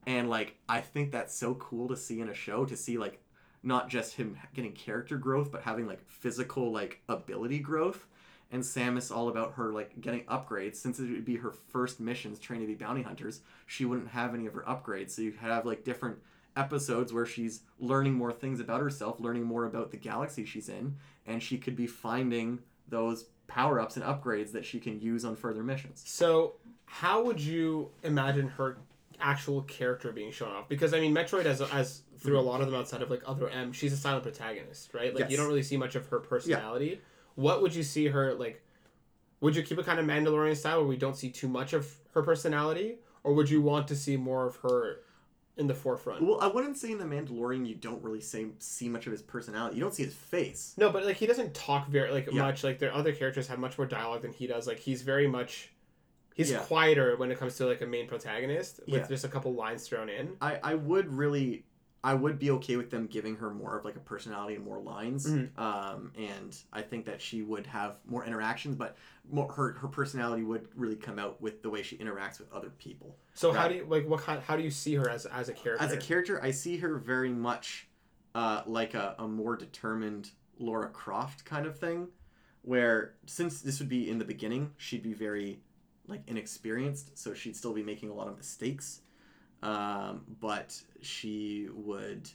[0.05, 3.21] And like I think that's so cool to see in a show to see like
[3.61, 8.05] not just him getting character growth, but having like physical like ability growth.
[8.51, 12.39] And Samus all about her like getting upgrades since it would be her first missions
[12.39, 13.41] training to be bounty hunters.
[13.67, 16.17] She wouldn't have any of her upgrades, so you have like different
[16.55, 20.95] episodes where she's learning more things about herself, learning more about the galaxy she's in,
[21.27, 25.35] and she could be finding those power ups and upgrades that she can use on
[25.35, 26.01] further missions.
[26.05, 26.53] So,
[26.89, 28.77] how would you imagine her
[29.19, 30.67] actual character being shown off?
[30.67, 32.47] Because I mean, Metroid, as as through a mhm.
[32.47, 35.13] lot of them outside of like other M, she's a silent protagonist, right?
[35.15, 37.01] Like you don't really see much of her personality.
[37.35, 38.61] What would you see her like?
[39.41, 41.89] Would you keep it kind of Mandalorian style where we don't see too much of
[42.13, 44.99] her personality, or would you want to see more of her
[45.55, 46.23] in the forefront?
[46.23, 49.21] Well, I wouldn't say in The Mandalorian you don't really say, see much of his
[49.21, 49.75] personality.
[49.75, 50.73] You don't see his face.
[50.77, 52.41] No, but like he doesn't talk very like Yeah.
[52.41, 52.63] much.
[52.63, 54.67] Like their other characters have much more dialogue than he does.
[54.67, 55.71] Like he's very much,
[56.39, 56.59] he's Yeah.
[56.59, 59.07] quieter when it comes to like a main protagonist with Yeah.
[59.07, 60.37] just a couple lines thrown in.
[60.41, 61.65] I, I would really
[62.01, 64.79] I would be okay with them giving her more of like a personality and more
[64.79, 65.29] lines.
[65.29, 65.59] Mhm.
[65.59, 68.95] Um, and I think that she would have more interactions, but
[69.29, 72.69] more her her personality would really come out with the way she interacts with other
[72.69, 73.17] people.
[73.33, 74.41] So how do you like what kind?
[74.41, 75.83] How do you see her as as a character?
[75.85, 77.89] As a character, I see her very much
[78.33, 82.07] uh, like a, a more determined Lara Croft kind of thing,
[82.61, 85.59] where since this would be in the beginning, she'd be very
[86.09, 89.01] like inexperienced, so she'd still be making a lot of mistakes.
[89.61, 92.29] um, but she would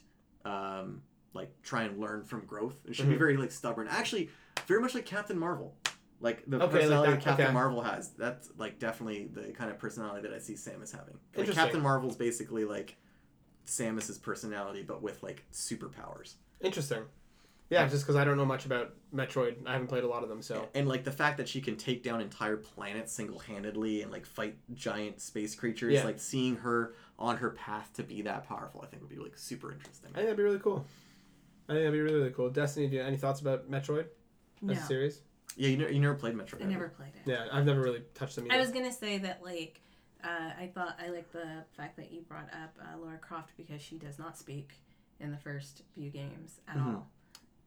[0.45, 1.01] um,
[1.33, 2.79] like try and learn from growth.
[2.85, 3.17] And she'd be Mhm.
[3.17, 3.87] very like stubborn.
[3.89, 4.29] Actually,
[4.67, 5.75] very much like Captain Marvel.
[6.21, 7.53] Like the Okay, personality that, that Captain okay.
[7.53, 8.09] Marvel has.
[8.11, 11.17] That's like definitely the kind of personality that I see Samus having.
[11.35, 11.51] Like.
[11.51, 12.95] Captain Marvel's basically like
[13.65, 16.35] Samus's personality, but with like superpowers.
[16.61, 17.05] Interesting.
[17.69, 20.29] Yeah, just because I don't know much about Metroid, I haven't played a lot of
[20.29, 24.01] them, so And like the fact that she can take down entire planets single handedly
[24.03, 26.03] and like fight giant space creatures, Yeah.
[26.03, 29.37] like seeing her on her path to be that powerful, I think would be like
[29.37, 30.11] super interesting.
[30.13, 30.85] I think that'd be really cool.
[31.67, 32.49] I think that'd be really, really cool.
[32.51, 34.05] Destiny, do you have any thoughts about Metroid
[34.61, 35.21] No, as a series?
[35.57, 36.57] Yeah, you, ne- you never played Metroid.
[36.59, 37.21] I have never played it.
[37.29, 38.53] Yeah, I've never really touched them either.
[38.55, 39.81] I was gonna say that like
[40.23, 43.81] uh, I thought I like the fact that you brought up uh, Lara Croft because
[43.81, 44.73] she does not speak
[45.19, 46.85] in the first few games at Mhm.
[46.95, 47.07] all.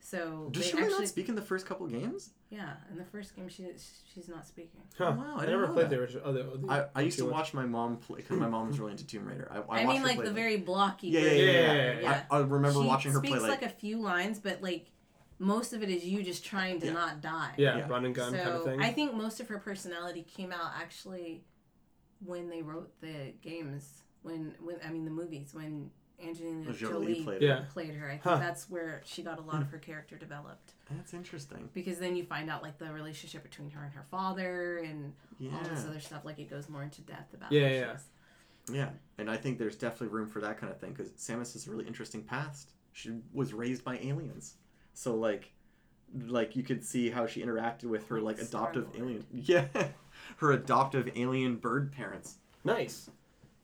[0.01, 2.31] So Does she really actually, not speak in the first couple games?
[2.51, 3.67] yeah, in the first game she
[4.15, 4.81] she's not speaking.
[4.97, 5.15] Huh.
[5.19, 5.91] Wow, I I, never know played that.
[5.91, 6.23] the original.
[6.25, 8.69] Oh, the, the, I, I used to two watch my mom play because my mom
[8.69, 9.51] was really into Tomb Raider.
[9.51, 10.35] I, I, I, mean, like the them.
[10.35, 11.09] very blocky.
[11.09, 11.33] yeah, yeah, yeah.
[11.33, 12.01] yeah, Yeah, yeah.
[12.01, 12.23] yeah.
[12.31, 14.87] I, I remember she watching her speaks play like, like, a few lines, but like
[15.39, 16.93] most of it is you just trying to Yeah.
[16.93, 17.53] not die.
[17.59, 17.89] yeah, Yeah.
[17.89, 18.81] run and gun so kind of thing.
[18.81, 21.45] I think most of her personality came out actually
[22.25, 24.03] when they wrote the games.
[24.23, 25.91] When when I mean the movies when
[26.23, 26.75] Angelina Jolie
[27.15, 27.65] Jolie played Yeah.
[27.73, 28.07] played her.
[28.07, 28.37] I think Huh.
[28.39, 30.75] that's where she got a lot of her character developed.
[30.91, 31.69] That's interesting.
[31.75, 35.57] Because then you find out like the relationship between her and her father and Yeah.
[35.57, 36.25] all this other stuff.
[36.25, 37.97] Like it goes more into depth about Yeah, who yeah.
[38.71, 41.67] Yeah, and I think there's definitely room for that kind of thing because Samus has
[41.67, 42.73] a really interesting past.
[42.93, 44.57] She was raised by aliens,
[44.93, 45.53] so like,
[46.27, 48.97] like you could see how she interacted with her like Like adoptive Star-Lord.
[49.11, 49.27] alien.
[49.33, 49.89] Yeah,
[50.39, 52.39] her adoptive alien bird parents.
[52.65, 53.09] Nice.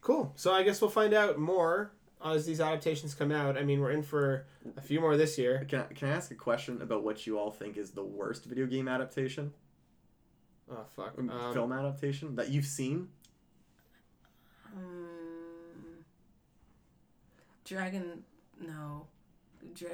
[0.01, 0.33] Cool.
[0.37, 1.91] So I guess we'll find out more
[2.33, 3.59] as these adaptations come out.
[3.59, 4.47] I mean, we're in for
[4.77, 5.65] a few more this year.
[5.69, 8.45] Can I, can I ask a question about what you all think is the worst
[8.47, 9.53] video game adaptation,
[10.71, 11.19] Oh fuck.
[11.19, 13.09] Um, film adaptation that you've seen?
[14.75, 16.05] Um,
[17.65, 18.23] Dragon,
[18.61, 19.07] no,
[19.75, 19.91] Dra-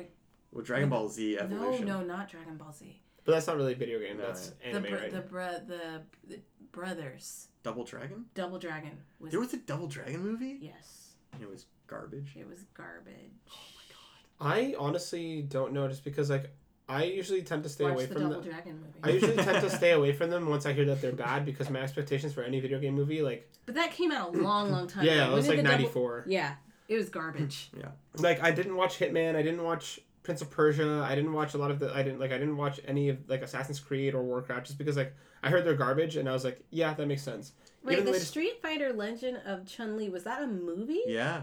[0.52, 1.86] Well, Dragon Ball Z no, Evolution.
[1.86, 3.00] no, not Dragon Ball Z.
[3.24, 4.18] but that's not really a video game.
[4.18, 5.10] No, that's The anime, br- right?
[5.12, 6.38] the, bro- the the
[6.72, 8.26] brothers, Double Dragon.
[8.34, 10.58] Double Dragon was, There was a Double Dragon movie.
[10.60, 12.32] yes, It was garbage.
[12.38, 13.14] it was garbage.
[13.50, 14.56] Oh my god.
[14.56, 16.50] I honestly don't know, just because like
[16.88, 18.50] I usually tend to stay Watch away the from Double them.
[18.50, 18.98] Dragon movie.
[19.02, 21.70] I usually tend to stay away from them once I hear that they're bad because
[21.70, 24.86] my expectations for any video game movie, like but that came out a long, long
[24.88, 25.04] time.
[25.04, 25.32] yeah, ago.
[25.32, 26.24] it was When like did the Double- '94.
[26.26, 26.54] Yeah,
[26.88, 27.70] it was garbage.
[27.78, 29.36] Yeah, like I didn't watch Hitman.
[29.36, 31.04] I didn't watch Prince of Persia.
[31.08, 31.94] I didn't watch a lot of the.
[31.94, 32.32] I didn't like.
[32.32, 35.64] I didn't watch any of like Assassin's Creed or Warcraft just because like I heard
[35.64, 37.52] they're garbage and I was like, yeah, that makes sense.
[37.84, 41.02] Wait, Even the the latest- Street Fighter Legend of Chun Li was that a movie?
[41.06, 41.42] Yeah.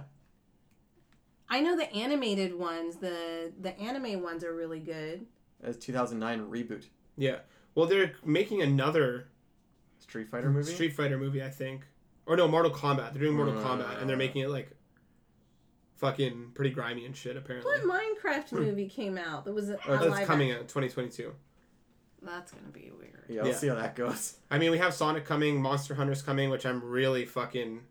[1.50, 2.98] I know the animated ones.
[2.98, 5.26] The the anime ones are really good.
[5.64, 6.86] It's 2009 reboot
[7.18, 7.40] Yeah.
[7.76, 9.28] Well, they're making another
[10.00, 10.72] Street Fighter movie.
[10.74, 11.82] Street Fighter movie, I think.
[12.26, 13.14] Or no, Mortal Kombat.
[13.14, 13.64] They're doing Mortal Uh.
[13.64, 14.70] Kombat and they're making it like
[15.98, 17.38] fucking pretty grimy and shit.
[17.38, 17.72] Apparently.
[17.72, 20.64] What Minecraft movie came out that was a, Oh, that's live coming action?
[20.64, 21.34] out 2022.
[22.22, 23.24] That's gonna be weird.
[23.30, 23.58] Yeah, we'll Yeah.
[23.58, 24.38] see how that goes.
[24.52, 27.82] I mean, we have Sonic coming, Monster Hunter's coming, which I'm really fucking.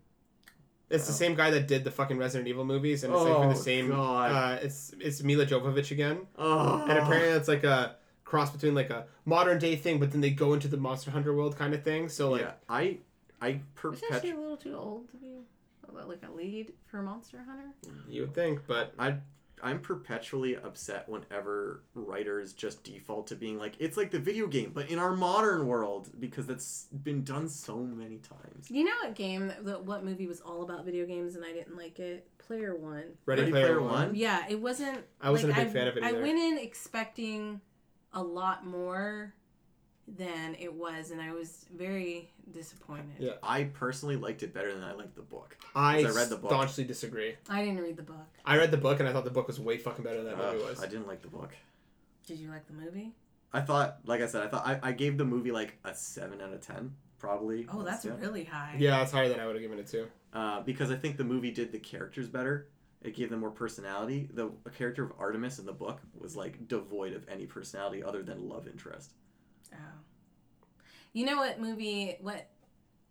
[0.88, 3.44] It's the same guy that did the fucking Resident Evil movies, and it's like for
[3.44, 3.88] Oh, the same.
[3.88, 4.30] God.
[4.32, 6.82] Uh, it's it's Milla Jovovich again, Oh.
[6.88, 10.30] and apparently it's like a cross between like a modern day thing, but then they
[10.30, 12.08] go into the Monster Hunter world kind of thing.
[12.08, 12.98] So like, yeah, I
[13.40, 13.60] I
[13.92, 15.38] Is she a little too old to be
[16.06, 17.72] like a lead for Monster Hunter?
[18.08, 19.16] you would think, but I
[19.62, 24.72] I'm perpetually upset whenever writers just default to being like it's like the video game,
[24.74, 28.70] but in our modern world because that's been done so many times.
[28.70, 29.50] You know what game?
[29.84, 32.28] What movie was all about video games and I didn't like it?
[32.38, 33.04] Player One.
[33.24, 33.92] Ready, Ready Player, Player One.
[33.92, 34.14] One?
[34.14, 34.98] Yeah, it wasn't.
[35.20, 36.18] I wasn't like, a big fan of it Either.
[36.18, 37.60] I went in expecting
[38.12, 39.34] a lot more
[40.08, 43.16] than it was, and I was very disappointed.
[43.18, 43.32] Yeah.
[43.42, 45.56] I personally liked it better than I liked the book.
[45.74, 46.50] I, I read the book.
[46.50, 47.34] staunchly disagree.
[47.48, 48.26] I didn't read the book.
[48.44, 50.38] I read the book and I thought the book was way fucking better than that
[50.38, 50.82] movie Ugh, was.
[50.82, 51.54] I didn't like the book.
[52.26, 53.14] Did you like the movie?
[53.52, 56.40] I thought, like I said, I thought I, I gave the movie like a seven
[56.40, 57.66] out of ten, probably.
[57.72, 58.12] Oh, that's yeah.
[58.20, 58.74] really high.
[58.78, 60.06] Yeah, that's higher than I would have given it to.
[60.32, 62.68] uh, because I think the movie did the characters better.
[63.02, 64.28] It gave them more personality.
[64.32, 68.48] The character of Artemis in the book was like devoid of any personality other than
[68.48, 69.12] love interest.
[69.78, 69.98] Oh.
[71.12, 72.16] You know what movie?
[72.20, 72.46] What?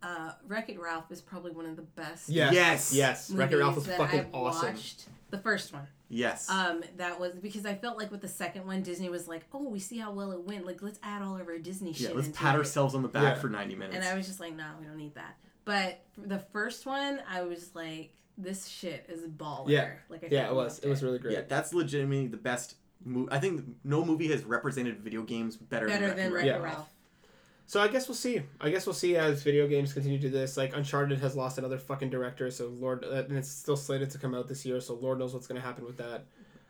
[0.04, 2.30] Uh, Wreck It Ralph is probably one of the best.
[2.30, 2.54] Yes.
[2.54, 2.94] Yes.
[2.94, 3.30] Yes.
[3.30, 4.74] movies Wreck-It Ralph was fucking I've awesome.
[4.76, 5.06] Watched.
[5.32, 5.88] The first one.
[6.10, 6.48] Yes.
[6.50, 9.68] Um, that was because I felt like with the second one, Disney was like, "Oh,
[9.68, 10.68] we see how well it went.
[10.68, 13.02] Like, let's add all of our Disney yeah, shit." let's into pat it." ourselves on
[13.02, 13.42] the back Yeah.
[13.42, 13.96] for 90 minutes.
[13.96, 17.22] And I was just like, "No, we don't need that." But for the first one,
[17.28, 19.90] I was like, "This shit is baller." Yeah.
[20.10, 20.74] Like, I Yeah, it was.
[20.76, 21.34] loved It was really great.
[21.34, 22.76] yeah, that's legitimately the best
[23.06, 23.32] movie.
[23.32, 26.64] I think no movie has represented video games better, better than than Wreck-It Wreck-It Yeah.
[26.64, 26.90] Ralph.
[27.68, 28.42] So I guess we'll see.
[28.62, 30.56] I guess we'll see as video games continue to do this.
[30.58, 34.18] Like Uncharted has lost another fucking director, so Lord, uh, and it's still slated to
[34.20, 34.80] come out this year.
[34.82, 36.26] So Lord knows what's going to happen with that.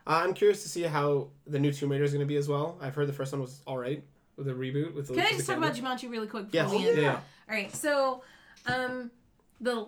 [0.08, 2.48] Uh, I'm curious to see how the new Tomb Raider is going to be as
[2.48, 2.78] well.
[2.80, 4.04] I've heard the first one was all right
[4.38, 4.94] with a reboot.
[4.94, 6.48] With Can I just talk about Jumanji really quick?
[6.52, 6.66] Yes.
[6.66, 7.02] before we end?
[7.02, 7.20] yeah.
[7.50, 8.24] All right, so
[8.68, 9.12] um,
[9.60, 9.88] the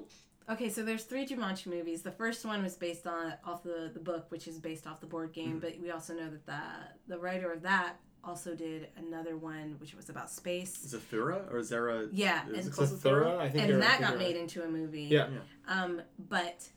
[0.50, 2.02] okay, so there's three Jumanji movies.
[2.02, 5.08] The first one was based on off the the book, which is based off the
[5.08, 5.50] board game.
[5.50, 5.60] Mm-hmm.
[5.60, 6.62] But we also know that the
[7.08, 10.76] the writer of that also did another one, which was about space.
[10.86, 12.08] Zathura or Zara?
[12.12, 13.70] Yeah, Is and it Zathura, I think.
[13.70, 15.04] and that got made into a movie.
[15.04, 15.28] Yeah.
[15.68, 16.68] Um, but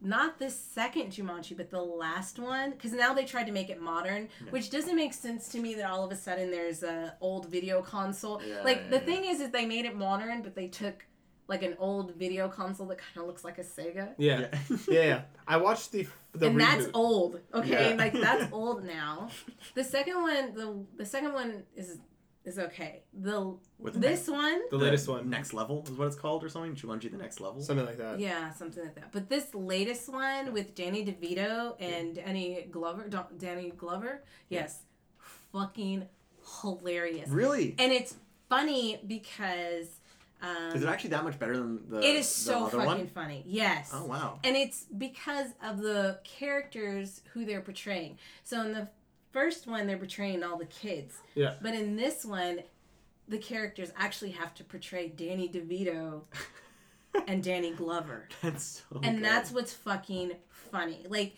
[0.00, 3.80] not the second Jumanji, but the last one, because now they tried to make it
[3.80, 4.50] modern, Yeah.
[4.50, 5.74] which doesn't make sense to me.
[5.74, 8.40] That all of a sudden there's a old video console.
[8.46, 9.04] Yeah, like yeah, the yeah.
[9.04, 11.04] thing is, is they made it modern, but they took
[11.46, 14.14] like an old video console that kind of looks like a Sega.
[14.18, 14.46] Yeah.
[14.88, 15.20] yeah, yeah.
[15.46, 16.58] I watched the the and reboot.
[16.58, 17.90] that's old, okay?
[17.90, 17.96] Yeah.
[17.96, 19.28] Like that's old now.
[19.74, 21.98] The second one, the the second one is
[22.44, 23.02] is okay.
[23.12, 25.30] The With this one, the latest one.
[25.30, 26.74] Next level is what it's called or something.
[26.74, 27.60] Jumanji: The Next Level.
[27.62, 28.20] Something like that.
[28.20, 29.12] Yeah, something like that.
[29.12, 34.80] But this latest one with Danny DeVito and Danny Glover, Don- Danny Glover, yes,
[35.52, 36.06] fucking
[36.62, 37.30] hilarious.
[37.30, 37.74] Really?
[37.78, 38.14] And it's
[38.48, 39.88] funny because
[40.44, 41.98] um, Is it actually that much better than the?
[41.98, 42.06] Other.
[42.06, 43.06] It is the so other fucking one?
[43.08, 43.42] funny.
[43.46, 43.90] Yes.
[43.94, 44.38] Oh wow.
[44.44, 48.18] And it's because of the characters who they're portraying.
[48.42, 48.88] So in the
[49.32, 51.16] first one, they're portraying all the kids.
[51.34, 51.54] Yeah.
[51.62, 52.60] But in this one,
[53.28, 56.22] the characters actually have to portray Danny DeVito
[57.26, 58.28] and Danny Glover.
[58.42, 59.00] That's so.
[59.02, 59.24] and good.
[59.24, 61.06] that's what's fucking funny.
[61.08, 61.36] Like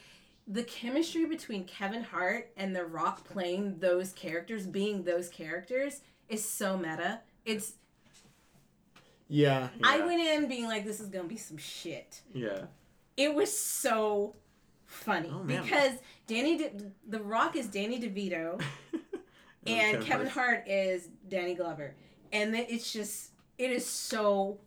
[0.48, 6.48] the chemistry between Kevin Hart and The Rock playing those characters, being those characters, is
[6.48, 7.20] so meta.
[7.44, 7.74] It's
[9.28, 9.68] Yeah.
[9.82, 12.20] I went in being like, this is gonna be some shit.
[12.32, 12.66] Yeah.
[13.16, 14.36] It was so
[14.84, 15.92] funny Oh, because
[16.26, 16.72] Danny, De-
[17.08, 18.60] The Rock is Danny DeVito,
[19.66, 21.94] and Kevin Hart is Danny Glover,
[22.32, 24.58] and it's just it is so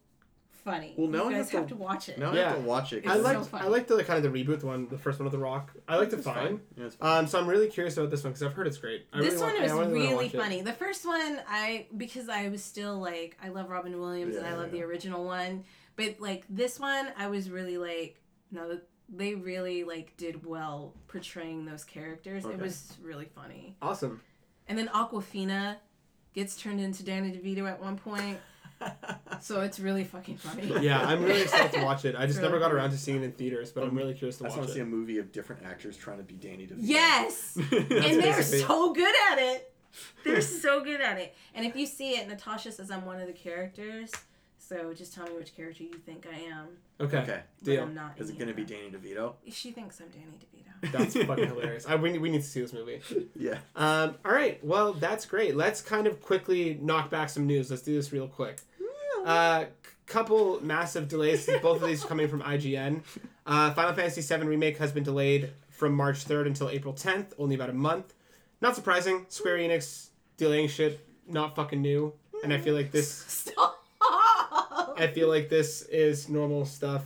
[0.59, 0.93] funny.
[0.97, 2.17] Well, now I you guys have to- have to watch it.
[2.19, 2.49] Now I Yeah.
[2.49, 2.97] have to watch it.
[2.99, 3.65] It's I so liked funny.
[3.65, 5.73] I liked the kind of the reboot one, the first one with the Rock.
[5.87, 6.61] I liked it It's fine.
[6.77, 7.19] Yeah, it's fine.
[7.19, 9.07] Um, so I'm really curious about this one because I've heard it's great.
[9.13, 10.37] I this really one want, was I really wanna really watch it.
[10.37, 10.61] funny.
[10.61, 14.51] The first one, I because I was still like I love Robin Williams and I
[14.51, 15.63] Yeah, love the original one,
[15.95, 18.19] but like this one, I was really like
[18.51, 22.45] no, they really like did well portraying those characters.
[22.45, 23.75] It was really funny.
[23.81, 24.21] Awesome.
[24.67, 25.77] And then Awkwafina
[26.33, 28.37] gets turned into Danny DeVito at one point,
[29.41, 30.67] so it's really fucking funny.
[30.81, 32.15] Yeah, I'm really excited to watch it.
[32.15, 34.37] I just It's never got around to seeing it in theaters, but I'm really curious
[34.37, 36.35] to I just watch want to see a movie of different actors trying to be
[36.35, 36.75] Danny DeVito.
[36.79, 39.73] Yes, and they're so good at it.
[40.23, 41.35] They're so good at it.
[41.55, 44.11] And if you see it, Natasha says I'm one of the characters.
[44.57, 46.67] So just tell me which character you think I am.
[47.01, 47.41] Okay, Okay.
[47.59, 47.83] but deal.
[47.83, 48.13] I'm not.
[48.17, 48.63] Is it going to be.
[48.63, 49.33] Danny DeVito?
[49.51, 50.91] She thinks I'm Danny DeVito.
[50.91, 51.85] That's fucking hilarious.
[51.87, 53.01] I, we, we need to see this movie.
[53.35, 53.57] Yeah.
[53.75, 55.55] Um, all right, well, that's great.
[55.57, 57.69] Let's kind of quickly knock back some news.
[57.71, 58.59] Let's do this real quick.
[59.25, 61.49] Uh, c- couple massive delays.
[61.61, 63.01] Both of these coming from IGN.
[63.45, 67.55] Uh, Final Fantasy VII Remake has been delayed from March 3rd until April 10th, only
[67.55, 68.13] about a month.
[68.61, 69.25] Not surprising.
[69.29, 72.13] Square Enix delaying shit, not fucking new.
[72.43, 73.75] And I feel like this Stop.
[74.01, 77.03] I feel like this is normal stuff,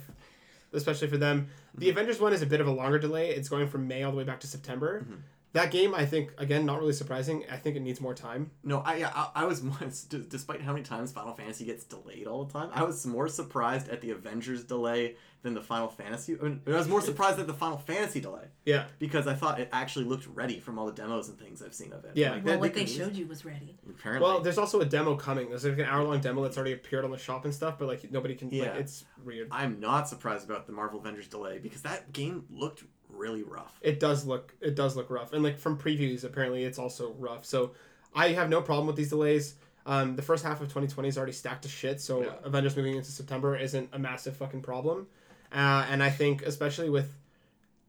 [0.73, 1.47] especially for them.
[1.75, 3.29] The Avengers one is a bit of a longer delay.
[3.31, 5.05] It's going from May all the way back to September.
[5.07, 5.17] Mhm.
[5.53, 7.43] That game, I think, again, not really surprising.
[7.51, 8.49] I think it needs more time.
[8.63, 12.25] No, I, I I was once, d- despite how many times Final Fantasy gets delayed
[12.27, 16.37] all the time, I was more surprised at the Avengers delay than the Final Fantasy.
[16.39, 18.85] I, mean, I was more surprised at the Final Fantasy delay Yeah.
[18.97, 21.91] because I thought it actually looked ready from all the demos and things I've seen
[21.91, 22.11] of it.
[22.15, 22.31] Yeah.
[22.31, 23.77] Like, well, that- what they can eas- showed you was ready.
[23.87, 24.25] Apparently.
[24.27, 25.49] Well, there's also a demo coming.
[25.49, 27.87] There's like an hour long demo that's already appeared on the shop and stuff, but
[27.89, 28.49] like nobody can.
[28.49, 28.63] Yeah.
[28.63, 28.71] Yeah.
[28.71, 29.49] Like, it's weird.
[29.51, 33.77] I'm not surprised about the Marvel Avengers delay because that game looked really rough.
[33.81, 34.53] It does look.
[34.61, 37.45] It does look rough, and like from previews, apparently it's also rough.
[37.45, 37.71] So,
[38.13, 39.55] I have no problem with these delays.
[39.85, 42.35] Um, the first half of 2020 is already stacked to shit, so Yeah.
[42.43, 45.07] Avengers moving into September isn't a massive fucking problem.
[45.51, 47.11] Uh, and I think, especially with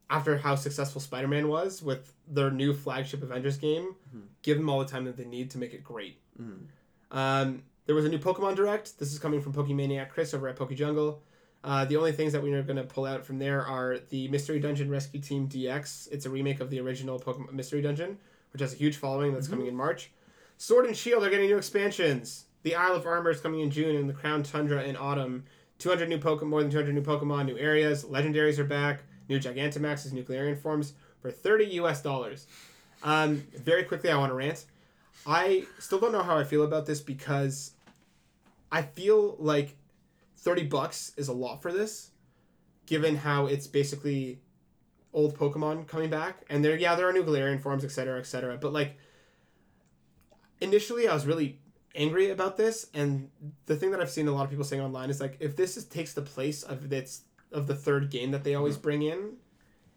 [0.09, 4.21] after how successful Spider-Man was with their new flagship Avengers game, Mhm.
[4.43, 6.19] give them all the time that they need to make it great.
[6.39, 6.67] Mhm.
[7.11, 8.99] Um, there was a new Pokemon Direct.
[8.99, 11.19] This is coming from Pokemaniac Chris over at PokeJungle.
[11.65, 14.27] Uh, the only things that we are going to pull out from there are the
[14.27, 16.07] Mystery Dungeon Rescue Team DX.
[16.11, 18.19] It's a remake of the original Pokemon Mystery Dungeon,
[18.53, 20.11] which has a huge following that's coming in March.
[20.59, 22.45] Sword and Shield are getting new expansions.
[22.61, 25.45] The Isle of Armor is coming in June, and the Crown Tundra in autumn.
[25.79, 28.05] 200 new Pokemon, more than 200 new Pokemon, new areas.
[28.05, 29.01] Legendaries are back.
[29.27, 32.45] New Gigantamaxes, new Galarian forms for 30 US dollars.
[33.03, 34.65] Um, very quickly, I want to rant.
[35.25, 37.71] I still don't know how I feel about this because
[38.71, 39.75] I feel like
[40.45, 42.11] 30 bucks is a lot for this,
[42.85, 44.39] given how it's basically
[45.11, 46.45] old Pokemon coming back.
[46.49, 48.57] And there, yeah, there are new Galarian forms, etc., etc.
[48.57, 48.95] But like,
[50.61, 51.59] initially, I was really
[51.95, 53.29] angry about this, and
[53.65, 55.77] the thing that I've seen a lot of people saying online is like, if this
[55.77, 59.33] is, takes the place of its of the third game that they always bring in,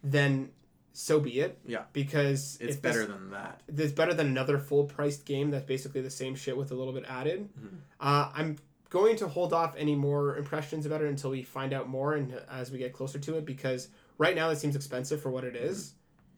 [0.02, 0.50] then
[0.92, 1.58] so be it.
[1.66, 1.82] Yeah.
[1.92, 3.62] Because It's better this- than that.
[3.68, 6.92] it's better than another full priced game that's basically the same shit with a little
[6.92, 7.48] bit added.
[7.58, 7.78] Mhm.
[8.00, 8.56] Uh, I'm
[8.90, 12.40] going to hold off any more impressions about it until we find out more and
[12.51, 15.55] as we get closer to it because right now it seems expensive for what it
[15.55, 15.94] is.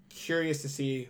[0.09, 1.09] Curious to see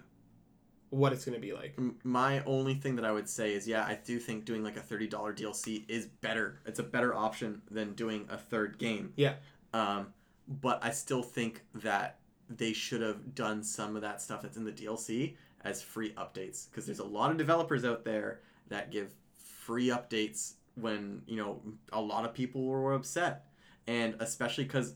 [0.91, 1.79] what it's going to be like.
[2.05, 4.81] My only thing that I would say is, yeah, I do think doing like a
[4.81, 6.61] thirty dollar DLC is better.
[6.67, 9.12] It's a better option than doing a third game.
[9.17, 9.35] Yeah.
[9.73, 10.09] Um,
[10.49, 12.19] but I still think that
[12.49, 16.69] they should have done some of that stuff that's in the DLC as free updates
[16.69, 21.61] because there's a lot of developers out there that give free updates when you know
[21.93, 23.47] a lot of people were upset,
[23.86, 24.94] and especially because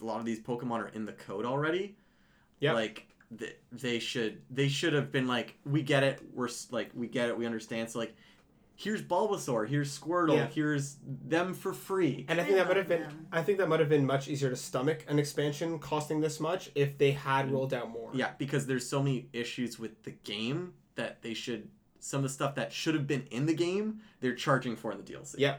[0.00, 1.96] a lot of these Pokemon are in the code already.
[2.60, 2.72] Yeah.
[2.72, 3.08] Like
[3.38, 7.28] th- they should they should have been like we get it we're like we get
[7.28, 8.14] it we understand so like
[8.76, 10.46] here's Bulbasaur here's Squirtle Yeah.
[10.46, 13.26] here's them for free And I think I that might have been them.
[13.32, 16.70] I think that might have been much easier to stomach an expansion costing this much
[16.74, 17.52] if they had mm.
[17.52, 18.10] rolled out more.
[18.14, 21.68] yeah because there's so many issues with the game that they should
[22.04, 24.98] some of the stuff that should have been in the game they're charging for in
[24.98, 25.56] the DLC Yeah.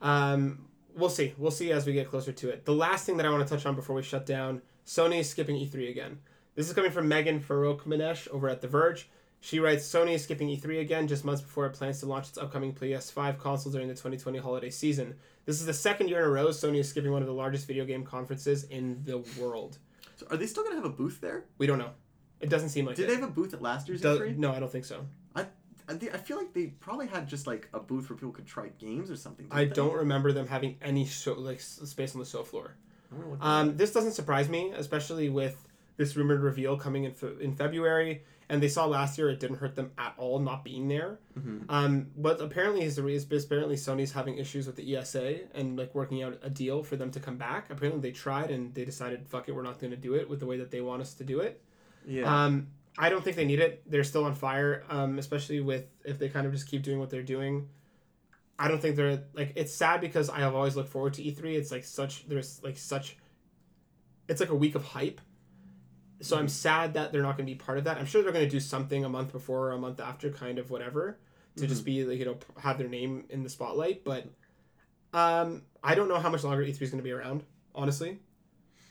[0.00, 0.66] Um,
[0.96, 1.34] we'll see.
[1.38, 2.64] We'll see as we get closer to it.
[2.64, 5.28] The last thing that I want to touch on before we shut down Sony is
[5.30, 6.18] skipping E3 again.
[6.54, 9.08] This is coming from Megan Farokhmanesh over at The Verge.
[9.40, 12.38] She writes Sony is skipping E3 again just months before it plans to launch its
[12.38, 15.14] upcoming PS5 console during the 2020 holiday season.
[15.46, 17.66] This is the second year in a row Sony is skipping one of the largest
[17.66, 19.78] video game conferences in the world.
[20.16, 21.90] so are they still gonna have a booth there We don't know.
[22.40, 23.06] It doesn't seem like did it.
[23.08, 25.06] they have a booth at last year's Do- E3 no, I don't think so.
[25.92, 28.46] I, thi- I feel like they probably had just like a booth where people could
[28.46, 29.70] try games or something I they?
[29.74, 32.74] don't remember them having any show, like space on the show floor.
[33.10, 35.56] I'm gonna look it Um, this doesn't surprise me, especially with
[35.98, 38.22] this rumored reveal coming in fe- in February.
[38.48, 41.18] And they saw last year it didn't hurt them at all not being there.
[41.38, 41.64] Mhm.
[41.70, 46.22] Um, but apparently is is apparently Sony's having issues with the ESA and like working
[46.22, 47.70] out a deal for them to come back.
[47.70, 50.40] Apparently they tried and they decided fuck it, we're not going to do it with
[50.40, 51.62] the way that they want us to do it.
[52.06, 52.66] yeah Um,
[52.98, 53.82] I don't think they need it.
[53.90, 57.10] They're still on fire, um, especially with if they kind of just keep doing what
[57.10, 57.68] they're doing.
[58.58, 61.54] I don't think they're like it's sad because I have always looked forward to E3.
[61.56, 63.16] It's like such there's like such
[64.28, 65.20] it's like a week of hype.
[66.20, 67.98] So I'm sad that they're not going to be part of that.
[67.98, 70.60] I'm sure they're going to do something a month before or a month after kind
[70.60, 71.18] of whatever
[71.56, 74.26] to just be like you know have their name in the spotlight, but
[75.12, 77.42] um I don't know how much longer E3 is going to be around,
[77.74, 78.18] honestly.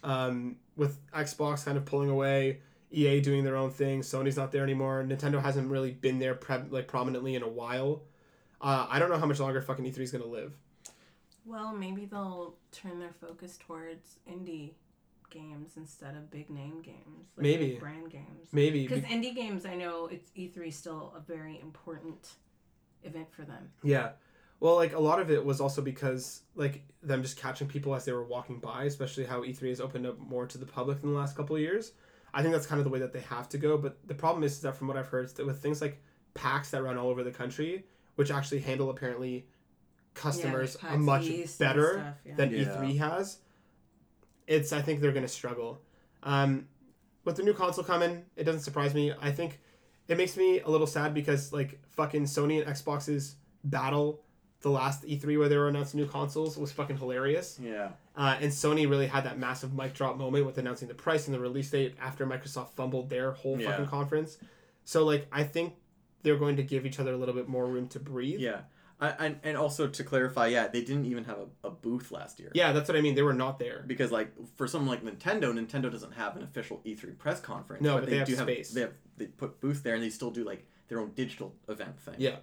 [0.03, 2.61] Um with Xbox kind of pulling away,
[2.91, 4.01] EA doing their own thing.
[4.01, 5.03] Sony's not there anymore.
[5.07, 8.03] Nintendo hasn't really been there pre- like prominently in a while.
[8.59, 10.53] Uh, I don't know how much longer fucking E3 is gonna live.
[11.45, 14.73] Well, maybe they'll turn their focus towards indie
[15.31, 17.29] games instead of big name games.
[17.37, 17.77] Like Maybe.
[17.79, 18.49] brand games.
[18.51, 18.85] Maybe.
[18.87, 22.33] Because be- indie games, I know it's E3 still a very important
[23.03, 23.71] event for them.
[23.83, 24.11] yeah.
[24.59, 28.05] Well, like a lot of it was also because like them just catching people as
[28.05, 31.11] they were walking by, especially how E3 has opened up more to the public in
[31.11, 31.93] the last couple of years.
[32.33, 33.77] I think that's kind of the way that they have to go.
[33.77, 36.01] But the problem is that from what I've heard, that with things like
[36.33, 37.85] PAX that run all over the country,
[38.15, 39.47] which actually handle apparently
[40.13, 42.35] customers Yeah, a much East better stuff, yeah.
[42.35, 42.63] than Yeah.
[42.65, 43.37] E3 has.
[44.47, 45.81] It's I think they're gonna struggle.
[46.23, 46.67] Um,
[47.23, 49.13] with the new console coming, it doesn't surprise me.
[49.21, 49.59] I think
[50.07, 54.21] it makes me a little sad because like fucking Sony and Xbox's battle
[54.61, 57.59] the last E3 where they were announcing new consoles was fucking hilarious.
[57.61, 61.27] yeah Uh, and Sony really had that massive mic drop moment with announcing the price
[61.27, 63.71] and the release date after Microsoft fumbled their whole Yeah.
[63.71, 64.37] fucking conference.
[64.85, 65.73] So like I think
[66.23, 68.39] they're going to give each other a little bit more room to breathe.
[68.39, 68.61] yeah
[68.99, 72.39] I, and, and also to clarify yeah they didn't even have a, a booth last
[72.39, 73.15] year Yeah, that's what I mean.
[73.15, 73.83] They were not there.
[73.87, 77.81] because like for someone like Nintendo, Nintendo doesn't have an official E3 press conference.
[77.81, 78.67] No, but they have do space.
[78.69, 81.55] Have, they have they put booth there, and they still do like their own digital
[81.67, 82.15] event thing.
[82.19, 82.35] Yeah.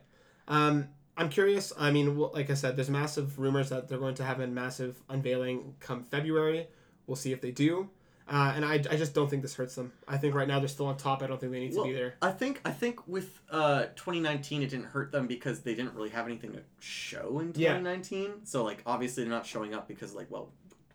[0.49, 0.89] Um,
[1.19, 1.73] I'm curious.
[1.79, 5.03] I mean, like I said, there's massive rumors that they're going to have a massive
[5.11, 6.69] unveiling come February.
[7.07, 7.91] We'll see if they do.
[8.31, 9.91] Uh, and I, I just don't think this hurts them.
[10.07, 11.23] I think right now they're still on top.
[11.23, 12.15] I don't think they need to be there.
[12.21, 16.11] I think I think with uh 2019 it didn't hurt them because they didn't really
[16.11, 17.79] have anything to show in Yeah.
[17.79, 18.45] 2019.
[18.45, 20.51] So like obviously they're not showing up because like well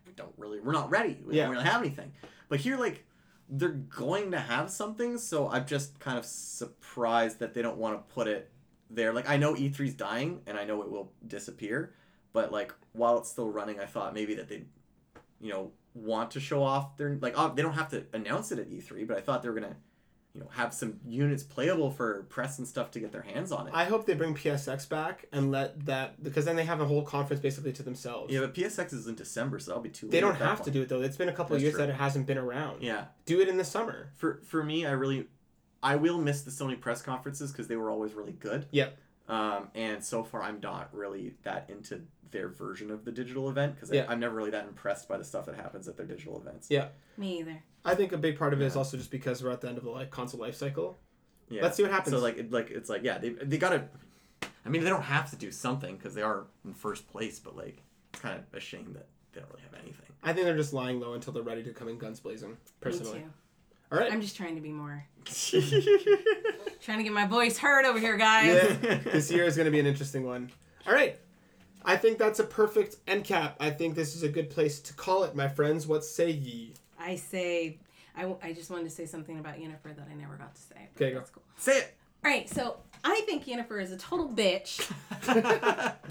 [0.06, 1.18] we don't really we're not ready.
[1.26, 1.46] We Yeah.
[1.46, 2.12] don't really have anything.
[2.48, 3.04] But here like
[3.48, 7.96] they're going to have something, so I'm just kind of surprised that they don't want
[7.96, 8.48] to put it
[8.94, 9.12] there.
[9.12, 11.92] Like I know E3's dying and I know it will disappear,
[12.32, 14.66] but like while it's still running, I thought maybe that they'd
[15.40, 18.58] you know want to show off their like oh, they don't have to announce it
[18.58, 19.76] at E3, but I thought they were gonna
[20.34, 23.68] you know have some units playable for press and stuff to get their hands on
[23.68, 23.74] it.
[23.74, 27.02] I hope they bring PSX back and let that because then they have a whole
[27.02, 28.32] conference basically to themselves.
[28.32, 30.12] yeah, but PSX is in December, so that'll be too late.
[30.12, 31.02] They don't have to do it though.
[31.02, 31.86] It's been a couple of years true.
[31.86, 32.82] that it hasn't been around.
[32.82, 34.10] Yeah, Do it in the summer.
[34.16, 35.28] for for me, I really,
[35.84, 38.66] I will miss the Sony press conferences because they were always really good.
[38.72, 38.96] Yep.
[39.28, 42.00] Um, and so far, I'm not really that into
[42.30, 44.06] their version of the digital event because Yeah.
[44.08, 46.68] I'm never really that impressed by the stuff that happens at their digital events.
[46.70, 46.88] Yeah.
[47.16, 47.62] Me either.
[47.84, 48.78] I think a big part of it is Yeah.
[48.78, 50.98] also just because we're at the end of the like console life cycle.
[51.48, 51.62] Yeah.
[51.62, 52.14] Let's see what happens.
[52.16, 53.84] So like, it, like it's like yeah, they they gotta.
[54.66, 57.54] I mean, they don't have to do something because they are in first place, but
[57.54, 57.82] like,
[58.14, 60.06] it's kind of a shame that they don't really have anything.
[60.22, 62.56] I think they're just lying low until they're ready to come in guns blazing.
[62.80, 63.18] Personally.
[63.18, 63.30] Me too.
[63.92, 64.12] All right.
[64.12, 65.04] I'm just trying to be more.
[66.82, 68.76] Trying to get my voice heard over here, guys.
[68.82, 70.50] yeah, this year is going to be an interesting one.
[70.86, 71.18] All right.
[71.82, 73.56] I think that's a perfect end cap.
[73.60, 75.86] I think this is a good place to call it, my friends.
[75.86, 76.74] What say ye?
[76.98, 77.78] I say,
[78.16, 80.88] I, I just wanted to say something about Yennefer that I never got to say.
[80.96, 81.18] Okay, go.
[81.18, 81.42] That's cool.
[81.56, 81.94] Say it.
[82.24, 84.90] All right, so I think Yennefer is a total bitch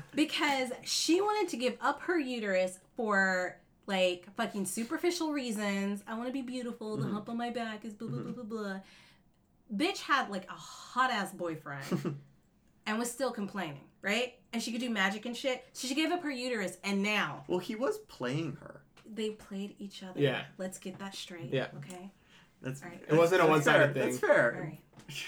[0.15, 6.03] because she wanted to give up her uterus for like fucking superficial reasons.
[6.07, 6.97] I want to be beautiful.
[6.97, 7.13] The mm-hmm.
[7.13, 8.31] hump on my back is blah blah mm-hmm.
[8.31, 8.79] blah blah blah.
[9.75, 12.17] Bitch had like a hot ass boyfriend
[12.85, 14.35] and was still complaining, right?
[14.51, 15.65] And she could do magic and shit.
[15.73, 18.81] So she gave up her uterus, and now well, he was playing her.
[19.11, 20.19] they played each other.
[20.19, 20.43] Yeah.
[20.57, 21.51] Let's get that straight.
[21.51, 21.67] Yeah.
[21.77, 22.11] Okay.
[22.61, 23.01] That's All right.
[23.07, 23.93] It wasn't a one-sided fair.
[23.93, 24.03] thing.
[24.03, 24.55] That's fair.
[24.55, 24.79] All right.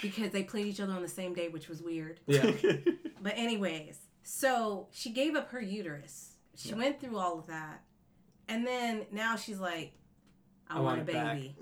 [0.01, 2.19] Because they played each other on the same day, which was weird.
[2.27, 2.51] Yeah.
[3.21, 6.33] But anyways, so she gave up her uterus.
[6.55, 6.75] She Yeah.
[6.75, 7.81] went through all of that.
[8.47, 9.93] And then now she's like,
[10.69, 11.55] I, I want, want a baby.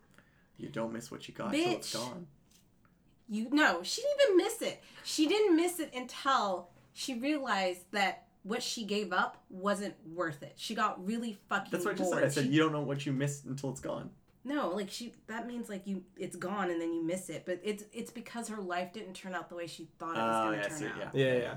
[0.58, 1.98] you don't miss what you got till it's Bitch.
[1.98, 2.26] gone.
[3.28, 4.82] You no, she didn't even miss it.
[5.04, 10.54] She didn't miss it until she realized that what she gave up wasn't worth it.
[10.56, 12.22] She got really fucking That's what I just bored.
[12.22, 12.26] said.
[12.26, 14.10] I said She- you don't know what you missed until it's gone.
[14.44, 17.44] no, like she that means like you it's gone and then you miss it.
[17.46, 20.36] But it's it's because her life didn't turn out the way she thought it was
[20.36, 21.14] Oh, gonna yeah, turn see, out.
[21.14, 21.24] yeah.
[21.26, 21.54] Yeah, yeah.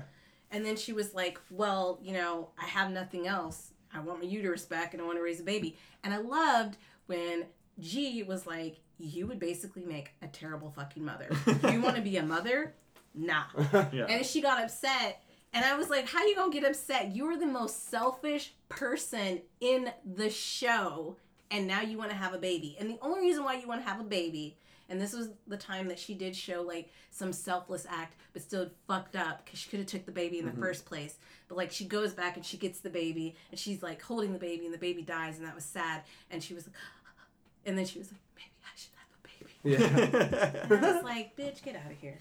[0.52, 3.72] And then she was like, Well, you know, I have nothing else.
[3.94, 5.76] I want my uterus back and I want to raise a baby.
[6.02, 6.76] And I loved
[7.06, 7.44] when
[7.78, 11.28] G was like, You would basically make a terrible fucking mother.
[11.70, 12.74] you want to be a mother?
[13.14, 13.44] Nah.
[13.92, 14.06] Yeah.
[14.08, 15.22] And she got upset.
[15.52, 17.14] And I was like, How you gonna get upset?
[17.14, 21.16] You are the most selfish person in the show.
[21.50, 22.76] And now you want to have a baby.
[22.80, 24.56] And the only reason why you want to have a baby,
[24.88, 28.68] and this was the time that she did show like some selfless act, but still
[28.86, 30.62] fucked up because she could have took the baby in the mm-hmm.
[30.62, 31.16] first place.
[31.48, 34.38] But like she goes back and she gets the baby and she's like holding the
[34.38, 36.02] baby and the baby dies and that was sad.
[36.30, 36.76] And she was like,
[37.66, 40.60] and then she was like, maybe I should have a baby.
[40.68, 40.74] Yeah.
[40.76, 42.18] And I was like, bitch, get out of here.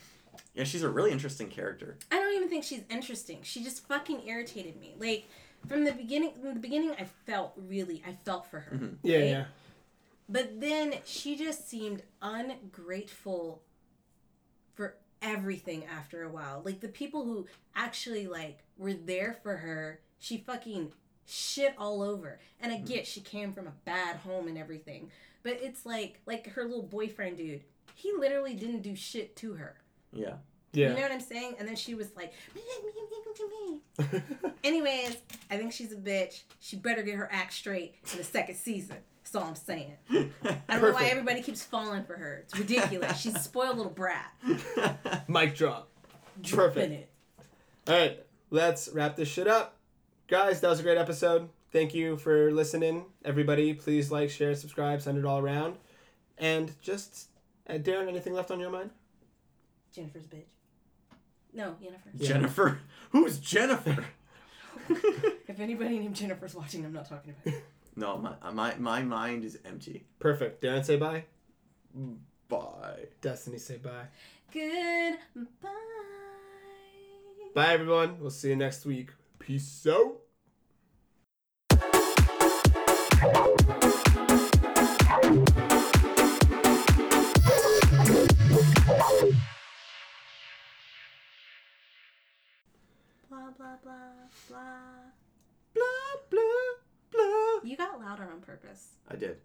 [0.54, 1.98] yeah, she's a really interesting character.
[2.12, 3.40] I don't even think she's interesting.
[3.44, 4.96] She just fucking irritated me.
[4.98, 5.28] Like
[5.68, 8.76] from the beginning, from the beginning, I felt really, I felt for her.
[8.76, 8.96] Mm-hmm.
[9.04, 9.26] Yeah, right?
[9.26, 9.46] yeah.
[10.30, 13.62] But then she just seemed ungrateful
[14.74, 16.62] for everything after a while.
[16.64, 20.94] Like the people who actually like were there for her, she fucking
[21.26, 22.40] shit all over.
[22.60, 22.86] And I mm-hmm.
[22.86, 25.10] get she came from a bad home and everything.
[25.44, 27.64] But it's like like her little boyfriend dude,
[27.96, 29.76] he literally didn't do shit to her.
[30.12, 30.36] Yeah.
[30.72, 30.90] Yeah.
[30.90, 31.56] You know what I'm saying?
[31.60, 32.34] And then she was like,
[34.64, 35.18] Anyways,
[35.52, 36.44] I think she's a bitch.
[36.60, 38.98] She better get her act straight in the second season.
[39.34, 39.98] That's all I'm saying.
[40.12, 42.44] I don't know why everybody keeps falling for her.
[42.44, 43.20] It's ridiculous.
[43.20, 44.32] She's a spoiled little brat.
[45.28, 45.90] Mic drop.
[46.40, 47.10] Dropping it.
[47.88, 49.76] All right, let's wrap this shit up.
[50.28, 51.50] Guys, that was a great episode.
[51.72, 53.06] Thank you for listening.
[53.26, 55.78] Everybody, please like, share, subscribe, send it all around.
[56.38, 57.30] And just,
[57.68, 58.92] uh, Darren, anything left on your mind?
[59.92, 60.44] Jennifer's bitch.
[61.54, 62.10] No, Jennifer.
[62.14, 62.28] Yeah.
[62.28, 62.80] Jennifer.
[63.10, 64.06] Who's Jennifer?
[64.90, 67.64] If anybody named Jennifer's watching, I'm not talking about it.
[67.96, 70.06] No, my my my mind is empty.
[70.20, 70.64] Perfect.
[70.64, 71.26] Darren, say bye.
[72.50, 73.08] Bye.
[73.22, 74.08] Destiny, say bye.
[74.54, 75.70] Goodbye.
[77.54, 78.20] Bye, everyone.
[78.20, 79.12] We'll see you next week.
[79.40, 80.18] Peace out.
[93.30, 94.60] Blah, blah, blah, blah.
[95.74, 96.63] Blah blah blah.
[97.64, 98.90] You got louder on purpose.
[99.10, 99.38] I did.